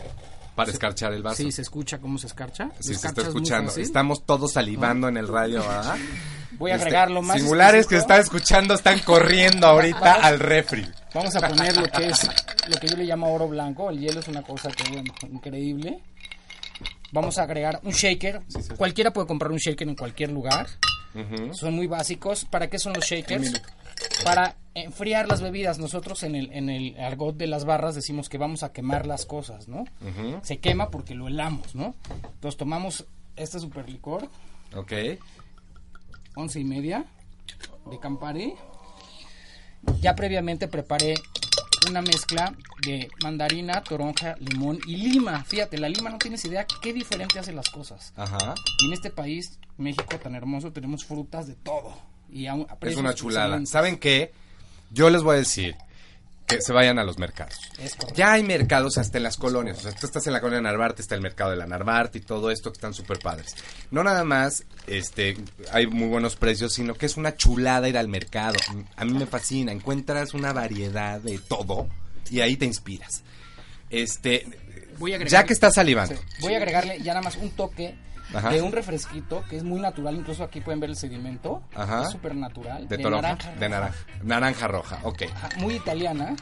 Para 0.55 0.71
escarchar 0.73 1.13
el 1.15 1.23
vaso. 1.23 1.37
Sí, 1.43 1.53
se 1.53 1.63
escucha 1.63 1.99
cómo 1.99 2.19
se 2.19 2.27
escarcha. 2.27 2.71
Sí, 2.81 2.95
se 2.95 3.07
está 3.07 3.23
escuchando. 3.23 3.73
Estamos 3.77 4.27
todos 4.27 4.53
salivando 4.53 5.09
en 5.09 5.17
el 5.17 5.27
radio, 5.29 5.61
¿verdad? 5.61 5.97
Voy 6.61 6.71
a 6.71 6.75
Este, 6.75 6.87
agregarlo 6.89 7.23
más. 7.23 7.39
Singulares 7.39 7.87
que 7.89 7.97
exquisito. 7.97 8.03
están 8.03 8.21
escuchando 8.21 8.75
están 8.75 8.99
corriendo 9.01 9.67
ahorita 9.67 10.13
al 10.13 10.39
refri. 10.39 10.87
Vamos 11.15 11.35
a 11.35 11.49
poner 11.49 11.77
lo 11.77 11.89
que 11.89 12.07
es 12.07 12.29
lo 12.69 12.77
que 12.79 12.87
yo 12.87 12.97
le 12.97 13.05
llamo 13.05 13.33
oro 13.33 13.49
blanco. 13.49 13.91
El 13.91 13.99
hielo 13.99 14.21
es 14.21 14.29
una 14.29 14.43
cosa 14.43 14.71
que 14.71 14.89
bueno, 14.93 15.13
increíble. 15.33 15.99
Vamos 17.13 17.39
a 17.39 17.43
agregar 17.45 17.81
un 17.83 17.93
shaker. 17.93 18.43
Cualquiera 18.77 19.11
puede 19.13 19.27
comprar 19.27 19.51
un 19.51 19.59
shaker 19.59 19.89
en 19.89 19.97
cualquier 19.97 20.31
lugar. 20.31 20.69
Ujú. 21.15 21.55
Son 21.55 21.75
muy 21.75 21.87
básicos. 21.89 22.45
¿Para 22.45 22.69
qué 22.69 22.79
son 22.79 22.93
los 22.93 23.05
shakers? 23.05 23.53
Para 24.23 24.55
enfriar 24.75 25.27
las 25.29 25.41
bebidas. 25.41 25.79
Nosotros 25.79 26.23
en 26.23 26.37
el, 26.37 26.53
en 26.53 26.69
el 26.71 26.97
argot 27.01 27.37
de 27.37 27.47
las 27.49 27.65
barras 27.65 27.95
decimos 27.97 28.29
que 28.29 28.39
vamos 28.39 28.63
a 28.63 28.73
quemar 28.73 29.07
las 29.07 29.27
cosas, 29.27 29.67
¿no? 29.67 29.81
Ujú. 30.03 30.41
Se 30.43 30.59
quema 30.59 30.91
porque 30.91 31.15
lo 31.15 31.27
helamos, 31.27 31.75
¿no? 31.75 31.95
Entonces 32.35 32.57
tomamos 32.59 33.07
este 33.35 33.59
super 33.59 33.89
licor, 33.89 34.29
Ok. 34.77 34.93
Once 36.35 36.61
y 36.61 36.65
media 36.65 37.05
de 37.91 37.99
Campari. 37.99 38.55
Ya 40.01 40.15
previamente 40.15 40.69
preparé 40.69 41.15
una 41.89 42.03
mezcla 42.03 42.55
de 42.87 43.11
mandarina, 43.23 43.83
toronja, 43.83 44.37
limón 44.39 44.79
y 44.87 44.97
lima. 44.97 45.43
Fíjate, 45.45 45.79
la 45.79 45.89
lima 45.89 46.11
no 46.11 46.19
tienes 46.19 46.45
idea 46.45 46.67
qué 46.83 46.93
diferente 46.93 47.39
hace 47.39 47.53
las 47.53 47.71
cosas. 47.71 48.13
Ajá. 48.17 48.55
Y 48.83 48.87
en 48.87 48.93
este 48.93 49.11
país, 49.11 49.59
México 49.79 50.19
tan 50.23 50.35
hermoso, 50.35 50.73
tenemos 50.73 51.05
frutas 51.05 51.47
de 51.47 51.55
todo. 51.55 51.95
Y 52.31 52.47
Es 52.83 52.97
una 52.97 53.15
chulada. 53.15 53.65
¿Saben 53.67 53.99
qué? 53.99 54.33
Yo 54.91 55.11
les 55.11 55.23
voy 55.23 55.37
a 55.37 55.39
decir 55.39 55.77
que 56.51 56.61
se 56.63 56.73
vayan 56.73 56.99
a 56.99 57.05
los 57.05 57.19
mercados. 57.19 57.55
Ya 58.15 58.33
hay 58.33 58.43
mercados 58.43 58.99
hasta 58.99 59.19
en 59.19 59.25
las 59.25 59.37
colonias. 59.37 59.79
O 59.79 59.83
sea, 59.83 59.93
tú 59.93 60.07
estás 60.07 60.27
en 60.27 60.33
la 60.33 60.41
colonia 60.41 60.61
Narvarte, 60.61 61.03
está 61.03 61.15
el 61.15 61.21
mercado 61.21 61.51
de 61.53 61.57
la 61.57 61.67
Narvarte 61.67 62.19
y 62.19 62.21
todo 62.23 62.51
esto 62.51 62.71
que 62.71 62.77
están 62.77 62.93
súper 62.95 63.19
padres. 63.19 63.55
No 63.91 64.03
nada 64.05 64.25
más 64.25 64.65
este, 64.87 65.37
hay 65.73 65.87
muy 65.87 66.09
buenos 66.09 66.37
precios, 66.37 66.73
sino 66.75 66.95
que 66.95 67.07
es 67.07 67.17
una 67.17 67.37
chulada 67.37 67.89
ir 67.89 67.97
al 67.97 68.09
mercado. 68.09 68.57
A 68.97 69.05
mí 69.05 69.13
me 69.13 69.27
fascina. 69.27 69.73
Encuentras 69.73 70.35
una 70.35 70.53
variedad 70.53 71.21
de 71.21 71.39
todo 71.39 71.89
y 72.31 72.41
ahí 72.41 72.57
te 72.57 72.67
inspiras. 72.67 73.23
Este, 73.89 74.47
Voy 74.99 75.13
a 75.13 75.17
agregar- 75.17 75.31
ya 75.43 75.45
que 75.47 75.53
estás 75.53 75.75
salivando. 75.75 76.15
Sí, 76.15 76.21
Voy 76.43 76.55
a 76.55 76.59
agregarle 76.59 76.99
ya 76.99 77.15
nada 77.15 77.23
más 77.23 77.37
un 77.37 77.51
toque 77.51 77.95
Ajá. 78.35 78.51
de 78.51 78.63
un 78.63 78.73
refresquito 78.73 79.43
que 79.49 79.57
es 79.57 79.65
muy 79.65 79.81
natural. 79.81 80.15
Incluso 80.17 80.45
aquí 80.45 80.61
pueden 80.61 80.81
ver 80.81 80.91
el 80.91 80.97
sedimento. 80.97 81.63
Ajá. 81.75 82.05
Es 82.05 82.11
súper 82.11 82.35
natural. 82.35 82.89
De 82.89 82.99
naranja 82.99 83.51
de 83.59 83.69
naranja. 83.69 83.99
Naranja 84.23 84.69
roja, 84.69 84.99
ok. 85.03 85.23
Ajá, 85.35 85.49
muy 85.59 85.75
italiana. 85.77 86.37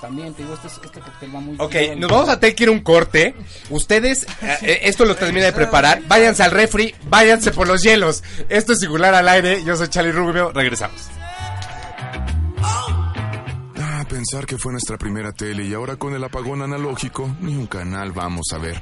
También 0.00 0.34
te 0.34 0.42
digo, 0.42 0.54
este, 0.54 0.66
es- 0.68 0.80
este 0.84 1.00
cóctel 1.00 1.34
va 1.34 1.40
muy 1.40 1.56
Ok, 1.58 1.72
bien. 1.72 2.00
nos 2.00 2.10
vamos 2.10 2.28
a 2.28 2.38
tener 2.40 2.54
que 2.54 2.62
ir 2.64 2.68
a 2.68 2.72
un 2.72 2.80
corte. 2.80 3.34
Ustedes, 3.70 4.24
eh, 4.42 4.58
eh, 4.62 4.80
esto 4.84 5.04
lo 5.04 5.14
termina 5.14 5.46
de 5.46 5.52
preparar. 5.52 6.02
Váyanse 6.06 6.42
al 6.42 6.50
refri, 6.50 6.94
váyanse 7.08 7.50
por 7.50 7.66
los 7.66 7.82
hielos. 7.82 8.22
Esto 8.48 8.72
es 8.72 8.80
Singular 8.80 9.14
al 9.14 9.28
aire. 9.28 9.62
Yo 9.64 9.76
soy 9.76 9.88
Charlie 9.88 10.12
Rubio. 10.12 10.52
Regresamos. 10.52 11.08
Ah, 13.82 14.04
pensar 14.08 14.46
que 14.46 14.58
fue 14.58 14.72
nuestra 14.72 14.96
primera 14.98 15.32
tele 15.32 15.64
y 15.64 15.74
ahora 15.74 15.96
con 15.96 16.14
el 16.14 16.22
apagón 16.24 16.62
analógico, 16.62 17.28
ni 17.40 17.54
un 17.56 17.66
canal 17.66 18.12
vamos 18.12 18.46
a 18.54 18.58
ver. 18.58 18.80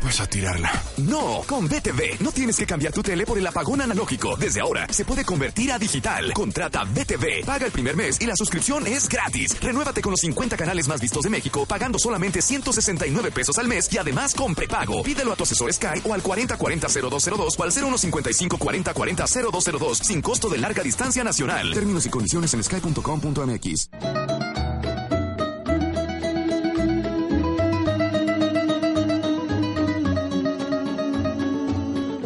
Pues 0.00 0.20
a 0.20 0.26
tirarla. 0.26 0.70
No, 0.98 1.42
con 1.46 1.66
BTV 1.66 2.20
no 2.20 2.32
tienes 2.32 2.56
que 2.56 2.66
cambiar 2.66 2.92
tu 2.92 3.02
tele 3.02 3.24
por 3.24 3.38
el 3.38 3.46
apagón 3.46 3.80
analógico. 3.80 4.36
Desde 4.36 4.60
ahora 4.60 4.86
se 4.90 5.04
puede 5.04 5.24
convertir 5.24 5.72
a 5.72 5.78
digital. 5.78 6.32
Contrata 6.32 6.84
BTV, 6.84 7.44
paga 7.46 7.66
el 7.66 7.72
primer 7.72 7.96
mes 7.96 8.20
y 8.20 8.26
la 8.26 8.36
suscripción 8.36 8.86
es 8.86 9.08
gratis. 9.08 9.56
Renuévate 9.60 10.02
con 10.02 10.10
los 10.10 10.20
50 10.20 10.56
canales 10.56 10.88
más 10.88 11.00
vistos 11.00 11.22
de 11.22 11.30
México 11.30 11.64
pagando 11.66 11.98
solamente 11.98 12.42
169 12.42 13.30
pesos 13.30 13.58
al 13.58 13.68
mes 13.68 13.88
y 13.92 13.98
además 13.98 14.34
con 14.34 14.54
prepago. 14.54 15.02
Pídelo 15.02 15.32
a 15.32 15.36
tu 15.36 15.44
asesor 15.44 15.72
Sky 15.72 16.02
o 16.04 16.12
al 16.12 16.22
4040-0202 16.22 17.58
o 17.58 17.62
al 17.62 17.70
0155-4040-0202 17.70 20.02
sin 20.02 20.20
costo 20.20 20.48
de 20.48 20.58
larga 20.58 20.82
distancia 20.82 21.24
nacional. 21.24 21.72
Términos 21.72 22.04
y 22.06 22.10
condiciones 22.10 22.52
en 22.54 22.62
sky.com.mx. 22.62 23.88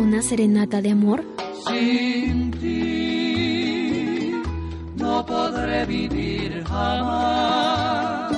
¿Una 0.07 0.23
serenata 0.23 0.81
de 0.81 0.93
amor? 0.93 1.25
Sin 1.67 2.53
ti 2.53 4.33
no 4.95 5.27
podré 5.27 5.85
vivir 5.85 6.63
jamás. 6.63 8.33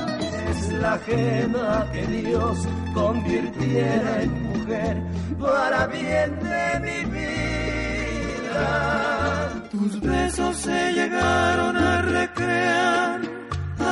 Es 0.51 0.73
la 0.73 0.95
ajena 0.95 1.87
que 1.93 2.07
Dios 2.07 2.57
convirtiera 2.95 4.23
en 4.23 4.43
mujer 4.45 5.03
para 5.39 5.87
bien 5.89 6.39
de 6.41 6.81
mi 6.87 7.05
vida. 7.19 8.65
Tus 9.71 10.01
besos 10.01 10.57
se 10.57 10.93
llegaron 10.95 11.77
a 11.77 12.01
recrear 12.01 13.21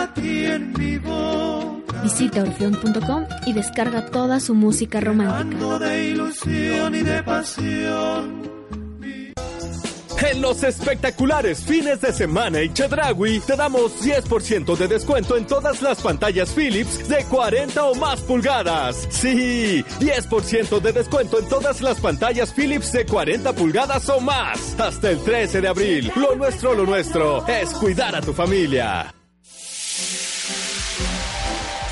aquí 0.03 0.47
en 0.47 0.73
mi 0.79 0.97
boca. 0.97 1.76
Visita 2.07 2.43
orfeón.com 2.43 3.27
y 3.47 3.53
descarga 3.53 4.07
toda 4.07 4.39
su 4.39 4.55
música 4.55 5.01
romántica. 5.01 5.79
de 5.81 6.05
ilusión 6.11 6.95
y 6.95 7.03
de 7.03 7.21
pasión. 7.25 8.43
En 10.31 10.41
los 10.41 10.63
espectaculares 10.63 11.65
fines 11.65 12.01
de 12.01 12.13
semana 12.13 12.61
en 12.61 12.73
Chedragui 12.73 13.41
te 13.41 13.57
damos 13.57 14.01
10% 14.05 14.77
de 14.77 14.87
descuento 14.87 15.37
en 15.37 15.49
todas 15.49 15.83
las 15.83 16.01
pantallas 16.01 16.53
Philips 16.53 17.09
de 17.09 17.25
40 17.25 17.85
o 17.85 17.97
más 17.97 18.21
pulgadas. 18.21 19.09
Sí, 19.11 19.85
10% 19.99 20.81
de 20.81 20.93
descuento 20.93 21.41
en 21.41 21.49
todas 21.49 21.81
las 21.81 21.99
pantallas 21.99 22.53
Philips 22.53 22.93
de 22.93 23.05
40 23.05 23.53
pulgadas 23.53 24.09
o 24.11 24.21
más. 24.21 24.79
Hasta 24.79 25.11
el 25.11 25.19
13 25.25 25.61
de 25.61 25.67
abril. 25.67 26.13
Lo 26.15 26.37
nuestro, 26.37 26.73
lo 26.73 26.87
nuestro 26.87 27.45
es 27.49 27.71
cuidar 27.71 28.15
a 28.15 28.21
tu 28.21 28.33
familia. 28.33 29.13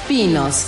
Pinos. 0.09 0.67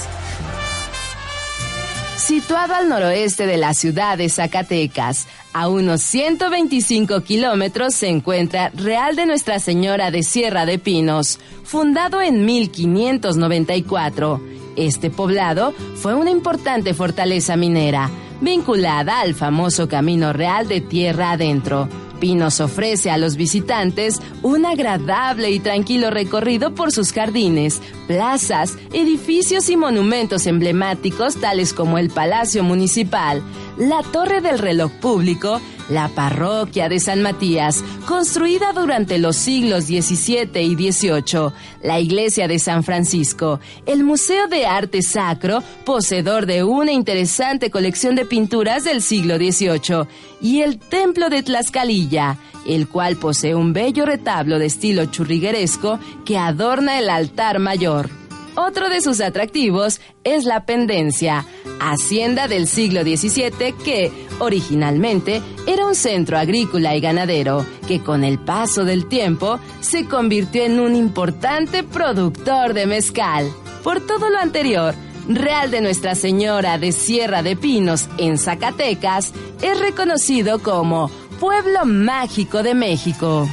Situado 2.17 2.75
al 2.75 2.89
noroeste 2.89 3.47
de 3.47 3.59
la 3.59 3.75
ciudad 3.75 4.17
de 4.17 4.31
Zacatecas, 4.31 5.29
a 5.53 5.69
unos 5.69 6.01
125 6.01 7.23
kilómetros 7.23 7.95
se 7.95 8.09
encuentra 8.09 8.71
Real 8.71 9.15
de 9.15 9.27
Nuestra 9.27 9.59
Señora 9.59 10.11
de 10.11 10.23
Sierra 10.23 10.65
de 10.65 10.79
Pinos, 10.79 11.39
fundado 11.65 12.23
en 12.23 12.47
1594. 12.47 14.41
Este 14.77 15.11
poblado 15.11 15.75
fue 15.97 16.15
una 16.15 16.31
importante 16.31 16.95
fortaleza 16.95 17.57
minera, 17.57 18.11
vinculada 18.41 19.21
al 19.21 19.35
famoso 19.35 19.87
Camino 19.89 20.33
Real 20.33 20.67
de 20.67 20.81
Tierra 20.81 21.33
Adentro. 21.33 21.89
Pinos 22.21 22.61
ofrece 22.61 23.11
a 23.11 23.19
los 23.19 23.37
visitantes 23.37 24.21
un 24.43 24.67
agradable 24.67 25.51
y 25.51 25.59
tranquilo 25.59 26.11
recorrido 26.11 26.75
por 26.75 26.93
sus 26.93 27.13
jardines, 27.13 27.81
plazas, 28.07 28.77
edificios 28.93 29.69
y 29.69 29.77
monumentos 29.77 30.47
emblemáticos 30.47 31.37
tales 31.37 31.73
como 31.73 31.99
el 31.99 32.11
Palacio 32.11 32.63
Municipal, 32.63 33.43
la 33.79 34.03
Torre 34.03 34.41
del 34.41 34.59
Reloj 34.59 34.91
Público, 34.93 35.61
la 35.89 36.09
Parroquia 36.09 36.89
de 36.89 36.99
San 36.99 37.23
Matías, 37.23 37.85
construida 38.07 38.73
durante 38.73 39.19
los 39.19 39.37
siglos 39.37 39.85
XVII 39.85 40.63
y 40.63 40.75
XVIII, 40.93 41.53
la 41.83 42.01
Iglesia 42.01 42.49
de 42.49 42.59
San 42.59 42.83
Francisco, 42.83 43.61
el 43.85 44.03
Museo 44.03 44.49
de 44.49 44.67
Arte 44.67 45.03
Sacro, 45.03 45.63
poseedor 45.85 46.47
de 46.47 46.65
una 46.65 46.93
interesante 46.93 47.71
colección 47.71 48.15
de 48.15 48.25
pinturas 48.25 48.85
del 48.85 49.03
siglo 49.03 49.37
XVIII, 49.37 50.07
y 50.41 50.63
el 50.63 50.79
Templo 50.79 51.29
de 51.29 51.43
Tlaxcalilla, 51.43 52.39
el 52.67 52.89
cual 52.89 53.17
posee 53.17 53.55
un 53.55 53.73
bello 53.73 54.07
retablo 54.07 54.59
de 54.59 54.67
estilo 54.67 55.07
churrigueresco 55.07 55.99
que 56.25 56.39
adorna 56.39 56.99
el 56.99 57.09
altar 57.11 57.59
mayor. 57.59 58.26
Otro 58.57 58.89
de 58.89 59.03
sus 59.03 59.21
atractivos 59.21 60.01
es 60.25 60.45
la 60.45 60.65
pendencia, 60.65 61.45
hacienda 61.79 62.49
del 62.49 62.67
siglo 62.67 63.03
XVII 63.03 63.75
que, 63.85 64.11
originalmente, 64.39 65.43
era 65.67 65.87
un 65.87 65.95
centro 65.95 66.39
agrícola 66.39 66.97
y 66.97 67.01
ganadero, 67.01 67.67
que 67.87 68.01
con 68.01 68.25
el 68.25 68.39
paso 68.39 68.87
del 68.87 69.07
tiempo 69.09 69.61
se 69.81 70.07
convirtió 70.07 70.65
en 70.65 70.81
un 70.81 70.97
importante 70.97 71.83
productor 71.83 72.73
de 72.73 72.87
mezcal. 72.87 73.53
Por 73.85 74.01
todo 74.01 74.31
lo 74.31 74.39
anterior, 74.39 74.95
Real 75.29 75.71
de 75.71 75.83
Nuestra 75.83 76.15
Señora 76.15 76.79
de 76.79 76.93
Sierra 76.93 77.43
de 77.43 77.57
Pinos 77.57 78.09
en 78.17 78.39
Zacatecas 78.39 79.35
es 79.61 79.79
reconocido 79.79 80.61
como 80.61 81.11
Pueblo 81.39 81.85
Mágico 81.85 82.63
de 82.63 82.75
México. 82.75 83.47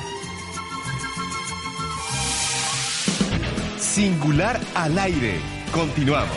Singular 3.93 4.59
al 4.73 4.97
aire. 4.97 5.39
Continuamos. 5.71 6.35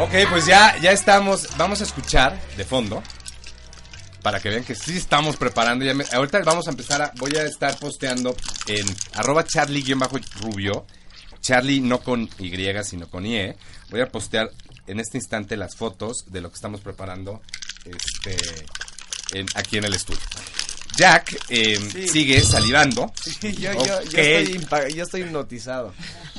Ok, 0.00 0.10
pues 0.30 0.46
ya, 0.46 0.76
ya 0.78 0.90
estamos. 0.90 1.56
Vamos 1.56 1.80
a 1.80 1.84
escuchar 1.84 2.40
de 2.56 2.64
fondo. 2.64 3.04
Para 4.20 4.40
que 4.40 4.48
vean 4.48 4.64
que 4.64 4.74
sí 4.74 4.96
estamos 4.96 5.36
preparando. 5.36 5.84
Ya 5.84 5.94
ahorita 6.16 6.40
vamos 6.40 6.66
a 6.66 6.70
empezar 6.70 7.00
a. 7.00 7.12
Voy 7.18 7.36
a 7.36 7.44
estar 7.44 7.78
posteando 7.78 8.34
en 8.66 8.84
arroba 9.14 9.44
charlie-rubio. 9.44 10.86
Charlie 11.40 11.80
no 11.80 12.00
con 12.00 12.28
Y, 12.40 12.52
sino 12.82 13.08
con 13.08 13.26
IE. 13.26 13.56
Voy 13.90 14.00
a 14.00 14.08
postear 14.08 14.50
en 14.88 14.98
este 14.98 15.18
instante 15.18 15.56
las 15.56 15.76
fotos 15.76 16.24
de 16.26 16.40
lo 16.40 16.48
que 16.48 16.56
estamos 16.56 16.80
preparando 16.80 17.42
este, 17.84 18.36
aquí 19.54 19.78
en 19.78 19.84
el 19.84 19.94
estudio. 19.94 20.18
Jack 20.96 21.36
eh, 21.48 21.78
Sí. 21.92 22.08
sigue 22.08 22.40
salivando. 22.40 23.12
Sí, 23.40 23.52
yo, 23.54 23.72
yo, 23.72 23.84
yo, 23.84 23.96
Ok. 23.98 24.14
estoy, 24.14 24.94
yo 24.94 25.02
estoy 25.04 25.20
hipnotizado. 25.22 25.92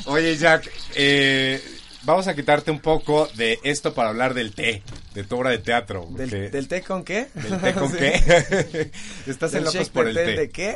Oye, 0.05 0.37
Jack, 0.37 0.71
eh, 0.95 1.61
vamos 2.03 2.27
a 2.27 2.35
quitarte 2.35 2.71
un 2.71 2.79
poco 2.79 3.27
de 3.35 3.59
esto 3.63 3.93
para 3.93 4.09
hablar 4.09 4.33
del 4.33 4.53
té, 4.53 4.83
de 5.13 5.23
tu 5.23 5.37
obra 5.37 5.49
de 5.49 5.57
teatro. 5.57 6.07
¿Del, 6.11 6.51
del 6.51 6.67
té 6.67 6.81
con 6.81 7.03
qué? 7.03 7.27
¿Del 7.33 7.59
té 7.61 7.73
con 7.73 7.89
Sí. 7.91 7.97
qué? 7.97 8.91
Estás 9.27 9.53
en 9.55 9.63
locos 9.65 9.89
por 9.89 10.07
el 10.07 10.15
té. 10.15 10.35
¿De 10.35 10.49
qué? 10.49 10.75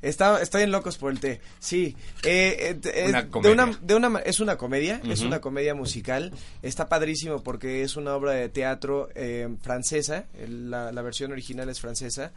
Está, 0.00 0.40
estoy 0.40 0.62
en 0.62 0.70
locos 0.70 0.96
por 0.96 1.10
el 1.12 1.18
té. 1.20 1.40
Sí, 1.58 1.96
eh, 2.24 2.76
eh, 2.84 2.90
eh, 2.94 3.06
Una 3.08 3.22
de 3.22 3.50
una, 3.50 3.78
de 3.82 3.94
una, 3.94 4.08
ma- 4.08 4.20
es 4.20 4.38
una 4.40 4.56
comedia, 4.56 5.00
es 5.10 5.20
una 5.22 5.40
comedia 5.40 5.74
musical. 5.74 6.32
Está 6.62 6.88
padrísimo 6.88 7.42
porque 7.42 7.82
es 7.82 7.96
una 7.96 8.14
obra 8.14 8.32
de 8.32 8.48
teatro 8.48 9.08
eh, 9.14 9.48
francesa. 9.60 10.26
La, 10.48 10.92
la 10.92 11.02
versión 11.02 11.32
original 11.32 11.68
es 11.68 11.80
francesa. 11.80 12.32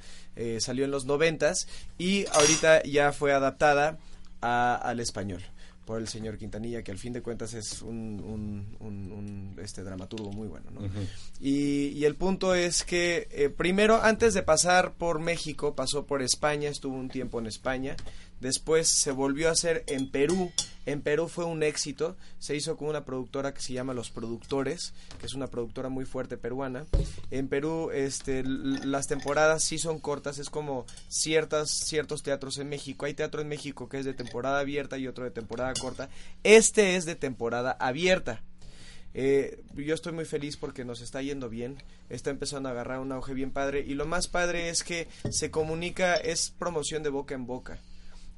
salió 0.60 0.86
en 0.86 0.92
los 0.92 1.06
noventas 1.06 1.68
y 1.98 2.26
ahorita 2.34 2.84
ya 2.84 3.12
fue 3.14 3.32
adaptada 3.34 3.98
a- 4.42 4.76
al 4.76 5.00
español 5.00 5.44
por 5.86 6.00
el 6.00 6.08
señor 6.08 6.38
Quintanilla, 6.38 6.84
que 6.84 6.92
al 6.92 6.98
fin 6.98 7.12
de 7.14 7.22
cuentas 7.22 7.54
es 7.54 7.82
un, 7.82 8.22
un- 8.24 8.78
un- 8.80 9.12
un, 9.12 9.56
este 9.64 9.84
dramaturgo 9.84 10.32
muy 10.32 10.48
bueno, 10.48 10.70
¿no? 10.72 10.82
Y 11.40 12.04
el 12.06 12.16
punto 12.16 12.54
es 12.56 12.84
que 12.84 13.28
eh, 13.32 13.50
primero, 13.50 14.02
antes 14.02 14.34
de 14.34 14.44
pasar 14.44 14.94
por 14.94 15.20
México, 15.20 15.76
pasó 15.76 16.06
por 16.06 16.22
España, 16.22 16.70
estuvo 16.70 16.96
un 16.96 17.10
tiempo 17.10 17.40
en 17.40 17.48
España, 17.48 17.96
después 18.40 18.88
se 18.88 19.12
volvió 19.12 19.50
a 19.50 19.54
hacer 19.54 19.84
en 19.88 20.10
Perú, 20.12 20.52
en 20.86 21.02
Perú 21.02 21.28
fue 21.28 21.46
un 21.46 21.64
éxito, 21.64 22.16
se 22.40 22.56
hizo 22.56 22.78
con 22.78 22.88
una 22.88 23.06
productora 23.06 23.54
que 23.54 23.62
se 23.62 23.74
llama 23.74 23.94
Los 23.94 24.10
Productores, 24.10 24.94
que 25.20 25.26
es 25.26 25.34
una 25.34 25.48
productora 25.48 25.90
muy 25.90 26.06
fuerte 26.06 26.38
peruana. 26.38 26.86
En 27.30 27.48
Perú 27.48 27.92
este, 27.94 28.44
las 28.44 29.08
temporadas 29.08 29.64
sí 29.64 29.78
son 29.78 30.00
cortas, 30.00 30.40
es 30.40 30.50
como 30.50 30.86
ciertas, 31.08 31.70
ciertos 31.70 32.24
teatros 32.24 32.58
en 32.58 32.70
México. 32.70 33.06
Hay 33.06 33.14
teatro 33.14 33.42
en 33.42 33.48
México 33.48 33.90
que 33.90 34.00
es 34.00 34.06
de 34.06 34.14
temporada 34.14 34.60
abierta 34.60 34.98
y 34.98 35.08
otro 35.08 35.24
de 35.24 35.32
temporada 35.32 35.74
corta. 35.80 36.10
Este 36.44 36.96
es 36.96 37.06
de 37.06 37.16
temporada 37.16 37.72
abierta. 37.80 38.42
Eh, 39.14 39.62
yo 39.76 39.94
estoy 39.94 40.14
muy 40.14 40.26
feliz 40.26 40.56
porque 40.56 40.86
nos 40.86 41.02
está 41.02 41.22
yendo 41.22 41.50
bien, 41.50 41.78
está 42.10 42.30
empezando 42.30 42.70
a 42.70 42.72
agarrar 42.72 43.00
un 43.00 43.12
auge 43.12 43.34
bien 43.34 43.52
padre 43.52 43.84
y 43.86 43.94
lo 43.94 44.06
más 44.06 44.28
padre 44.28 44.70
es 44.70 44.84
que 44.84 45.08
se 45.30 45.52
comunica, 45.52 46.16
es 46.16 46.52
promoción 46.58 47.04
de 47.04 47.10
boca 47.10 47.36
en 47.36 47.46
boca. 47.46 47.78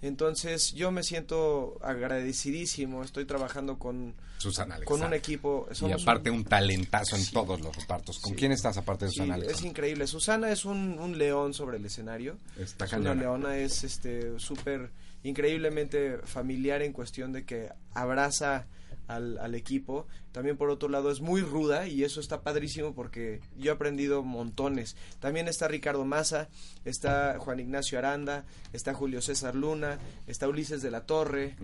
Entonces 0.04 0.74
yo 0.74 0.92
me 0.92 1.02
siento 1.02 1.78
agradecidísimo, 1.82 3.04
estoy 3.04 3.26
trabajando 3.26 3.80
con, 3.80 4.14
Susana 4.38 4.78
con 4.84 5.02
un 5.02 5.14
equipo. 5.14 5.68
Y 5.82 5.92
aparte 5.94 6.30
un- 6.30 6.40
un 6.40 6.44
talentazo 6.44 7.16
en 7.16 7.26
todos 7.32 7.62
los 7.62 7.76
repartos. 7.76 8.20
¿Con 8.20 8.34
Sí. 8.34 8.38
quién 8.40 8.52
estás 8.52 8.78
aparte 8.78 9.06
de 9.06 9.12
Sí, 9.12 9.18
Susana 9.22 9.38
es 9.38 9.64
increíble. 9.64 10.06
Susana 10.08 10.52
es 10.52 10.66
un, 10.66 11.00
un 11.00 11.18
león 11.18 11.54
sobre 11.54 11.78
el 11.78 11.86
escenario. 11.86 12.38
Está 12.60 12.86
es 12.86 12.94
una 12.94 13.16
leona, 13.16 13.58
es 13.58 13.84
este 13.86 14.38
súper 14.40 14.90
increíblemente 15.24 16.18
familiar 16.26 16.82
en 16.82 16.92
cuestión 16.94 17.32
de 17.32 17.46
que 17.46 17.70
abraza 17.94 18.66
al, 19.08 19.38
al 19.38 19.56
equipo. 19.56 20.06
También 20.34 20.58
por 20.58 20.70
otro 20.70 20.90
lado 20.90 21.10
es 21.12 21.22
muy 21.22 21.40
ruda 21.42 21.88
y 21.88 22.04
eso 22.04 22.20
está 22.20 22.42
padrísimo 22.42 22.94
porque 22.94 23.40
yo 23.56 23.72
he 23.72 23.76
aprendido 23.76 24.22
montones. 24.24 24.98
También 25.22 25.48
está 25.48 25.70
Ricardo 25.70 26.04
Maza, 26.04 26.50
está 26.84 27.38
Juan 27.40 27.60
Ignacio 27.62 27.98
Aranda, 28.00 28.44
está 28.74 28.94
Julio 28.94 29.22
César 29.22 29.56
Luna, 29.56 30.00
está 30.28 30.48
Ulises 30.50 30.82
de 30.82 30.92
la 30.92 31.06
Torre, 31.06 31.56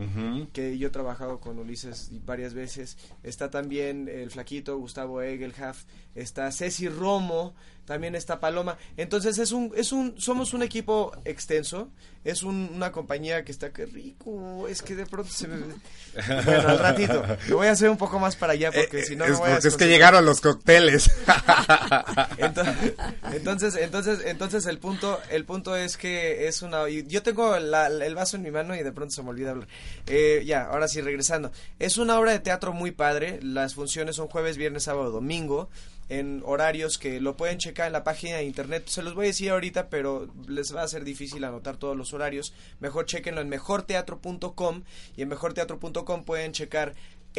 que 0.53 0.77
yo 0.77 0.87
he 0.87 0.91
trabajado 0.91 1.39
con 1.41 1.59
Ulises 1.59 2.09
varias 2.25 2.53
veces. 2.53 2.97
Está 3.23 3.49
también 3.49 4.07
el 4.07 4.31
flaquito 4.31 4.77
Gustavo 4.77 5.21
Egelhaf, 5.21 5.83
está 6.15 6.51
Ceci 6.51 6.87
Romo, 6.87 7.55
también 7.85 8.13
está 8.13 8.39
Paloma. 8.39 8.77
Entonces 8.97 9.39
es 9.39 9.51
un, 9.51 9.71
es 9.75 9.91
un, 9.91 10.13
somos 10.21 10.53
un 10.53 10.61
equipo 10.61 11.11
extenso, 11.25 11.89
es 12.23 12.43
un- 12.43 12.69
una 12.75 12.91
compañía 12.91 13.43
que 13.43 13.51
está 13.51 13.73
que 13.73 13.87
rico, 13.87 14.67
es 14.67 14.83
que 14.83 14.95
de 14.95 15.07
pronto 15.07 15.31
se 15.31 15.47
me... 15.47 15.57
Bueno, 16.45 16.69
al 16.69 16.77
ratito, 16.79 17.23
lo 17.47 17.57
voy 17.57 17.67
a 17.67 17.71
hacer 17.71 17.89
un 17.89 17.97
poco 17.97 18.19
más 18.19 18.35
para 18.35 18.53
allá 18.65 18.71
porque 18.71 18.99
Eh, 18.99 19.03
si 19.05 19.15
no 19.15 19.25
es 19.25 19.39
porque 19.39 19.67
es 19.67 19.75
que 19.77 19.87
llegaron 19.87 20.25
los 20.25 20.41
cócteles. 20.41 21.09
Entonces, 22.37 22.93
entonces, 23.33 23.75
entonces, 23.75 24.19
entonces 24.25 24.65
el 24.65 24.77
punto, 24.79 25.19
el 25.29 25.45
punto 25.45 25.75
es 25.75 25.97
que 25.97 26.47
es 26.47 26.61
una. 26.61 26.89
y 26.89 27.05
Yo 27.07 27.23
tengo 27.23 27.57
la- 27.59 27.87
el 27.87 28.15
vaso 28.15 28.37
en 28.37 28.43
mi 28.43 28.51
mano 28.51 28.75
y 28.75 28.83
de 28.83 28.91
pronto 28.91 29.13
se 29.13 29.23
me 29.23 29.29
olvida 29.29 29.51
hablar. 29.51 29.67
Eh, 30.07 30.43
ya, 30.45 30.63
ahora 30.65 30.87
sí 30.87 31.01
regresando. 31.01 31.51
Es 31.79 31.97
una 31.97 32.19
obra 32.19 32.31
de 32.31 32.39
teatro 32.39 32.73
muy 32.73 32.91
padre. 32.91 33.39
Las 33.41 33.75
funciones 33.75 34.15
son 34.15 34.27
jueves, 34.27 34.57
viernes, 34.57 34.83
sábado, 34.83 35.11
domingo. 35.11 35.69
En 36.09 36.41
horarios 36.43 36.97
que 36.97 37.21
lo 37.21 37.37
pueden 37.37 37.59
checar 37.59 37.85
en 37.85 37.93
la 37.93 38.03
página 38.03 38.37
de 38.37 38.43
internet. 38.43 38.85
Se 38.87 39.03
los 39.03 39.13
voy 39.13 39.25
a 39.25 39.27
decir 39.27 39.51
ahorita, 39.51 39.89
pero 39.89 40.27
les 40.47 40.75
va 40.75 40.81
a 40.81 40.87
ser 40.87 41.03
difícil 41.03 41.43
anotar 41.43 41.77
todos 41.77 41.95
los 41.95 42.13
horarios. 42.13 42.51
Mejor 42.79 43.05
chequenlo 43.05 43.41
en 43.41 43.49
mejorteatro.com 43.49 44.81
y 45.15 45.21
en 45.21 45.29
mejorteatro.com 45.29 46.23
pueden 46.23 46.51
checar 46.51 46.95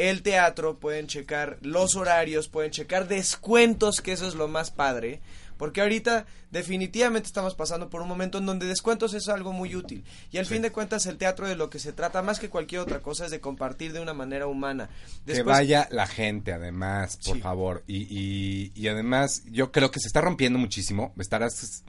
el 0.09 0.21
teatro, 0.23 0.77
pueden 0.79 1.07
checar 1.07 1.57
los 1.61 1.95
horarios, 1.95 2.47
pueden 2.47 2.71
checar 2.71 3.07
descuentos, 3.07 4.01
que 4.01 4.11
eso 4.13 4.27
es 4.27 4.35
lo 4.35 4.47
más 4.47 4.71
padre. 4.71 5.21
Porque 5.57 5.81
ahorita 5.81 6.25
definitivamente 6.49 7.27
estamos 7.27 7.53
pasando 7.53 7.87
por 7.91 8.01
un 8.01 8.07
momento 8.07 8.39
en 8.39 8.47
donde 8.47 8.65
descuentos 8.65 9.13
es 9.13 9.29
algo 9.29 9.53
muy 9.53 9.75
útil. 9.75 10.03
Y 10.31 10.39
al 10.39 10.47
fin 10.47 10.63
de 10.63 10.71
cuentas 10.71 11.05
el 11.05 11.17
teatro 11.19 11.47
de 11.47 11.55
lo 11.55 11.69
que 11.69 11.77
se 11.77 11.93
trata 11.93 12.23
más 12.23 12.39
que 12.39 12.49
cualquier 12.49 12.81
otra 12.81 12.99
cosa 13.01 13.25
es 13.25 13.31
de 13.31 13.39
compartir 13.39 13.93
de 13.93 13.99
una 13.99 14.15
manera 14.15 14.47
humana. 14.47 14.89
que 15.25 15.33
Después- 15.33 15.55
vaya 15.57 15.87
la 15.91 16.07
gente, 16.07 16.51
además, 16.51 17.19
por 17.23 17.39
favor. 17.41 17.83
Y, 17.85 18.07
y, 18.09 18.71
y 18.73 18.87
además, 18.87 19.43
yo 19.51 19.71
creo 19.71 19.91
que 19.91 19.99
se 19.99 20.07
está 20.07 20.19
rompiendo 20.21 20.57
muchísimo. 20.57 21.13
Estarás. 21.19 21.83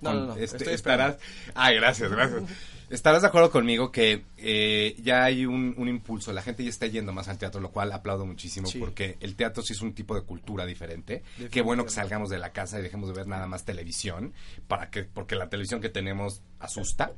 No, 0.00 0.10
con- 0.10 0.18
no, 0.26 0.34
no, 0.34 0.36
este, 0.36 0.56
estoy 0.56 0.74
estarás. 0.74 1.16
Ay, 1.54 1.76
gracias, 1.76 2.10
gracias. 2.10 2.42
Estarás 2.92 3.22
de 3.22 3.28
acuerdo 3.28 3.50
conmigo 3.50 3.90
que 3.90 4.22
eh, 4.36 4.94
ya 5.02 5.24
hay 5.24 5.46
un, 5.46 5.74
un 5.78 5.88
impulso, 5.88 6.32
la 6.32 6.42
gente 6.42 6.62
ya 6.62 6.70
está 6.70 6.86
yendo 6.86 7.12
más 7.12 7.26
al 7.28 7.38
teatro, 7.38 7.60
lo 7.60 7.70
cual 7.70 7.90
aplaudo 7.90 8.26
muchísimo 8.26 8.66
Sí. 8.68 8.78
porque 8.78 9.16
el 9.20 9.34
teatro 9.34 9.62
sí 9.62 9.72
es 9.72 9.80
un 9.82 9.94
tipo 9.94 10.14
de 10.14 10.22
cultura 10.22 10.66
diferente. 10.66 11.22
Qué 11.50 11.62
bueno 11.62 11.84
que 11.84 11.90
salgamos 11.90 12.28
de 12.30 12.38
la 12.38 12.52
casa 12.52 12.78
y 12.78 12.82
dejemos 12.82 13.08
de 13.08 13.14
ver 13.14 13.26
nada 13.26 13.46
más 13.46 13.64
televisión, 13.64 14.34
para 14.68 14.90
que 14.90 15.04
porque 15.04 15.34
la 15.36 15.48
televisión 15.48 15.80
que 15.80 15.88
tenemos 15.88 16.42
asusta. 16.60 17.12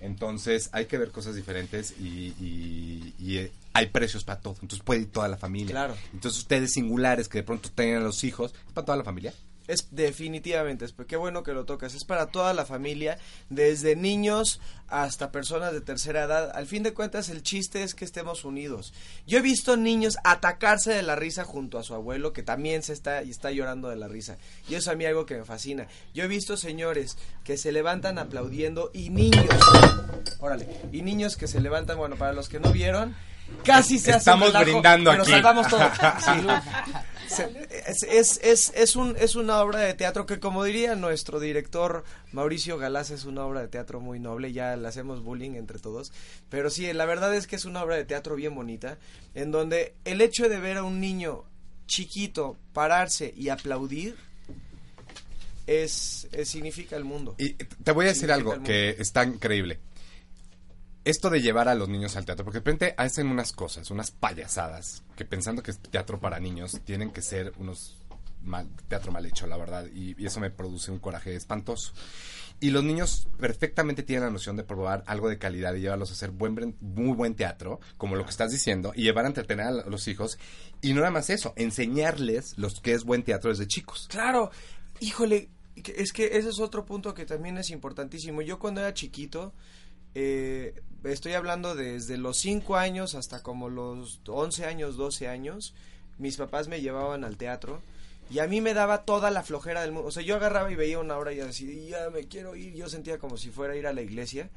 Entonces 0.00 0.70
hay 0.72 0.86
que 0.86 0.96
ver 0.96 1.10
cosas 1.10 1.34
diferentes 1.34 1.94
y, 2.00 2.34
y- 2.40 3.14
y, 3.18 3.36
eh, 3.38 3.52
hay 3.72 3.86
precios 3.86 4.24
para 4.24 4.40
todo. 4.40 4.54
Entonces 4.62 4.80
puede 4.84 5.00
ir 5.00 5.10
toda 5.10 5.28
la 5.28 5.36
familia. 5.36 5.72
Claro. 5.72 5.94
Entonces 6.12 6.40
ustedes 6.40 6.72
singulares 6.72 7.28
que 7.28 7.38
de 7.38 7.44
pronto 7.44 7.68
tengan 7.74 8.02
a 8.02 8.04
los 8.04 8.24
hijos, 8.24 8.54
es 8.66 8.72
para 8.72 8.84
toda 8.86 8.96
la 8.98 9.04
familia. 9.04 9.34
Es 9.70 9.88
definitivamente, 9.92 10.84
es, 10.84 10.94
qué 11.06 11.16
bueno 11.16 11.44
que 11.44 11.52
lo 11.52 11.64
tocas, 11.64 11.94
es 11.94 12.04
para 12.04 12.26
toda 12.26 12.54
la 12.54 12.66
familia, 12.66 13.18
desde 13.50 13.94
niños 13.94 14.60
hasta 14.88 15.30
personas 15.30 15.72
de 15.72 15.80
tercera 15.80 16.24
edad. 16.24 16.50
Al 16.54 16.66
fin 16.66 16.82
de 16.82 16.92
cuentas, 16.92 17.28
el 17.28 17.44
chiste 17.44 17.84
es 17.84 17.94
que 17.94 18.04
estemos 18.04 18.44
unidos. 18.44 18.92
Yo 19.28 19.38
he 19.38 19.42
visto 19.42 19.76
niños 19.76 20.16
atacarse 20.24 20.92
de 20.92 21.02
la 21.02 21.14
risa 21.14 21.44
junto 21.44 21.78
a 21.78 21.84
su 21.84 21.94
abuelo, 21.94 22.32
que 22.32 22.42
también 22.42 22.82
se 22.82 22.92
está 22.92 23.22
y 23.22 23.30
está 23.30 23.52
llorando 23.52 23.88
de 23.88 23.96
la 23.96 24.08
risa. 24.08 24.38
Y 24.68 24.74
eso 24.74 24.90
a 24.90 24.96
mí 24.96 25.04
algo 25.04 25.24
que 25.24 25.36
me 25.36 25.44
fascina. 25.44 25.86
Yo 26.14 26.24
he 26.24 26.28
visto 26.28 26.56
señores 26.56 27.16
que 27.44 27.56
se 27.56 27.70
levantan 27.70 28.18
aplaudiendo 28.18 28.90
y 28.92 29.10
niños, 29.10 29.46
órale, 30.40 30.66
y 30.90 31.02
niños 31.02 31.36
que 31.36 31.46
se 31.46 31.60
levantan, 31.60 31.96
bueno, 31.96 32.16
para 32.16 32.32
los 32.32 32.48
que 32.48 32.58
no 32.58 32.72
vieron, 32.72 33.14
casi 33.64 33.98
se 33.98 34.10
hacen 34.10 34.18
Estamos 34.18 34.48
relajo, 34.48 34.64
brindando 34.64 35.10
pero 35.10 35.22
aquí. 35.22 35.30
salvamos 35.32 35.68
todo. 35.68 35.80
Sí. 36.24 36.46
Se- 37.28 37.68
es, 37.86 38.02
es, 38.02 38.40
es, 38.42 38.72
es, 38.74 38.96
un, 38.96 39.14
es 39.16 39.36
una 39.36 39.60
obra 39.60 39.78
de 39.80 39.94
teatro 39.94 40.26
que, 40.26 40.40
como 40.40 40.64
diría 40.64 40.96
nuestro 40.96 41.38
director 41.38 42.02
Mauricio 42.32 42.76
Galás, 42.76 43.10
es 43.10 43.24
una 43.24 43.44
obra 43.44 43.60
de 43.60 43.68
teatro 43.68 44.00
muy 44.00 44.18
noble, 44.18 44.52
ya 44.52 44.74
le 44.76 44.88
hacemos 44.88 45.22
bullying 45.22 45.52
entre 45.52 45.78
todos, 45.78 46.12
pero 46.48 46.70
sí, 46.70 46.92
la 46.92 47.04
verdad 47.04 47.32
es 47.36 47.46
que 47.46 47.54
es 47.54 47.66
una 47.66 47.84
obra 47.84 47.94
de 47.94 48.04
teatro 48.04 48.34
bien 48.34 48.56
bonita, 48.56 48.98
en 49.34 49.52
donde 49.52 49.94
el 50.04 50.20
hecho 50.22 50.48
de 50.48 50.58
ver 50.58 50.78
a 50.78 50.82
un 50.82 50.98
niño 50.98 51.44
chiquito 51.86 52.56
pararse 52.72 53.32
y 53.36 53.48
aplaudir 53.50 54.16
es, 55.68 56.26
es- 56.32 56.48
significa 56.48 56.96
el 56.96 57.04
mundo. 57.04 57.36
Y 57.38 57.50
te 57.54 57.92
voy 57.92 58.06
a 58.06 58.08
decir 58.08 58.28
Significa 58.28 58.52
algo 58.54 58.64
que 58.64 58.96
está 58.98 59.22
increíble. 59.24 59.78
Esto 61.04 61.30
de 61.30 61.40
llevar 61.40 61.68
a 61.68 61.74
los 61.74 61.88
niños 61.88 62.16
al 62.16 62.26
teatro, 62.26 62.44
porque 62.44 62.58
de 62.58 62.64
repente 62.64 62.94
hacen 62.98 63.28
unas 63.28 63.52
cosas, 63.52 63.90
unas 63.90 64.10
payasadas, 64.10 65.02
que 65.16 65.24
pensando 65.24 65.62
que 65.62 65.70
es 65.70 65.78
teatro 65.78 66.20
para 66.20 66.40
niños, 66.40 66.80
tienen 66.84 67.10
que 67.10 67.22
ser 67.22 67.54
unos 67.58 67.96
mal- 68.42 68.68
teatro 68.88 69.10
mal 69.10 69.24
hecho, 69.24 69.46
la 69.46 69.56
verdad, 69.56 69.86
y, 69.94 70.24
eso 70.24 70.40
me 70.40 70.50
produce 70.50 70.90
un 70.90 70.98
coraje 70.98 71.34
espantoso. 71.34 71.92
Y 72.62 72.70
los 72.70 72.84
niños 72.84 73.28
perfectamente 73.38 74.02
tienen 74.02 74.24
la 74.24 74.30
noción 74.30 74.56
de 74.56 74.64
probar 74.64 75.02
algo 75.06 75.30
de 75.30 75.38
calidad 75.38 75.74
y 75.74 75.80
llevarlos 75.80 76.10
a 76.10 76.12
hacer 76.12 76.30
buen, 76.30 76.76
muy 76.80 77.14
buen 77.14 77.34
teatro, 77.34 77.80
como 77.96 78.16
lo 78.16 78.24
que 78.24 78.30
estás 78.30 78.50
diciendo, 78.50 78.92
y 78.94 79.04
llevar 79.04 79.24
a 79.24 79.28
entretener 79.28 79.66
a 79.66 79.72
los 79.72 80.06
hijos. 80.08 80.38
Y 80.82 80.92
no 80.92 81.00
nada 81.00 81.10
más 81.10 81.30
eso, 81.30 81.54
enseñarles 81.56 82.58
los 82.58 82.80
que 82.80 82.92
es 82.92 83.04
buen 83.04 83.22
teatro 83.22 83.48
desde 83.48 83.66
chicos. 83.66 84.06
Claro, 84.10 84.50
híjole, 85.00 85.48
es 85.76 86.12
que 86.12 86.36
ese 86.36 86.50
es 86.50 86.60
otro 86.60 86.84
punto 86.84 87.14
que 87.14 87.24
también 87.24 87.56
es 87.56 87.70
importantísimo. 87.70 88.42
Yo 88.42 88.58
cuando 88.58 88.82
era 88.82 88.92
chiquito, 88.92 89.54
eh, 90.14 90.74
estoy 91.04 91.34
hablando 91.34 91.74
desde 91.74 92.16
los 92.16 92.38
5 92.38 92.76
años 92.76 93.14
hasta 93.14 93.42
como 93.42 93.68
los 93.68 94.20
11 94.26 94.66
años, 94.66 94.96
12 94.96 95.28
años, 95.28 95.74
mis 96.18 96.36
papás 96.36 96.68
me 96.68 96.80
llevaban 96.80 97.24
al 97.24 97.36
teatro. 97.36 97.82
Y 98.30 98.38
a 98.38 98.46
mí 98.46 98.60
me 98.60 98.74
daba 98.74 99.04
toda 99.04 99.32
la 99.32 99.42
flojera 99.42 99.80
del 99.80 99.90
mundo. 99.90 100.06
O 100.08 100.12
sea, 100.12 100.22
yo 100.22 100.36
agarraba 100.36 100.70
y 100.70 100.76
veía 100.76 101.00
una 101.00 101.18
obra 101.18 101.32
y 101.32 101.40
así, 101.40 101.88
ya 101.88 102.10
me 102.10 102.28
quiero 102.28 102.54
ir. 102.54 102.74
Yo 102.74 102.88
sentía 102.88 103.18
como 103.18 103.36
si 103.36 103.50
fuera 103.50 103.72
a 103.72 103.76
ir 103.76 103.88
a 103.88 103.92
la 103.92 104.02
iglesia. 104.02 104.50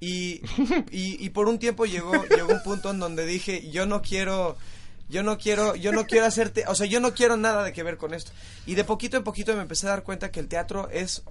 Y, 0.00 0.42
y, 0.90 1.24
y 1.24 1.30
por 1.30 1.48
un 1.48 1.58
tiempo 1.58 1.86
llegó, 1.86 2.12
llegó 2.26 2.52
un 2.52 2.62
punto 2.62 2.90
en 2.90 2.98
donde 2.98 3.24
dije, 3.24 3.70
yo 3.70 3.86
no 3.86 4.02
quiero, 4.02 4.58
yo 5.08 5.22
no 5.22 5.38
quiero, 5.38 5.76
yo 5.76 5.92
no 5.92 6.06
quiero 6.06 6.26
hacerte, 6.26 6.64
o 6.66 6.74
sea, 6.74 6.86
yo 6.86 7.00
no 7.00 7.14
quiero 7.14 7.36
nada 7.36 7.62
de 7.62 7.72
que 7.72 7.82
ver 7.82 7.96
con 7.96 8.12
esto. 8.12 8.32
Y 8.66 8.74
de 8.74 8.84
poquito 8.84 9.16
en 9.16 9.24
poquito 9.24 9.54
me 9.54 9.62
empecé 9.62 9.86
a 9.86 9.90
dar 9.90 10.02
cuenta 10.02 10.30
que 10.30 10.40
el 10.40 10.48
teatro 10.48 10.88
es, 10.90 11.22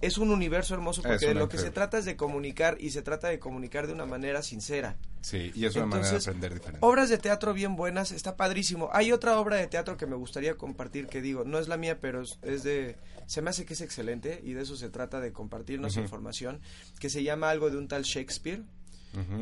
es 0.00 0.18
un 0.18 0.30
universo 0.30 0.74
hermoso 0.74 1.02
porque 1.02 1.26
de 1.26 1.34
lo 1.34 1.48
que 1.48 1.58
se 1.58 1.70
trata 1.70 1.98
es 1.98 2.04
de 2.04 2.16
comunicar 2.16 2.76
y 2.80 2.90
se 2.90 3.02
trata 3.02 3.28
de 3.28 3.38
comunicar 3.38 3.86
de 3.86 3.92
una 3.92 4.06
manera 4.06 4.42
sincera. 4.42 4.96
Sí, 5.20 5.52
y 5.54 5.66
es 5.66 5.76
una 5.76 5.86
manera 5.86 6.08
de 6.08 6.16
Entonces, 6.16 6.28
aprender 6.28 6.54
diferente. 6.54 6.86
Obras 6.86 7.10
de 7.10 7.18
teatro 7.18 7.52
bien 7.52 7.76
buenas, 7.76 8.10
está 8.10 8.36
padrísimo. 8.36 8.88
Hay 8.92 9.12
otra 9.12 9.38
obra 9.38 9.56
de 9.56 9.66
teatro 9.66 9.96
que 9.98 10.06
me 10.06 10.16
gustaría 10.16 10.54
compartir 10.54 11.06
que 11.06 11.20
digo, 11.20 11.44
no 11.44 11.58
es 11.58 11.68
la 11.68 11.76
mía, 11.76 11.98
pero 12.00 12.22
es, 12.22 12.62
de, 12.62 12.96
se 13.26 13.42
me 13.42 13.50
hace 13.50 13.66
que 13.66 13.74
es 13.74 13.82
excelente 13.82 14.40
y 14.42 14.54
de 14.54 14.62
eso 14.62 14.76
se 14.76 14.88
trata 14.88 15.20
de 15.20 15.32
compartirnos 15.32 15.92
Ujú. 15.92 16.04
información, 16.04 16.60
que 16.98 17.10
se 17.10 17.22
llama 17.22 17.50
algo 17.50 17.70
de 17.70 17.76
un 17.76 17.88
tal 17.88 18.04
Shakespeare, 18.04 18.62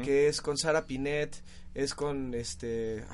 que 0.02 0.28
es 0.28 0.40
con 0.40 0.56
Sara 0.56 0.86
Pinet, 0.86 1.36
es 1.74 1.94
con 1.94 2.34
este, 2.34 3.04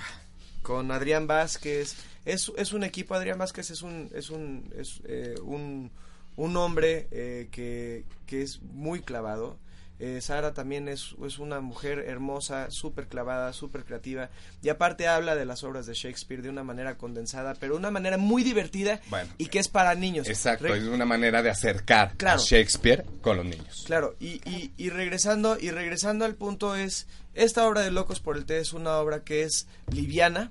con 0.63 0.91
Adrián 0.93 1.27
Vázquez, 1.27 1.97
es, 2.25 2.51
es 2.57 2.73
un 2.73 2.85
equipo, 2.85 3.15
Adrián 3.15 3.39
Vázquez 3.39 3.71
es 3.71 3.83
un, 3.83 4.09
es 4.15 4.31
un, 4.31 4.73
es 4.79 5.03
eh, 5.05 5.35
un, 5.43 5.91
un 6.37 6.57
hombre 6.57 7.09
eh, 7.11 7.49
que, 7.51 8.05
que 8.27 8.43
es 8.43 8.61
muy 8.63 9.01
clavado. 9.01 9.59
Eh, 10.01 10.21
Sara 10.21 10.53
también 10.55 10.89
es, 10.89 11.15
es 11.25 11.39
una 11.39 11.61
mujer 11.61 12.01
hermosa, 12.01 12.67
súper 12.71 13.07
clavada, 13.07 13.53
súper 13.53 13.85
creativa. 13.85 14.29
Y 14.61 14.69
aparte 14.69 15.07
habla 15.07 15.37
de 15.37 15.45
las 15.45 15.63
obras 15.63 15.87
de 15.87 15.95
Shakespeare 15.95 16.43
de 16.43 16.49
una 16.49 16.65
manera 16.65 16.99
condensada, 16.99 17.55
pero 17.55 17.77
una 17.77 17.93
manera 17.93 18.17
muy 18.19 18.43
divertida 18.43 19.01
Bueno. 19.09 19.31
y 19.39 19.47
que 19.47 19.61
es 19.61 19.69
para 19.69 19.95
niños. 19.95 20.29
Exacto, 20.29 20.65
Re- 20.67 20.79
es 20.79 20.85
una 20.85 21.05
manera 21.07 21.43
de 21.43 21.51
acercar 21.51 22.17
Claro. 22.17 22.41
a 22.41 22.45
Shakespeare 22.45 23.05
con 23.23 23.37
los 23.37 23.47
niños. 23.47 23.85
Claro, 23.87 24.17
y, 24.19 24.41
y, 24.51 24.73
y 24.77 24.91
regresando, 24.91 25.57
y 25.61 25.71
regresando 25.71 26.25
al 26.25 26.35
punto 26.35 26.75
es, 26.75 27.07
esta 27.35 27.67
obra 27.67 27.83
de 27.83 27.93
Locos 27.93 28.19
por 28.19 28.37
el 28.37 28.47
Té 28.47 28.59
es 28.59 28.73
una 28.73 28.97
obra 28.99 29.23
que 29.23 29.45
es 29.45 29.69
liviana, 29.93 30.51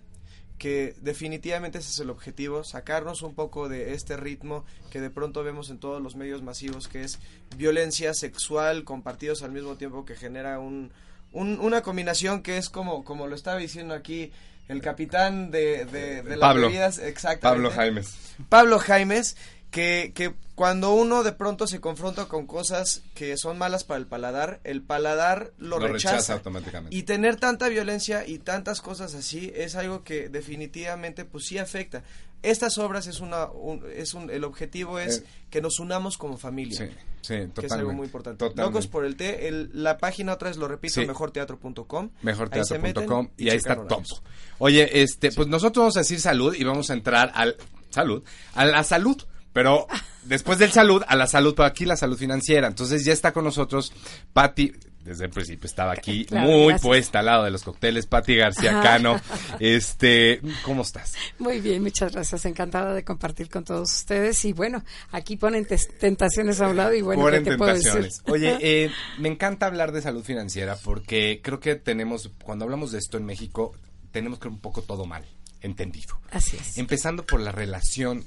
que 0.63 0.95
definitivamente 1.01 1.79
ese 1.79 1.89
es 1.89 1.99
el 1.99 2.09
objetivo, 2.09 2.63
sacarnos 2.63 3.21
un 3.21 3.35
poco 3.35 3.67
de 3.67 3.93
este 3.95 4.15
ritmo 4.15 4.63
que 4.91 5.01
de 5.01 5.09
pronto 5.09 5.43
vemos 5.43 5.69
en 5.69 5.77
todos 5.77 6.01
los 6.01 6.15
medios 6.15 6.41
masivos, 6.41 6.87
que 6.87 7.03
es 7.03 7.19
violencia 7.57 8.13
sexual 8.13 8.85
compartidos 8.85 9.43
al 9.43 9.51
mismo 9.51 9.75
tiempo 9.75 10.05
que 10.05 10.15
genera 10.15 10.61
un, 10.61 10.93
una 11.33 11.81
combinación 11.81 12.41
que 12.43 12.55
es 12.55 12.69
como, 12.69 13.03
como 13.03 13.27
lo 13.27 13.35
estaba 13.35 13.57
diciendo 13.57 13.93
aquí 13.93 14.31
el 14.69 14.81
capitán 14.81 15.51
de, 15.51 15.83
de, 15.83 16.23
las 16.23 16.39
Pablo. 16.39 16.67
bebidas, 16.67 16.97
exactamente. 16.97 17.41
Pablo 17.41 17.69
Jaimes. 17.69 18.15
Pablo 18.47 18.79
Jaimes, 18.79 19.35
que, 19.73 20.11
que 20.15 20.33
cuando 20.55 20.93
uno 20.93 21.23
de 21.23 21.31
pronto 21.33 21.65
se 21.67 21.81
confronta 21.81 22.25
con 22.25 22.45
cosas 22.45 23.01
que 23.15 23.35
son 23.37 23.57
malas 23.57 23.83
para 23.83 23.97
el 23.99 24.05
paladar, 24.05 24.59
el 24.63 24.83
paladar 24.83 25.51
lo, 25.57 25.79
Lo 25.79 25.87
rechaza. 25.87 26.11
rechaza 26.15 26.33
automáticamente. 26.33 26.95
Y 26.95 27.03
tener 27.03 27.37
tanta 27.37 27.67
violencia 27.69 28.25
y 28.27 28.37
tantas 28.37 28.79
cosas 28.79 29.15
así 29.15 29.51
es 29.55 29.75
algo 29.75 30.03
que 30.03 30.29
definitivamente 30.29 31.25
pues 31.25 31.45
sí 31.47 31.57
afecta. 31.57 32.03
Estas 32.43 32.77
obras 32.77 33.07
es 33.07 33.19
una 33.19 33.45
un- 33.47 33.83
es 33.95 34.13
un 34.13 34.29
el 34.29 34.43
objetivo 34.43 34.99
es 34.99 35.17
Eh. 35.19 35.23
que 35.49 35.59
nos 35.61 35.79
unamos 35.79 36.17
como 36.17 36.37
familia. 36.37 36.77
Sí, 36.77 36.85
sí, 37.21 37.27
Que 37.27 37.33
es 37.35 37.39
algo 37.41 37.53
totalmente, 37.53 37.95
muy 37.95 38.05
importante. 38.05 38.37
totalmente. 38.37 38.61
Locos 38.79 38.87
por 38.87 39.05
el 39.05 39.15
té, 39.15 39.47
el- 39.47 39.71
la 39.73 39.97
página 39.97 40.33
otra 40.33 40.49
vez 40.49 40.57
lo 40.57 40.67
repito, 40.67 41.01
Sí. 41.01 41.07
mejorteatro.com. 41.07 42.09
Mejorteatro.com 42.21 43.29
y 43.37 43.49
ahí 43.49 43.57
está 43.57 43.75
todo. 43.87 44.03
Oye, 44.59 45.01
este, 45.01 45.31
pues 45.31 45.47
nosotros 45.47 45.81
vamos 45.81 45.97
a 45.97 46.01
decir 46.01 46.19
salud 46.21 46.53
y 46.53 46.63
vamos 46.63 46.89
a 46.89 46.93
entrar 46.93 47.31
al 47.33 47.55
salud, 47.89 48.23
a 48.55 48.65
la 48.65 48.83
salud, 48.83 49.21
pero 49.53 49.87
después 50.23 50.59
del 50.59 50.71
salud, 50.71 51.03
a 51.07 51.15
la 51.15 51.27
salud, 51.27 51.53
pero 51.55 51.65
aquí 51.67 51.85
la 51.85 51.95
salud 51.95 52.17
financiera. 52.17 52.67
Entonces 52.67 53.05
ya 53.05 53.13
está 53.13 53.31
con 53.31 53.43
nosotros 53.45 53.93
Patti, 54.33 54.73
desde 55.03 55.25
el 55.25 55.31
principio 55.31 55.67
estaba 55.67 55.91
aquí, 55.97 56.25
Claro, 56.25 56.47
muy 56.47 56.59
gracias. 56.69 56.81
puesta 56.81 57.19
al 57.19 57.25
lado 57.25 57.43
de 57.43 57.51
los 57.51 57.63
cócteles, 57.63 58.05
Patti 58.07 58.35
García 58.35 58.71
Ajá. 58.71 58.81
Cano. 58.83 59.19
Este, 59.59 60.41
¿cómo 60.63 60.81
estás? 60.81 61.13
Muy 61.39 61.59
bien, 61.61 61.81
muchas 61.83 62.13
gracias. 62.13 62.45
Encantada 62.45 62.93
de 62.93 63.03
compartir 63.03 63.49
con 63.49 63.63
todos 63.63 63.91
ustedes. 63.91 64.43
Y 64.45 64.53
bueno, 64.53 64.83
aquí 65.11 65.35
ponen 65.37 65.67
tentaciones 65.99 66.61
a 66.61 66.67
un 66.69 66.77
lado 66.77 66.93
y 66.93 67.01
bueno, 67.01 67.21
¿qué 67.21 67.25
Ponen 67.31 67.43
te 67.43 67.57
puedo 67.57 67.73
decir? 67.73 67.91
tentaciones. 67.91 68.21
Oye, 68.31 68.57
eh, 68.61 68.91
me 69.19 69.29
encanta 69.29 69.65
hablar 69.65 69.91
de 69.91 70.01
salud 70.01 70.23
financiera 70.23 70.77
porque 70.83 71.41
creo 71.43 71.59
que 71.59 71.75
tenemos, 71.75 72.29
cuando 72.43 72.65
hablamos 72.65 72.91
de 72.91 72.99
esto 72.99 73.17
en 73.17 73.25
México, 73.25 73.73
tenemos 74.11 74.39
que 74.39 74.47
un 74.47 74.59
poco 74.59 74.81
todo 74.83 75.05
mal, 75.05 75.25
entendido. 75.61 76.17
Así 76.31 76.55
es. 76.57 76.77
Empezando 76.77 77.25
por 77.25 77.39
la 77.41 77.51
relación 77.51 78.25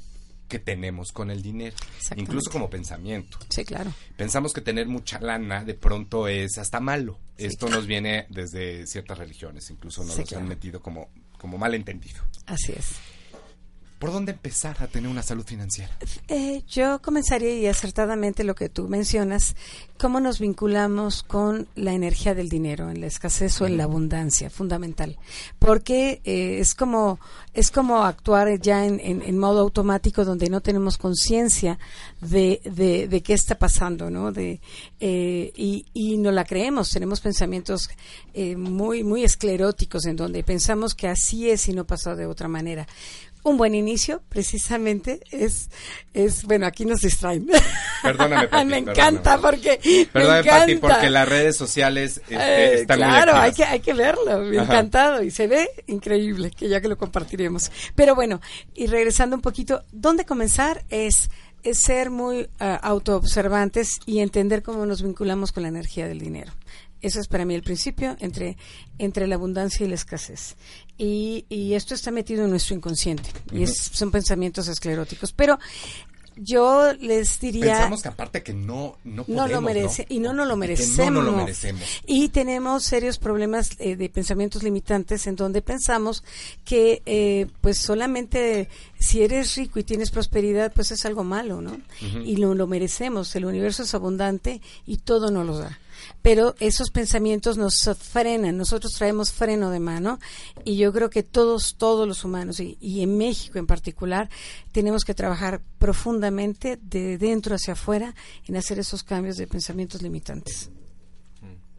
que 0.48 0.58
tenemos 0.58 1.12
con 1.12 1.30
el 1.30 1.42
dinero, 1.42 1.76
incluso 2.16 2.50
como 2.50 2.70
pensamiento. 2.70 3.38
Sí, 3.50 3.64
claro. 3.64 3.92
Pensamos 4.16 4.52
que 4.52 4.60
tener 4.60 4.86
mucha 4.86 5.18
lana 5.20 5.64
de 5.64 5.74
pronto 5.74 6.28
es 6.28 6.58
hasta 6.58 6.80
malo. 6.80 7.18
Esto 7.36 7.68
nos 7.68 7.86
viene 7.86 8.26
desde 8.30 8.86
ciertas 8.86 9.18
religiones, 9.18 9.68
incluso 9.70 10.02
nos 10.04 10.12
Sí, 10.14 10.20
los 10.20 10.32
han 10.32 10.38
claro. 10.40 10.48
metido 10.48 10.80
como, 10.80 11.08
como 11.38 11.58
mal 11.58 11.74
entendido. 11.74 12.22
Así 12.46 12.72
es. 12.72 12.92
¿Por 13.98 14.12
dónde 14.12 14.32
empezar 14.32 14.76
a 14.82 14.88
tener 14.88 15.10
una 15.10 15.22
salud 15.22 15.44
financiera? 15.44 15.96
Eh, 16.28 16.62
yo 16.68 17.00
comenzaría 17.00 17.56
y 17.56 17.66
acertadamente 17.66 18.44
lo 18.44 18.54
que 18.54 18.68
tú 18.68 18.88
mencionas, 18.88 19.56
cómo 19.98 20.20
nos 20.20 20.38
vinculamos 20.38 21.22
con 21.22 21.66
la 21.76 21.94
energía 21.94 22.34
del 22.34 22.50
dinero, 22.50 22.90
en 22.90 23.00
la 23.00 23.06
escasez 23.06 23.58
o 23.62 23.66
en 23.66 23.78
la 23.78 23.84
abundancia, 23.84 24.50
fundamental, 24.50 25.16
porque 25.58 26.20
eh, 26.24 26.58
es 26.60 26.74
como 26.74 27.18
es 27.54 27.70
como 27.70 28.02
actuar 28.04 28.60
ya 28.60 28.84
en, 28.84 29.00
en- 29.00 29.22
en 29.22 29.38
modo 29.38 29.60
automático 29.60 30.26
donde 30.26 30.50
no 30.50 30.60
tenemos 30.60 30.98
conciencia 30.98 31.78
de, 32.20 32.60
de, 32.64 33.08
de 33.08 33.22
qué 33.22 33.32
está 33.32 33.58
pasando, 33.58 34.10
¿no? 34.10 34.30
De 34.30 34.60
eh, 35.00 35.52
y, 35.56 35.86
y 35.94 36.18
no 36.18 36.32
la 36.32 36.44
creemos, 36.44 36.90
tenemos 36.90 37.20
pensamientos 37.22 37.88
eh, 38.34 38.56
muy 38.56 39.04
muy 39.04 39.24
escleróticos 39.24 40.04
en 40.04 40.16
donde 40.16 40.44
pensamos 40.44 40.94
que 40.94 41.08
así 41.08 41.48
es 41.48 41.66
y 41.70 41.72
no 41.72 41.86
pasa 41.86 42.14
de 42.14 42.26
otra 42.26 42.46
manera 42.48 42.86
un 43.48 43.56
buen 43.56 43.74
inicio, 43.74 44.22
precisamente, 44.28 45.20
es, 45.30 45.70
es 46.14 46.44
bueno, 46.44 46.66
aquí 46.66 46.84
nos 46.84 47.00
distraen. 47.00 47.46
Perdóname, 48.02 48.48
Pati, 48.48 48.64
me 48.66 48.76
perdóname. 48.76 48.76
encanta 48.78 49.38
porque 49.38 50.08
Perdóname, 50.12 50.42
me 50.42 50.48
Pati, 50.50 50.72
encanta. 50.72 50.94
porque 50.94 51.10
las 51.10 51.28
redes 51.28 51.56
sociales 51.56 52.18
este, 52.28 52.34
Eh, 52.34 52.74
están 52.80 52.98
muy 52.98 53.08
claro, 53.08 53.32
hay 53.36 53.50
activas. 53.50 53.56
que, 53.56 53.64
hay 53.74 53.80
que 53.80 53.94
verlo, 53.94 54.38
me 54.40 54.56
encantado 54.56 55.22
y 55.22 55.30
se 55.30 55.46
ve 55.46 55.68
increíble, 55.86 56.50
que 56.50 56.68
ya 56.68 56.80
que 56.80 56.88
lo 56.88 56.96
compartiremos. 56.98 57.70
Pero 57.94 58.14
bueno, 58.14 58.40
y 58.74 58.86
regresando 58.86 59.36
un 59.36 59.42
poquito, 59.42 59.84
¿dónde 59.92 60.24
comenzar? 60.24 60.84
Es, 60.88 61.30
es 61.62 61.78
ser 61.82 62.10
muy 62.10 62.48
ah, 62.58 62.74
autoobservantes 62.82 63.90
y 64.06 64.20
entender 64.20 64.62
cómo 64.62 64.86
nos 64.86 65.02
vinculamos 65.02 65.52
con 65.52 65.62
la 65.62 65.68
energía 65.68 66.08
del 66.08 66.18
dinero. 66.18 66.52
Eso 67.02 67.20
es 67.20 67.28
para 67.28 67.44
mí 67.44 67.54
el 67.54 67.62
principio 67.62 68.16
entre, 68.20 68.56
entre 68.98 69.26
la 69.26 69.34
abundancia 69.36 69.84
y 69.84 69.88
la 69.88 69.94
escasez. 69.94 70.56
Y, 70.98 71.44
y 71.48 71.74
esto 71.74 71.94
está 71.94 72.10
metido 72.10 72.44
en 72.44 72.50
nuestro 72.50 72.74
inconsciente. 72.74 73.30
Y 73.52 73.62
es- 73.62 73.76
son 73.92 74.10
pensamientos 74.10 74.68
escleróticos. 74.68 75.32
Pero 75.32 75.58
yo 76.38 76.92
les 77.00 77.40
diría... 77.40 77.72
Pensamos 77.74 78.02
que 78.02 78.08
aparte 78.08 78.42
que 78.42 78.52
no, 78.52 78.98
no 79.04 79.24
podemos, 79.24 79.28
No 79.28 79.48
lo 79.48 79.60
merece 79.62 80.06
¿no? 80.10 80.14
y 80.16 80.18
no 80.18 80.32
nos 80.34 80.46
lo 80.48 80.56
merecemos. 80.56 80.98
no 80.98 81.10
nos 81.10 81.24
lo 81.24 81.32
merecemos. 81.32 81.82
Y 82.06 82.28
tenemos 82.28 82.84
serios 82.84 83.16
problemas 83.18 83.70
eh, 83.78 83.96
de 83.96 84.08
pensamientos 84.10 84.62
limitantes 84.62 85.26
en 85.26 85.36
donde 85.36 85.62
pensamos 85.62 86.22
que 86.64 87.02
eh, 87.06 87.46
pues 87.62 87.78
solamente 87.78 88.68
si 88.98 89.22
eres 89.22 89.54
rico 89.56 89.78
y 89.78 89.84
tienes 89.84 90.10
prosperidad 90.10 90.72
pues 90.74 90.90
es 90.90 91.06
algo 91.06 91.24
malo, 91.24 91.62
¿no? 91.62 91.78
Y 92.22 92.36
no 92.36 92.54
lo 92.54 92.66
merecemos. 92.66 93.34
El 93.34 93.46
universo 93.46 93.84
es 93.84 93.94
abundante 93.94 94.60
y 94.86 94.98
todo 94.98 95.30
nos 95.30 95.46
lo 95.46 95.58
da. 95.58 95.78
Pero 96.22 96.54
esos 96.60 96.90
pensamientos 96.90 97.56
nos 97.56 97.88
frenan, 97.98 98.56
nosotros 98.56 98.92
traemos 98.92 99.32
freno 99.32 99.70
de 99.70 99.80
mano 99.80 100.18
y 100.64 100.76
yo 100.76 100.92
creo 100.92 101.10
que 101.10 101.22
todos, 101.22 101.76
todos 101.76 102.06
los 102.06 102.24
humanos 102.24 102.60
y, 102.60 103.02
en 103.02 103.16
México 103.16 103.58
en 103.58 103.66
particular 103.66 104.28
tenemos 104.72 105.04
que 105.04 105.14
trabajar 105.14 105.60
profundamente 105.78 106.78
de 106.80 107.18
dentro 107.18 107.54
hacia 107.54 107.74
afuera 107.74 108.14
en 108.46 108.56
hacer 108.56 108.78
esos 108.78 109.02
cambios 109.02 109.36
de 109.36 109.46
pensamientos 109.46 110.02
limitantes. 110.02 110.70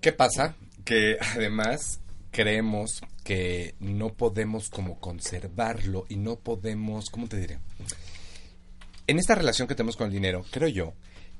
¿Qué 0.01 0.11
pasa? 0.11 0.55
Que 0.85 1.17
además 1.35 1.99
creemos 2.31 3.01
que 3.23 3.75
no 3.79 4.13
podemos 4.13 4.69
como 4.69 4.99
conservarlo 4.99 6.05
y 6.07 6.15
no 6.15 6.37
podemos, 6.37 7.09
¿cómo 7.09 7.27
te 7.27 7.37
diré? 7.37 7.59
En 9.07 9.19
esta 9.19 9.35
relación 9.35 9.67
que 9.67 9.75
tenemos 9.75 9.97
con 9.97 10.07
el 10.07 10.13
dinero, 10.13 10.45
creo 10.51 10.67
yo 10.67 10.93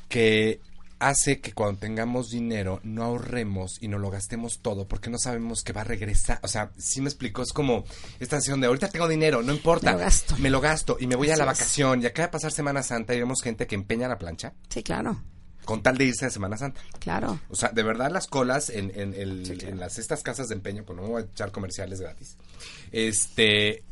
que 0.10 0.60
hace 1.00 1.39
que 1.41 1.54
cuando 1.54 1.80
tengamos 1.80 2.30
dinero 2.30 2.80
no 2.84 3.04
ahorremos 3.04 3.78
y 3.82 3.88
no 3.88 4.00
lo 4.00 4.10
gastemos 4.10 4.60
todo 4.62 4.88
porque 4.88 5.10
no 5.10 5.18
sabemos 5.18 5.64
que 5.64 5.74
va 5.74 5.82
a 5.82 5.86
regresar. 5.86 6.39
O 6.43 6.48
sea, 6.48 6.72
sí 6.78 7.02
me 7.02 7.10
explico, 7.10 7.41
es 7.43 7.54
como 7.54 7.84
esta 8.20 8.38
sensación 8.38 8.62
de 8.62 8.68
ahorita 8.68 8.89
tengo 8.89 9.08
dinero, 9.08 9.41
no 9.43 9.54
importa. 9.54 9.88
Me 9.91 9.98
lo 9.98 10.00
gasto. 10.00 10.36
Me 10.39 10.50
lo 10.50 10.62
gasto 10.62 10.98
y 11.00 11.08
me 11.08 11.16
voy 11.16 11.30
a 11.30 11.38
la 11.38 11.43
es. 11.43 11.48
vacación 11.48 12.02
y 12.02 12.06
acaba 12.06 12.28
de 12.28 12.32
pasar 12.32 12.52
Semana 12.52 12.82
Santa 12.84 13.14
y 13.14 13.20
vemos 13.20 13.41
gente 13.41 13.68
que 13.68 13.76
empeña 13.76 14.08
la 14.08 14.18
plancha 14.18 14.54
Sí, 14.70 14.82
claro, 14.84 15.22
con 15.66 15.84
tal 15.84 15.98
de 15.98 16.06
irse 16.06 16.26
a 16.26 16.30
Semana 16.30 16.58
Santa. 16.58 16.82
claro. 17.00 17.39
O 17.50 17.56
sea, 17.56 17.70
de 17.70 17.84
verdad 17.84 18.10
las 18.10 18.26
colas 18.28 18.70
en, 18.70 18.91
en, 18.95 19.14
el- 19.14 19.62
en 19.64 19.80
las 19.80 20.00
estas 20.00 20.24
casas 20.24 20.48
de 20.48 20.56
empeño, 20.56 20.84
pues 20.86 20.95
no 20.95 21.04
me 21.04 21.10
voy 21.10 21.22
a 21.22 21.26
echar 21.26 21.52
comerciales 21.52 22.00
gratis. 22.02 22.38
Este, 22.91 23.84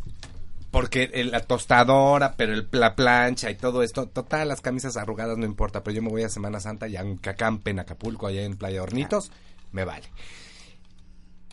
porque 0.76 1.10
la 1.32 1.40
tostadora, 1.40 2.36
pero 2.36 2.52
el, 2.52 2.68
la 2.74 2.98
plancha 2.98 3.50
y 3.50 3.56
todo 3.56 3.82
esto, 3.82 4.10
total, 4.10 4.50
las 4.50 4.60
camisas 4.60 4.98
arrugadas 4.98 5.38
no 5.38 5.46
importa, 5.46 5.82
pero 5.82 5.96
yo 5.96 6.02
me 6.02 6.10
voy 6.10 6.24
a 6.24 6.28
Semana 6.28 6.60
Santa 6.60 6.90
y 6.90 6.98
aunque 6.98 7.30
acampe 7.30 7.72
en 7.72 7.80
Acapulco, 7.80 8.28
allá 8.28 8.44
en 8.44 8.58
Playa 8.58 8.84
Hornitos, 8.84 9.32
me 9.72 9.86
vale. 9.86 10.04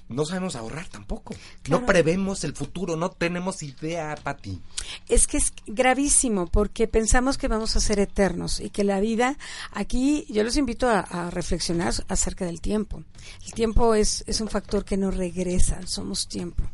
No 0.09 0.25
sabemos 0.25 0.57
ahorrar 0.57 0.89
tampoco. 0.89 1.37
No 1.69 1.87
prevemos 1.87 2.43
el 2.43 2.53
futuro, 2.57 2.97
no 2.97 3.13
tenemos 3.13 3.63
idea, 3.63 4.17
Pati. 4.21 4.61
Es 5.09 5.29
que 5.29 5.37
es 5.37 5.53
gravísimo 5.69 6.49
porque 6.49 6.89
pensamos 6.89 7.39
que 7.39 7.47
vamos 7.47 7.77
a 7.77 7.81
ser 7.81 8.01
eternos 8.01 8.59
y 8.59 8.71
que 8.71 8.83
la 8.83 8.99
vida, 8.99 9.39
aquí 9.71 10.27
yo 10.31 10.43
los 10.43 10.57
invito 10.57 10.89
a, 10.89 10.99
a 10.99 11.31
reflexionar 11.31 11.95
acerca 12.09 12.45
del 12.45 12.61
tiempo. 12.61 13.05
El 13.47 13.53
tiempo 13.53 13.95
es, 13.95 14.25
es 14.27 14.41
un 14.41 14.49
factor 14.49 14.85
que 14.85 14.97
no 14.97 15.13
regresa, 15.13 15.79
somos 15.87 16.27
tiempo. 16.27 16.65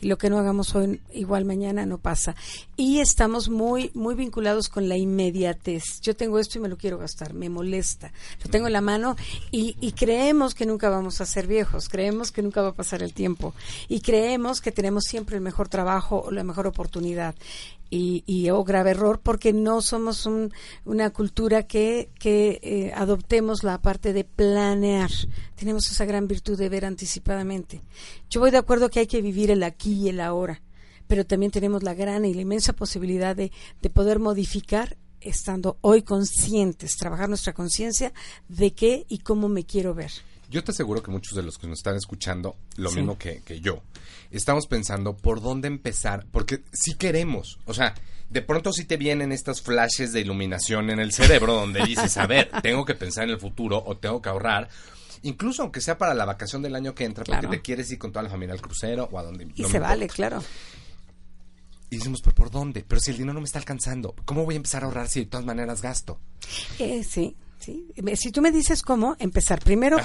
Y 0.00 0.08
lo 0.08 0.18
que 0.18 0.30
no 0.30 0.38
hagamos 0.38 0.74
hoy, 0.74 1.00
igual 1.12 1.44
mañana 1.44 1.86
no 1.86 1.98
pasa. 1.98 2.34
Y 2.76 3.00
estamos 3.00 3.48
muy, 3.48 3.90
muy 3.94 4.14
vinculados 4.14 4.68
con 4.68 4.88
la 4.88 4.96
inmediatez. 4.96 6.00
Yo 6.02 6.16
tengo 6.16 6.38
esto 6.38 6.58
y 6.58 6.60
me 6.60 6.68
lo 6.68 6.76
quiero 6.76 6.98
gastar, 6.98 7.34
me 7.34 7.48
molesta. 7.48 8.12
Lo 8.42 8.50
tengo 8.50 8.66
en 8.66 8.72
la 8.72 8.80
mano 8.80 9.16
y, 9.50 9.76
y 9.80 9.92
creemos 9.92 10.54
que 10.54 10.66
nunca 10.66 10.88
vamos 10.88 11.20
a 11.20 11.26
ser 11.26 11.46
viejos, 11.46 11.88
creemos 11.88 12.32
que 12.32 12.42
nunca 12.42 12.62
va 12.62 12.68
a 12.68 12.74
pasar 12.74 13.02
el 13.02 13.12
tiempo 13.12 13.54
y 13.88 14.00
creemos 14.00 14.60
que 14.60 14.72
tenemos 14.72 15.04
siempre 15.04 15.36
el 15.36 15.42
mejor 15.42 15.68
trabajo 15.68 16.22
o 16.26 16.30
la 16.30 16.44
mejor 16.44 16.66
oportunidad. 16.66 17.34
Y, 17.94 18.24
y 18.26 18.50
oh, 18.50 18.64
grave 18.64 18.90
error 18.90 19.20
porque 19.22 19.52
no 19.52 19.80
somos 19.80 20.26
un- 20.26 20.52
una 20.84 21.10
cultura 21.10 21.62
que, 21.66 22.10
que 22.18 22.58
eh, 22.62 22.92
adoptemos 22.94 23.62
la 23.62 23.80
parte 23.80 24.12
de 24.12 24.24
planear. 24.24 25.10
Tenemos 25.54 25.88
esa 25.90 26.04
gran 26.04 26.26
virtud 26.26 26.58
de 26.58 26.68
ver 26.68 26.84
anticipadamente. 26.86 27.82
Yo 28.28 28.40
voy 28.40 28.50
de 28.50 28.58
acuerdo 28.58 28.90
que 28.90 28.98
hay 29.00 29.06
que 29.06 29.22
vivir 29.22 29.50
el 29.52 29.62
aquí 29.62 29.92
y 29.94 30.08
el 30.08 30.20
ahora, 30.20 30.60
pero 31.06 31.24
también 31.24 31.52
tenemos 31.52 31.82
la 31.84 31.94
gran 31.94 32.24
y 32.24 32.34
la 32.34 32.40
inmensa 32.42 32.72
posibilidad 32.72 33.36
de 33.36 33.50
poder 33.92 34.18
modificar 34.18 34.96
estando 35.20 35.78
hoy 35.80 36.02
conscientes, 36.02 36.96
trabajar 36.96 37.28
nuestra 37.28 37.52
conciencia 37.54 38.12
de 38.48 38.72
qué 38.74 39.06
y 39.08 39.18
cómo 39.18 39.48
me 39.48 39.64
quiero 39.64 39.94
ver. 39.94 40.10
Yo 40.54 40.62
te 40.62 40.70
aseguro 40.70 41.02
que 41.02 41.10
muchos 41.10 41.34
de 41.34 41.42
los 41.42 41.58
que 41.58 41.66
nos 41.66 41.80
están 41.80 41.96
escuchando, 41.96 42.54
lo 42.76 42.90
Sí. 42.90 42.96
mismo 42.96 43.18
que, 43.18 43.42
que 43.44 43.60
yo, 43.60 43.82
estamos 44.30 44.68
pensando 44.68 45.16
por 45.16 45.40
dónde 45.42 45.66
empezar, 45.66 46.26
porque 46.30 46.62
sí 46.72 46.94
queremos, 46.94 47.58
o 47.64 47.74
sea, 47.74 47.92
de 48.30 48.40
pronto 48.40 48.72
sí 48.72 48.84
te 48.84 48.96
vienen 48.96 49.32
estos 49.32 49.60
flashes 49.62 50.12
de 50.12 50.20
iluminación 50.20 50.90
en 50.90 51.00
el 51.00 51.12
cerebro 51.12 51.54
donde 51.54 51.84
dices, 51.84 52.16
a 52.18 52.26
ver, 52.28 52.50
tengo 52.62 52.84
que 52.84 52.94
pensar 52.94 53.24
en 53.24 53.30
el 53.30 53.40
futuro 53.40 53.82
o 53.84 53.96
tengo 53.96 54.22
que 54.22 54.28
ahorrar. 54.28 54.68
Incluso 55.22 55.62
aunque 55.62 55.80
sea 55.80 55.98
para 55.98 56.14
la 56.14 56.24
vacación 56.24 56.62
del 56.62 56.76
año 56.76 56.94
que 56.94 57.04
entra, 57.04 57.24
Claro. 57.24 57.42
porque 57.42 57.56
te 57.56 57.62
quieres 57.62 57.90
ir 57.90 57.98
con 57.98 58.12
toda 58.12 58.22
la 58.22 58.30
familia 58.30 58.54
al 58.54 58.60
crucero 58.62 59.08
o 59.10 59.18
a 59.18 59.24
donde 59.24 59.48
Y 59.56 59.62
no 59.62 59.68
se 59.68 59.78
vale, 59.80 60.04
importa. 60.04 60.14
claro. 60.14 60.42
Y 61.90 61.96
decimos, 61.98 62.22
¿pero 62.22 62.34
por 62.34 62.50
dónde? 62.50 62.84
Pero 62.86 63.00
si 63.00 63.10
el 63.12 63.16
dinero 63.18 63.34
no 63.34 63.40
me 63.40 63.46
está 63.46 63.58
alcanzando, 63.58 64.14
¿cómo 64.24 64.44
voy 64.44 64.54
a 64.54 64.56
empezar 64.56 64.82
a 64.82 64.86
ahorrar 64.86 65.08
si 65.08 65.20
de 65.20 65.26
todas 65.26 65.44
maneras 65.46 65.80
gasto? 65.82 66.18
Eh, 66.78 67.04
sí, 67.04 67.36
sí. 67.64 67.86
Si 68.16 68.30
tú 68.30 68.42
me 68.42 68.52
dices 68.52 68.82
cómo, 68.82 69.16
empezar 69.18 69.62
primero, 69.62 69.96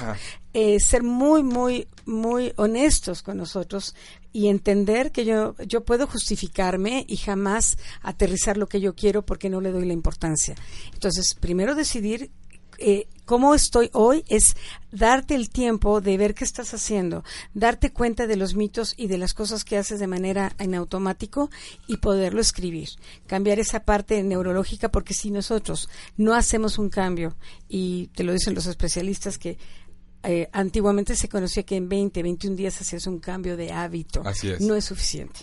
eh, 0.52 0.78
ser 0.80 1.02
muy, 1.02 1.42
muy, 1.42 1.86
muy 2.06 2.52
honestos 2.56 3.22
con 3.22 3.36
nosotros 3.36 3.94
y 4.32 4.48
entender 4.48 5.12
que 5.12 5.24
yo, 5.24 5.54
yo 5.66 5.84
puedo 5.84 6.06
justificarme 6.06 7.04
y 7.08 7.16
jamás 7.16 7.76
aterrizar 8.02 8.56
lo 8.56 8.68
que 8.68 8.80
yo 8.80 8.94
quiero 8.94 9.24
porque 9.24 9.50
no 9.50 9.60
le 9.60 9.72
doy 9.72 9.86
la 9.86 9.92
importancia. 9.92 10.54
Entonces, 10.92 11.34
primero 11.34 11.74
decidir 11.74 12.30
eh, 12.78 13.06
cómo 13.30 13.54
estoy 13.54 13.90
hoy 13.92 14.24
es 14.26 14.56
darte 14.90 15.36
el 15.36 15.50
tiempo 15.50 16.00
de 16.00 16.16
ver 16.16 16.34
qué 16.34 16.42
estás 16.42 16.74
haciendo, 16.74 17.22
darte 17.54 17.92
cuenta 17.92 18.26
de 18.26 18.34
los 18.34 18.56
mitos 18.56 18.92
y 18.96 19.06
de 19.06 19.18
las 19.18 19.34
cosas 19.34 19.62
que 19.62 19.76
haces 19.76 20.00
de 20.00 20.08
manera 20.08 20.52
en 20.58 20.74
automático 20.74 21.48
y 21.86 21.98
poderlo 21.98 22.40
escribir. 22.40 22.88
Cambiar 23.28 23.60
esa 23.60 23.84
parte 23.84 24.20
neurológica 24.24 24.88
porque 24.88 25.14
si 25.14 25.30
nosotros 25.30 25.88
no 26.16 26.34
hacemos 26.34 26.76
un 26.76 26.88
cambio, 26.88 27.36
y 27.68 28.08
te 28.16 28.24
lo 28.24 28.32
dicen 28.32 28.56
los 28.56 28.66
especialistas 28.66 29.38
que 29.38 29.58
eh, 30.24 30.48
antiguamente 30.52 31.14
se 31.14 31.28
conocía 31.28 31.62
que 31.62 31.76
en 31.76 31.88
20, 31.88 32.24
21 32.24 32.56
días 32.56 32.80
hacías 32.80 33.06
un 33.06 33.20
cambio 33.20 33.56
de 33.56 33.70
hábito. 33.70 34.22
Así 34.26 34.50
es. 34.50 34.60
No 34.60 34.74
es 34.74 34.86
suficiente. 34.86 35.38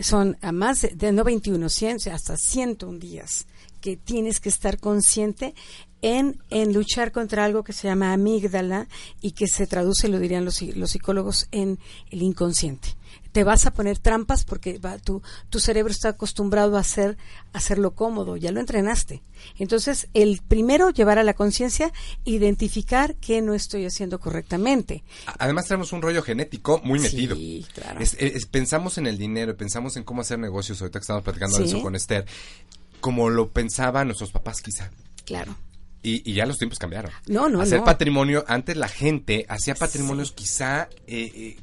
Son 0.00 0.36
a 0.40 0.50
más 0.50 0.82
de, 0.82 0.88
de 0.96 1.12
no 1.12 1.22
21, 1.22 1.68
100, 1.68 1.98
hasta 2.12 2.36
101 2.36 2.98
días 2.98 3.46
que 3.80 3.96
tienes 3.96 4.40
que 4.40 4.48
estar 4.48 4.78
consciente 4.78 5.54
en, 6.02 6.42
en 6.50 6.72
luchar 6.72 7.12
contra 7.12 7.44
algo 7.44 7.62
que 7.64 7.72
se 7.72 7.88
llama 7.88 8.12
amígdala 8.12 8.88
y 9.20 9.32
que 9.32 9.46
se 9.46 9.66
traduce, 9.66 10.08
lo 10.08 10.18
dirían 10.18 10.44
los, 10.44 10.60
los 10.62 10.90
psicólogos, 10.90 11.48
en 11.52 11.78
el 12.10 12.22
inconsciente. 12.22 12.96
Te 13.32 13.44
vas 13.44 13.64
a 13.66 13.72
poner 13.72 13.98
trampas 13.98 14.44
porque 14.44 14.78
va, 14.78 14.98
tu, 14.98 15.22
tu 15.50 15.60
cerebro 15.60 15.92
está 15.92 16.08
acostumbrado 16.08 16.76
a 16.76 16.80
hacer 16.80 17.16
a 17.52 17.58
hacerlo 17.58 17.94
cómodo, 17.94 18.36
ya 18.36 18.50
lo 18.50 18.58
entrenaste. 18.58 19.22
Entonces, 19.58 20.08
el 20.14 20.40
primero, 20.48 20.90
llevar 20.90 21.18
a 21.18 21.22
la 21.22 21.34
conciencia, 21.34 21.92
identificar 22.24 23.14
que 23.16 23.40
no 23.42 23.54
estoy 23.54 23.84
haciendo 23.86 24.18
correctamente. 24.18 25.04
Además 25.38 25.66
tenemos 25.66 25.92
un 25.92 26.02
rollo 26.02 26.22
genético 26.22 26.80
muy 26.82 26.98
Sí, 26.98 27.04
metido. 27.28 27.36
claro. 27.74 28.00
Es- 28.00 28.16
es- 28.18 28.46
pensamos 28.46 28.98
en 28.98 29.06
el 29.06 29.18
dinero, 29.18 29.56
pensamos 29.56 29.96
en 29.96 30.02
cómo 30.04 30.22
hacer 30.22 30.38
negocios, 30.38 30.80
ahorita 30.80 30.98
que 30.98 31.02
estamos 31.04 31.22
platicando 31.22 31.58
de 31.58 31.64
Sí. 31.64 31.70
eso 31.70 31.82
con 31.82 31.94
Esther, 31.94 32.24
como 33.00 33.30
lo 33.30 33.50
pensaban 33.50 34.08
nuestros 34.08 34.30
papás 34.32 34.60
quizá. 34.60 34.90
Claro. 35.24 35.54
Y, 36.02 36.28
y 36.30 36.34
ya 36.34 36.46
los 36.46 36.58
tiempos 36.58 36.78
cambiaron. 36.78 37.10
No, 37.26 37.48
no, 37.48 37.60
Hacer 37.60 37.80
no. 37.80 37.84
patrimonio, 37.84 38.44
antes 38.48 38.76
la 38.76 38.88
gente 38.88 39.44
hacía 39.48 39.74
patrimonios 39.74 40.32
quizá 40.32 40.88
eh, 41.06 41.30
eh, 41.34 41.56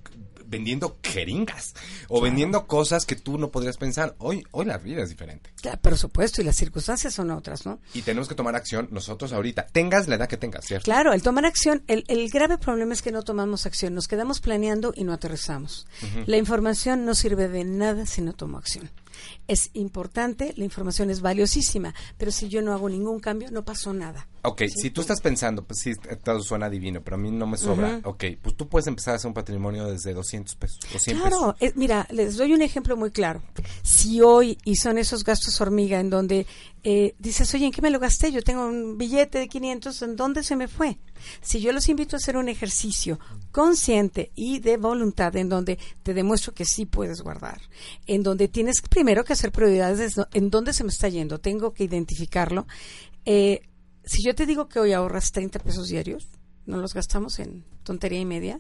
vendiendo 0.46 0.98
jeringas 1.04 1.74
o 2.08 2.08
Claro. 2.20 2.22
vendiendo 2.24 2.68
cosas 2.68 3.06
que 3.06 3.16
tú 3.16 3.38
no 3.38 3.50
podrías 3.50 3.78
pensar. 3.78 4.16
Hoy, 4.20 4.46
hoy 4.52 4.66
la 4.66 4.78
vida 4.78 5.02
es 5.04 5.10
diferente. 5.10 5.50
Claro, 5.62 5.80
por 5.82 5.98
supuesto, 5.98 6.42
y 6.42 6.46
las 6.46 6.56
circunstancias 6.56 7.14
son 7.16 7.32
otras, 7.32 7.66
¿no? 7.66 7.80
Y 7.94 8.04
tenemos 8.04 8.28
que 8.30 8.36
tomar 8.36 8.56
acción 8.56 8.88
nosotros 8.92 9.34
ahorita. 9.34 9.66
Tengas 9.68 10.08
la 10.08 10.16
edad 10.16 10.30
que 10.30 10.38
tengas, 10.38 10.66
¿cierto? 10.66 10.86
Claro, 10.86 11.14
el 11.14 11.22
tomar 11.24 11.46
acción, 11.46 11.84
el, 11.88 12.06
el 12.08 12.30
grave 12.30 12.58
problema 12.58 12.94
es 12.94 13.02
que 13.02 13.12
no 13.12 13.24
tomamos 13.24 13.66
acción, 13.66 13.94
nos 13.96 14.08
quedamos 14.08 14.40
planeando 14.40 14.94
y 14.96 15.04
no 15.04 15.14
aterrizamos. 15.14 15.88
La 16.28 16.38
información 16.38 17.06
no 17.06 17.14
sirve 17.16 17.50
de 17.50 17.64
nada 17.66 18.06
si 18.06 18.22
no 18.22 18.34
tomo 18.34 18.58
acción. 18.58 18.90
Es 19.48 19.70
importante, 19.74 20.54
la 20.58 20.66
información 20.66 21.10
es 21.10 21.22
valiosísima, 21.22 21.94
pero 22.18 22.32
si 22.32 22.50
yo 22.50 22.62
no 22.62 22.74
hago 22.74 22.90
ningún 22.90 23.20
cambio, 23.20 23.52
no 23.52 23.64
pasó 23.66 23.94
nada. 23.94 24.28
Ok, 24.50 24.62
si 24.74 24.92
tú 24.92 25.02
estás 25.02 25.20
pensando, 25.20 25.66
pues 25.66 25.80
sí, 25.82 25.92
todo 26.24 26.42
suena 26.42 26.70
divino, 26.70 27.02
pero 27.04 27.16
a 27.16 27.20
mí 27.20 27.30
no 27.32 27.46
me 27.46 27.58
sobra. 27.58 27.98
Ujú. 27.98 28.10
Ok, 28.12 28.24
pues 28.42 28.56
tú 28.56 28.70
puedes 28.70 28.88
empezar 28.88 29.14
a 29.14 29.18
hacer 29.18 29.28
un 29.28 29.34
patrimonio 29.34 29.88
desde 29.88 30.14
200 30.14 30.56
pesos 30.56 30.80
o 30.96 31.00
100 31.00 31.18
Claro, 31.18 31.54
pesos. 31.54 31.56
eh, 31.60 31.74
mira, 31.76 32.08
les 32.12 32.38
doy 32.38 32.54
un 32.54 32.62
ejemplo 32.62 32.96
muy 32.96 33.12
claro. 33.12 33.44
Si 33.84 34.22
hoy, 34.22 34.58
y 34.64 34.78
son 34.78 34.98
esos 34.98 35.26
gastos 35.26 35.60
hormiga 35.60 36.00
en 36.00 36.10
donde 36.10 36.46
eh, 36.84 37.14
dices, 37.20 37.54
oye, 37.54 37.66
¿en 37.66 37.72
qué 37.74 37.82
me 37.82 37.90
lo 37.90 38.00
gasté? 38.00 38.32
Yo 38.32 38.42
tengo 38.42 38.66
un 38.66 38.98
billete 38.98 39.38
de 39.40 39.50
500, 39.50 40.02
¿en 40.04 40.16
dónde 40.16 40.44
se 40.44 40.56
me 40.56 40.70
fue? 40.70 40.98
Si 41.42 41.60
yo 41.60 41.74
los 41.74 41.90
invito 41.90 42.16
a 42.16 42.20
hacer 42.20 42.38
un 42.38 42.48
ejercicio 42.48 43.20
consciente 43.52 44.32
y 44.36 44.60
de 44.60 44.78
voluntad 44.78 45.36
en 45.36 45.50
donde 45.50 45.78
te 46.04 46.14
demuestro 46.14 46.54
que 46.54 46.64
sí 46.64 46.86
puedes 46.86 47.22
guardar, 47.22 47.60
en 48.06 48.24
donde 48.24 48.48
tienes 48.48 48.82
primero 48.82 49.26
que 49.26 49.34
hacer 49.34 49.52
prioridades, 49.52 50.16
de 50.16 50.26
en 50.34 50.50
dónde 50.50 50.72
se 50.72 50.84
me 50.86 50.90
está 50.92 51.10
yendo, 51.10 51.40
tengo 51.40 51.74
que 51.74 51.84
identificarlo. 51.84 52.66
Eh, 53.26 53.62
si 54.08 54.24
yo 54.24 54.34
te 54.34 54.46
digo 54.46 54.68
que 54.68 54.80
hoy 54.80 54.94
ahorras 54.94 55.32
30 55.32 55.60
pesos 55.60 55.90
diarios, 55.90 56.28
no 56.66 56.78
los 56.78 56.94
gastamos 56.94 57.40
en 57.40 57.64
tontería 57.84 58.20
y 58.20 58.26
media, 58.26 58.60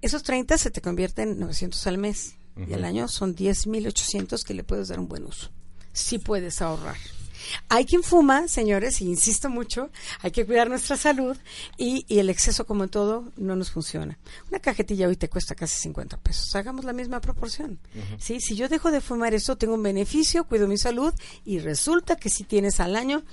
esos 0.00 0.22
30 0.22 0.56
se 0.58 0.70
te 0.70 0.80
convierten 0.80 1.30
en 1.30 1.40
900 1.40 1.86
al 1.86 1.98
mes 1.98 2.34
y 2.56 2.72
al 2.72 2.84
año 2.84 3.08
son 3.08 3.34
10.800 3.34 4.42
que 4.44 4.54
le 4.54 4.64
puedes 4.64 4.88
dar 4.88 4.98
un 4.98 5.08
buen 5.08 5.24
uso. 5.24 5.50
Sí 5.92 6.18
puedes 6.18 6.62
ahorrar. 6.62 6.96
Hay 7.68 7.84
quien 7.84 8.02
fuma, 8.02 8.48
señores, 8.48 9.00
y 9.00 9.06
insisto 9.06 9.48
mucho, 9.48 9.90
hay 10.20 10.30
que 10.30 10.44
cuidar 10.44 10.68
nuestra 10.68 10.96
salud 10.96 11.36
y, 11.78 12.04
y 12.06 12.18
el 12.18 12.30
exceso, 12.30 12.66
como 12.66 12.84
en 12.84 12.90
todo, 12.90 13.32
no 13.36 13.56
nos 13.56 13.70
funciona. 13.70 14.18
Una 14.50 14.60
cajetilla 14.60 15.08
hoy 15.08 15.16
te 15.16 15.28
cuesta 15.28 15.54
casi 15.54 15.80
50 15.80 16.18
pesos. 16.18 16.54
Hagamos 16.54 16.84
la 16.84 16.92
misma 16.92 17.20
proporción. 17.20 17.78
¿sí? 18.18 18.40
Si 18.40 18.56
yo 18.56 18.68
dejo 18.68 18.90
de 18.90 19.00
fumar 19.00 19.34
eso, 19.34 19.56
tengo 19.56 19.74
un 19.74 19.82
beneficio, 19.82 20.44
cuido 20.44 20.68
mi 20.68 20.78
salud 20.78 21.14
y 21.44 21.58
resulta 21.58 22.16
que 22.16 22.30
si 22.30 22.44
tienes 22.44 22.80
al 22.80 22.96
año 22.96 23.24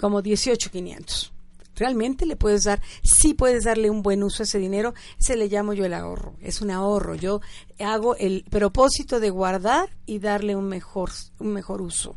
como 0.00 0.22
18,500. 0.22 1.32
Realmente 1.76 2.24
le 2.24 2.36
puedes 2.36 2.64
dar, 2.64 2.80
sí 3.02 3.34
puedes 3.34 3.64
darle 3.64 3.90
un 3.90 4.02
buen 4.02 4.22
uso 4.22 4.42
a 4.42 4.44
ese 4.44 4.58
dinero, 4.58 4.94
se 5.18 5.36
le 5.36 5.48
llamo 5.48 5.72
yo 5.72 5.84
el 5.84 5.94
ahorro, 5.94 6.36
es 6.40 6.60
un 6.62 6.70
ahorro. 6.70 7.16
Yo 7.16 7.40
hago 7.80 8.14
el 8.16 8.44
propósito 8.48 9.18
de 9.18 9.30
guardar 9.30 9.90
y 10.06 10.20
darle 10.20 10.54
un 10.54 10.66
mejor, 10.68 11.10
un 11.40 11.52
mejor 11.52 11.82
uso. 11.82 12.16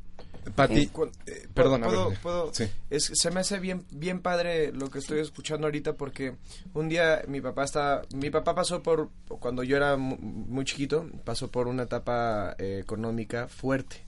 Pati, 0.56 0.84
Eh, 0.84 0.90
eh, 1.26 1.48
perdón, 1.54 1.82
¿Puedo, 1.82 2.14
puedo- 2.24 2.54
sí. 2.54 2.70
es, 2.90 3.12
se 3.14 3.32
me 3.32 3.42
hace 3.42 3.60
bien, 3.60 3.84
bien 3.92 4.22
padre 4.22 4.72
lo 4.72 4.90
que 4.90 5.00
estoy 5.00 5.20
escuchando 5.20 5.68
ahorita 5.68 5.94
porque 5.98 6.38
un 6.74 6.88
día 6.88 7.22
mi 7.28 7.42
papá 7.42 7.66
está, 7.66 8.04
mi 8.16 8.30
papá 8.30 8.56
pasó 8.56 8.82
por, 8.82 9.10
cuando 9.28 9.64
yo 9.64 9.76
era 9.76 9.98
mu- 9.98 10.16
muy 10.18 10.64
chiquito, 10.64 11.10
pasó 11.26 11.50
por 11.52 11.68
una 11.68 11.84
etapa 11.84 12.56
eh, 12.60 12.80
económica 12.82 13.50
fuerte. 13.50 14.07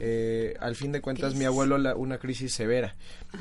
Eh, 0.00 0.54
al 0.60 0.76
fin 0.76 0.92
de 0.92 1.00
cuentas, 1.00 1.34
mi 1.34 1.44
abuelo, 1.44 1.78
la, 1.78 1.94
una 1.94 2.18
crisis 2.18 2.52
severa. 2.52 2.94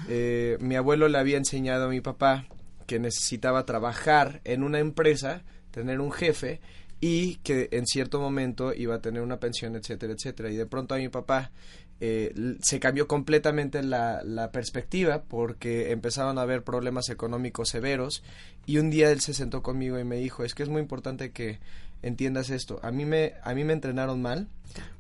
Eh, 0.10 0.58
mi 0.60 0.76
abuelo 0.76 1.08
le 1.08 1.18
había 1.18 1.38
enseñado 1.38 1.86
a 1.86 1.90
mi 1.90 2.02
papá 2.02 2.46
que 2.86 3.00
necesitaba 3.00 3.66
trabajar 3.66 4.42
en 4.44 4.64
una 4.64 4.80
empresa, 4.80 5.44
tener 5.72 6.00
un 6.00 6.12
jefe 6.12 6.62
y 7.00 7.36
que 7.38 7.70
en 7.72 7.86
cierto 7.86 8.20
momento 8.20 8.74
iba 8.74 8.96
a 8.96 9.02
tener 9.02 9.22
una 9.22 9.40
pensión, 9.40 9.76
etcétera, 9.76 10.14
etcétera. 10.14 10.50
Y 10.50 10.56
de 10.56 10.66
pronto 10.66 10.96
a 10.96 10.98
mi 10.98 11.10
papá 11.10 11.52
eh, 12.00 12.34
se 12.62 12.80
cambió 12.80 13.08
completamente 13.08 13.82
la, 13.84 14.22
la 14.24 14.52
perspectiva 14.52 15.24
porque 15.24 15.92
empezaron 15.92 16.38
a 16.38 16.44
haber 16.44 16.64
problemas 16.64 17.10
económicos 17.10 17.70
severos 17.70 18.24
y 18.68 18.78
un 18.78 18.90
día 18.90 19.12
él 19.12 19.20
se 19.20 19.34
sentó 19.34 19.64
conmigo 19.64 20.00
y 20.00 20.04
me 20.04 20.18
dijo, 20.18 20.44
es 20.44 20.54
que 20.54 20.64
es 20.64 20.70
muy 20.70 20.82
importante 20.82 21.32
que 21.32 21.60
entiendas 22.04 22.50
esto. 22.50 22.80
A 22.84 22.92
mí 22.92 23.06
me, 23.06 23.34
a 23.44 23.54
mí 23.54 23.64
me 23.64 23.74
entrenaron 23.74 24.22
mal 24.22 24.48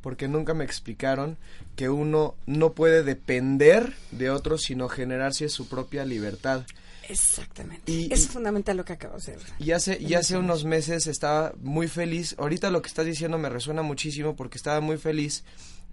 porque 0.02 0.28
nunca 0.28 0.54
me 0.54 0.64
explicaron 0.66 1.38
que 1.76 1.90
uno 1.90 2.36
no 2.46 2.74
puede 2.74 3.04
depender 3.04 3.94
de 4.12 4.30
otros 4.30 4.64
sino 4.64 4.90
generarse 4.90 5.50
su 5.50 5.68
propia 5.68 6.06
libertad. 6.06 6.64
Exactamente. 7.10 7.90
Y- 7.92 8.12
es 8.12 8.26
y- 8.26 8.28
fundamental 8.28 8.78
lo 8.78 8.86
que 8.86 8.94
acabas 8.94 9.26
de 9.26 9.34
decir. 9.34 9.54
Y 9.60 9.72
hace, 9.72 9.98
y 10.00 10.14
hace 10.16 10.38
unos 10.38 10.66
meses 10.66 11.08
estaba 11.08 11.54
muy 11.62 11.88
feliz. 11.88 12.36
Ahorita 12.38 12.70
lo 12.70 12.82
que 12.82 12.90
estás 12.90 13.06
diciendo 13.06 13.38
me 13.38 13.50
resuena 13.50 13.82
muchísimo 13.82 14.36
porque 14.36 14.58
estaba 14.58 14.82
muy 14.82 14.98
feliz. 14.98 15.44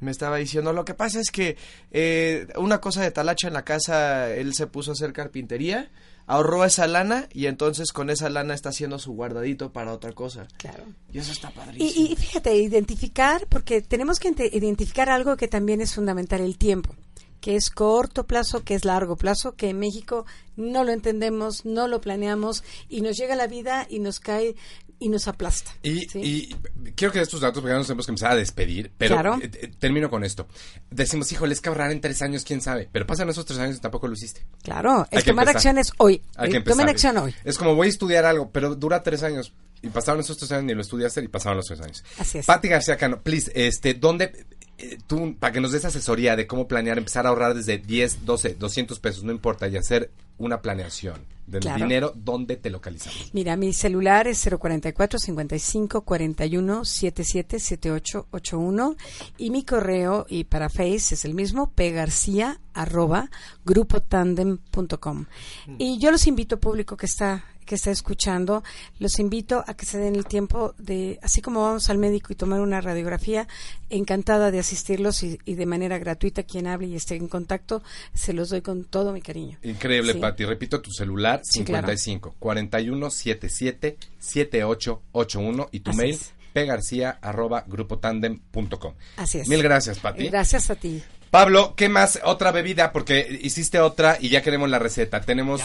Me 0.00 0.10
estaba 0.10 0.38
diciendo, 0.38 0.72
lo 0.72 0.84
que 0.84 0.94
pasa 0.94 1.20
es 1.20 1.30
que 1.30 1.56
eh, 1.92 2.48
una 2.56 2.80
cosa 2.80 3.00
de 3.02 3.12
talacha 3.12 3.46
en 3.46 3.54
la 3.54 3.64
casa, 3.64 4.28
él 4.34 4.52
se 4.54 4.66
puso 4.66 4.90
a 4.90 4.94
hacer 4.94 5.12
carpintería, 5.12 5.88
ahorró 6.26 6.64
esa 6.64 6.86
lana 6.86 7.28
y 7.32 7.46
entonces 7.46 7.92
con 7.92 8.10
esa 8.10 8.30
lana 8.30 8.54
está 8.54 8.70
haciendo 8.70 8.98
su 8.98 9.12
guardadito 9.12 9.72
para 9.72 9.92
otra 9.92 10.12
cosa. 10.12 10.46
Claro. 10.56 10.84
Y 11.12 11.18
eso 11.18 11.32
está 11.32 11.50
padrísimo. 11.50 12.06
Y, 12.08 12.12
y 12.12 12.16
fíjate, 12.16 12.56
identificar, 12.56 13.46
porque 13.48 13.82
tenemos 13.82 14.18
que 14.18 14.34
identificar 14.52 15.08
algo 15.10 15.36
que 15.36 15.48
también 15.48 15.80
es 15.80 15.94
fundamental, 15.94 16.40
el 16.40 16.58
tiempo, 16.58 16.94
que 17.40 17.56
es 17.56 17.70
corto 17.70 18.26
plazo, 18.26 18.64
que 18.64 18.74
es 18.74 18.84
largo 18.84 19.16
plazo, 19.16 19.54
que 19.54 19.68
en 19.68 19.78
México 19.78 20.24
no 20.56 20.84
lo 20.84 20.92
entendemos, 20.92 21.64
no 21.64 21.88
lo 21.88 22.00
planeamos 22.00 22.64
y 22.88 23.02
nos 23.02 23.16
llega 23.16 23.36
la 23.36 23.46
vida 23.46 23.86
y 23.90 23.98
nos 23.98 24.20
cae 24.20 24.56
y 24.98 25.08
nos 25.08 25.28
aplasta. 25.28 25.72
Y, 25.82 26.06
y 26.18 26.54
quiero 26.94 27.12
que 27.12 27.18
de 27.18 27.24
estos 27.24 27.40
datos, 27.40 27.60
porque 27.60 27.72
ya 27.72 27.78
nos 27.78 27.86
tenemos 27.86 28.06
que 28.06 28.12
empezar 28.12 28.32
a 28.32 28.36
despedir, 28.36 28.92
pero 28.96 29.14
Claro. 29.16 29.38
eh, 29.42 29.50
eh, 29.52 29.72
termino 29.78 30.08
con 30.10 30.24
esto. 30.24 30.46
Decimos, 30.90 31.30
híjole, 31.32 31.52
es 31.54 31.60
que 31.60 31.68
ahorrar 31.68 31.90
en 31.92 32.00
tres 32.00 32.22
años, 32.22 32.44
quién 32.44 32.60
sabe. 32.60 32.88
Pero 32.92 33.06
pasan 33.06 33.28
esos 33.28 33.44
tres 33.44 33.58
años 33.58 33.76
y 33.76 33.80
tampoco 33.80 34.06
lo 34.08 34.14
hiciste. 34.14 34.46
Claro, 34.62 35.06
Hay 35.10 35.18
es 35.18 35.24
que 35.24 35.30
tomar 35.30 35.44
empezar. 35.44 35.56
acciones 35.56 35.92
hoy. 35.98 36.22
Hay 36.36 36.50
que 36.50 36.60
Tomen 36.60 36.88
acción 36.88 37.16
hoy. 37.18 37.34
Es 37.44 37.58
como 37.58 37.74
voy 37.74 37.86
a 37.88 37.90
estudiar 37.90 38.24
algo, 38.24 38.50
pero 38.50 38.74
dura 38.74 39.02
tres 39.02 39.22
años. 39.22 39.52
Y 39.82 39.88
pasaron 39.88 40.20
esos 40.20 40.38
tres 40.38 40.50
años, 40.52 40.64
ni 40.64 40.74
lo 40.74 40.80
estudiaste, 40.80 41.22
y 41.22 41.28
pasaron 41.28 41.58
los 41.58 41.66
tres 41.66 41.80
años. 41.80 42.02
Así 42.18 42.38
es. 42.38 42.46
Pati 42.46 42.68
García 42.68 42.96
Cano, 42.96 43.20
please, 43.22 43.52
este, 43.54 43.92
¿dónde, 43.92 44.46
eh, 44.78 44.96
tú, 45.06 45.36
para 45.38 45.52
que 45.52 45.60
nos 45.60 45.72
des 45.72 45.84
asesoría 45.84 46.36
de 46.36 46.46
cómo 46.46 46.66
planear, 46.66 46.96
empezar 46.96 47.26
a 47.26 47.28
ahorrar 47.28 47.52
desde 47.54 47.76
10, 47.76 48.24
12, 48.24 48.54
200 48.54 48.98
pesos, 49.00 49.24
no 49.24 49.30
importa, 49.32 49.68
y 49.68 49.76
hacer 49.76 50.10
una 50.38 50.60
planeación 50.62 51.26
del 51.46 51.60
Claro. 51.60 51.84
dinero, 51.84 52.12
¿dónde 52.16 52.56
te 52.56 52.70
localizamos? 52.70 53.30
Mira, 53.34 53.54
mi 53.56 53.74
celular 53.74 54.26
es 54.26 54.42
044 54.48 55.18
55 55.18 56.00
41 56.02 56.84
77 56.86 57.58
7881 57.60 58.96
y 59.36 59.50
mi 59.50 59.62
correo 59.64 60.24
y 60.28 60.44
para 60.44 60.70
Face 60.70 61.14
es 61.14 61.24
el 61.26 61.34
mismo 61.34 61.70
pgarcia 61.72 62.60
arroba 62.72 63.30
grupotandem.com. 63.66 65.26
Y 65.78 65.98
yo 65.98 66.10
los 66.10 66.26
invito 66.26 66.58
público 66.58 66.96
que 66.96 67.06
está 67.06 67.44
que 67.64 67.74
está 67.76 67.90
escuchando, 67.90 68.62
los 68.98 69.18
invito 69.18 69.64
a 69.66 69.74
que 69.74 69.86
se 69.86 69.98
den 69.98 70.14
el 70.16 70.26
tiempo 70.26 70.74
de, 70.78 71.18
así 71.22 71.40
como 71.42 71.62
vamos 71.62 71.90
al 71.90 71.98
médico 71.98 72.32
y 72.32 72.36
tomar 72.36 72.60
una 72.60 72.80
radiografía, 72.80 73.46
encantada 73.90 74.50
de 74.50 74.58
asistirlos 74.58 75.22
y, 75.22 75.38
y 75.44 75.54
de 75.54 75.66
manera 75.66 75.98
gratuita 75.98 76.42
quien 76.42 76.66
hable 76.66 76.88
y 76.88 76.96
esté 76.96 77.16
en 77.16 77.28
contacto, 77.28 77.82
se 78.12 78.32
los 78.32 78.50
doy 78.50 78.60
con 78.62 78.84
todo 78.84 79.12
mi 79.12 79.20
cariño. 79.22 79.58
Increíble, 79.62 80.12
Sí. 80.14 80.18
Pati. 80.18 80.44
Repito 80.44 80.80
tu 80.80 80.90
celular, 80.90 81.40
Sí, 81.44 81.64
claro. 81.64 81.86
55 81.88 82.34
41 82.38 83.10
77 83.10 83.96
7881 84.18 85.68
y 85.72 85.80
tu 85.80 85.90
Así 85.90 85.98
mail, 85.98 86.14
es. 86.14 86.32
pgarcia 86.52 87.18
arroba 87.20 87.64
grupotandem.com. 87.66 88.94
Así 89.16 89.38
es. 89.38 89.48
Mil 89.48 89.62
gracias, 89.62 89.98
Pati. 89.98 90.28
Gracias 90.28 90.70
a 90.70 90.76
ti. 90.76 91.02
Pablo, 91.34 91.74
¿qué 91.76 91.88
más? 91.88 92.20
Otra 92.22 92.52
bebida, 92.52 92.92
porque 92.92 93.40
hiciste 93.42 93.80
otra 93.80 94.18
y 94.20 94.28
ya 94.28 94.40
queremos 94.40 94.70
la 94.70 94.78
receta. 94.78 95.20
Tenemos 95.20 95.60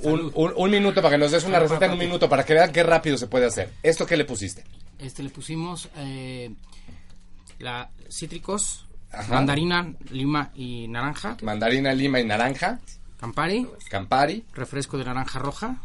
un, 0.00 0.32
un- 0.34 0.52
un 0.56 0.70
minuto 0.70 1.00
para 1.00 1.12
que 1.14 1.18
nos 1.18 1.30
des 1.30 1.44
una 1.44 1.60
receta 1.60 1.86
en 1.86 1.92
un 1.92 1.98
minuto 1.98 2.28
para 2.28 2.44
que 2.44 2.54
vean 2.54 2.72
qué 2.72 2.82
rápido 2.82 3.16
se 3.16 3.28
puede 3.28 3.46
hacer. 3.46 3.72
¿Esto 3.84 4.04
qué 4.04 4.16
le 4.16 4.24
pusiste? 4.24 4.64
Este 4.98 5.22
le 5.22 5.30
pusimos 5.30 5.88
eh, 5.96 6.52
la 7.60 7.88
cítricos, 8.10 8.84
Ajá. 9.12 9.32
mandarina, 9.32 9.92
lima 10.10 10.50
y 10.56 10.88
naranja, 10.88 11.36
Mandarina, 11.40 11.92
lima 11.92 12.18
y 12.18 12.24
naranja, 12.24 12.80
Campari, 13.20 13.64
Campari, 13.88 14.44
refresco 14.54 14.98
de 14.98 15.04
naranja 15.04 15.38
roja 15.38 15.76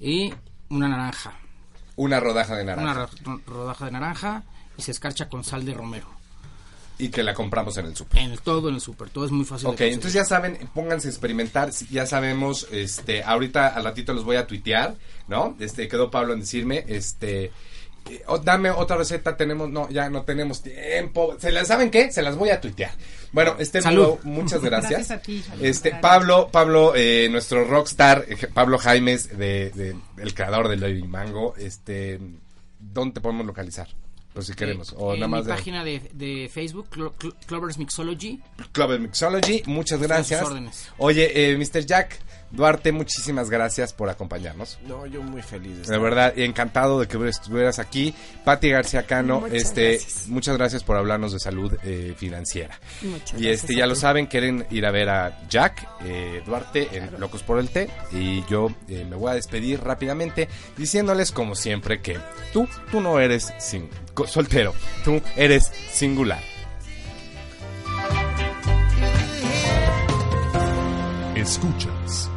y 0.00 0.32
una 0.70 0.88
naranja. 0.88 1.34
una 1.96 2.20
rodaja 2.20 2.56
de 2.56 2.62
Una 2.62 2.76
naranja. 2.76 3.10
ro- 3.24 3.40
rodaja 3.46 3.84
de 3.84 3.90
naranja 3.90 4.44
y 4.78 4.82
se 4.82 4.92
escarcha 4.92 5.28
con 5.28 5.44
sal 5.44 5.66
de 5.66 5.74
romero. 5.74 6.13
Y 6.98 7.08
que 7.08 7.22
la 7.24 7.34
compramos 7.34 7.76
en 7.76 7.86
el 7.86 7.96
súper. 7.96 8.20
En 8.20 8.30
el 8.30 8.40
todo 8.40 8.68
en 8.68 8.76
el 8.76 8.80
súper, 8.80 9.10
todo 9.10 9.24
es 9.24 9.32
muy 9.32 9.44
fácil 9.44 9.66
Ok, 9.68 9.78
de 9.78 9.88
entonces 9.88 10.12
ya 10.12 10.24
saben, 10.24 10.56
pónganse 10.74 11.08
a 11.08 11.10
experimentar, 11.10 11.70
ya 11.90 12.06
sabemos, 12.06 12.68
este, 12.70 13.24
ahorita 13.24 13.68
al 13.68 13.82
ratito 13.84 14.12
los 14.14 14.24
voy 14.24 14.36
a 14.36 14.46
tuitear, 14.46 14.94
¿no? 15.26 15.56
Este, 15.58 15.88
quedó 15.88 16.10
Pablo 16.10 16.34
en 16.34 16.40
decirme, 16.40 16.84
este, 16.86 17.50
eh, 18.08 18.22
dame 18.44 18.70
otra 18.70 18.96
receta, 18.96 19.36
tenemos, 19.36 19.70
no, 19.70 19.88
ya 19.90 20.08
no 20.08 20.22
tenemos 20.22 20.62
tiempo, 20.62 21.34
¿se 21.40 21.50
las 21.50 21.66
saben 21.66 21.90
qué? 21.90 22.12
Se 22.12 22.22
las 22.22 22.36
voy 22.36 22.50
a 22.50 22.60
tuitear. 22.60 22.92
Bueno, 23.32 23.56
este, 23.58 23.82
Salud. 23.82 24.18
muchas 24.22 24.60
gracias. 24.62 24.90
Gracias 25.08 25.18
a 25.18 25.20
ti, 25.20 25.42
Salud. 25.42 25.64
Este, 25.64 25.88
Gracias. 25.90 26.00
Pablo, 26.12 26.48
Pablo, 26.52 26.92
eh, 26.94 27.26
nuestro 27.28 27.64
rockstar, 27.64 28.24
eh, 28.28 28.36
Pablo 28.54 28.78
Jaimes, 28.78 29.36
de, 29.36 29.70
de- 29.70 29.96
el 30.18 30.32
creador 30.32 30.68
del 30.68 30.80
Baby 30.80 31.02
Mango, 31.08 31.54
este, 31.56 32.20
¿dónde 32.78 33.14
te 33.14 33.20
podemos 33.20 33.44
localizar? 33.46 33.88
Pues 34.34 34.46
si 34.48 34.54
queremos, 34.54 34.92
o 34.98 35.14
en 35.14 35.20
nada 35.20 35.28
más 35.28 35.44
mi 35.44 35.50
de 35.52 35.54
página 35.56 35.84
de, 35.84 36.10
de 36.12 36.50
Facebook, 36.52 36.88
Clo- 36.90 37.14
Clo- 37.16 37.34
Clover's 37.46 37.78
Mixology. 37.78 38.42
Club 38.72 38.98
Mixology, 38.98 39.62
muchas 39.66 39.92
a 39.92 39.98
sus 40.02 40.06
gracias. 40.08 40.42
órdenes. 40.42 40.90
Oye, 40.98 41.52
eh, 41.52 41.56
Mr. 41.56 41.86
Jack 41.86 42.18
Duarte, 42.54 42.92
muchísimas 42.92 43.50
gracias 43.50 43.92
por 43.92 44.08
acompañarnos. 44.08 44.78
No, 44.86 45.06
yo 45.06 45.22
muy 45.22 45.42
feliz. 45.42 45.88
De 45.88 45.98
verdad, 45.98 46.38
encantado 46.38 47.00
de 47.00 47.08
que 47.08 47.28
estuvieras 47.28 47.80
aquí. 47.80 48.14
Pati 48.44 48.70
García 48.70 49.04
Cano, 49.04 49.40
Muchas 49.40 49.56
este, 49.56 49.90
gracias. 49.92 50.28
muchas 50.28 50.56
gracias 50.56 50.84
por 50.84 50.96
hablarnos 50.96 51.32
de 51.32 51.40
salud 51.40 51.76
eh, 51.82 52.14
financiera. 52.16 52.78
Muchas 53.02 53.40
y 53.40 53.44
gracias 53.44 53.62
este, 53.62 53.74
ya 53.74 53.86
lo 53.86 53.96
saben, 53.96 54.26
quieren 54.26 54.66
ir 54.70 54.86
a 54.86 54.92
ver 54.92 55.08
a 55.08 55.48
Jack 55.48 55.84
eh, 56.04 56.42
Duarte 56.46 56.88
en 56.92 57.18
Locos 57.18 57.42
por 57.42 57.58
el 57.58 57.70
Té. 57.70 57.90
Y 58.12 58.44
yo 58.46 58.68
eh, 58.88 59.04
me 59.08 59.16
voy 59.16 59.32
a 59.32 59.34
despedir 59.34 59.80
rápidamente 59.82 60.48
diciéndoles, 60.76 61.32
como 61.32 61.56
siempre, 61.56 62.00
que 62.00 62.18
tú, 62.52 62.68
tú 62.92 63.00
no 63.00 63.18
eres 63.18 63.52
sin, 63.58 63.88
soltero, 64.26 64.74
tú 65.04 65.20
eres 65.34 65.72
singular. 65.90 66.40
Escuchas 71.34 72.30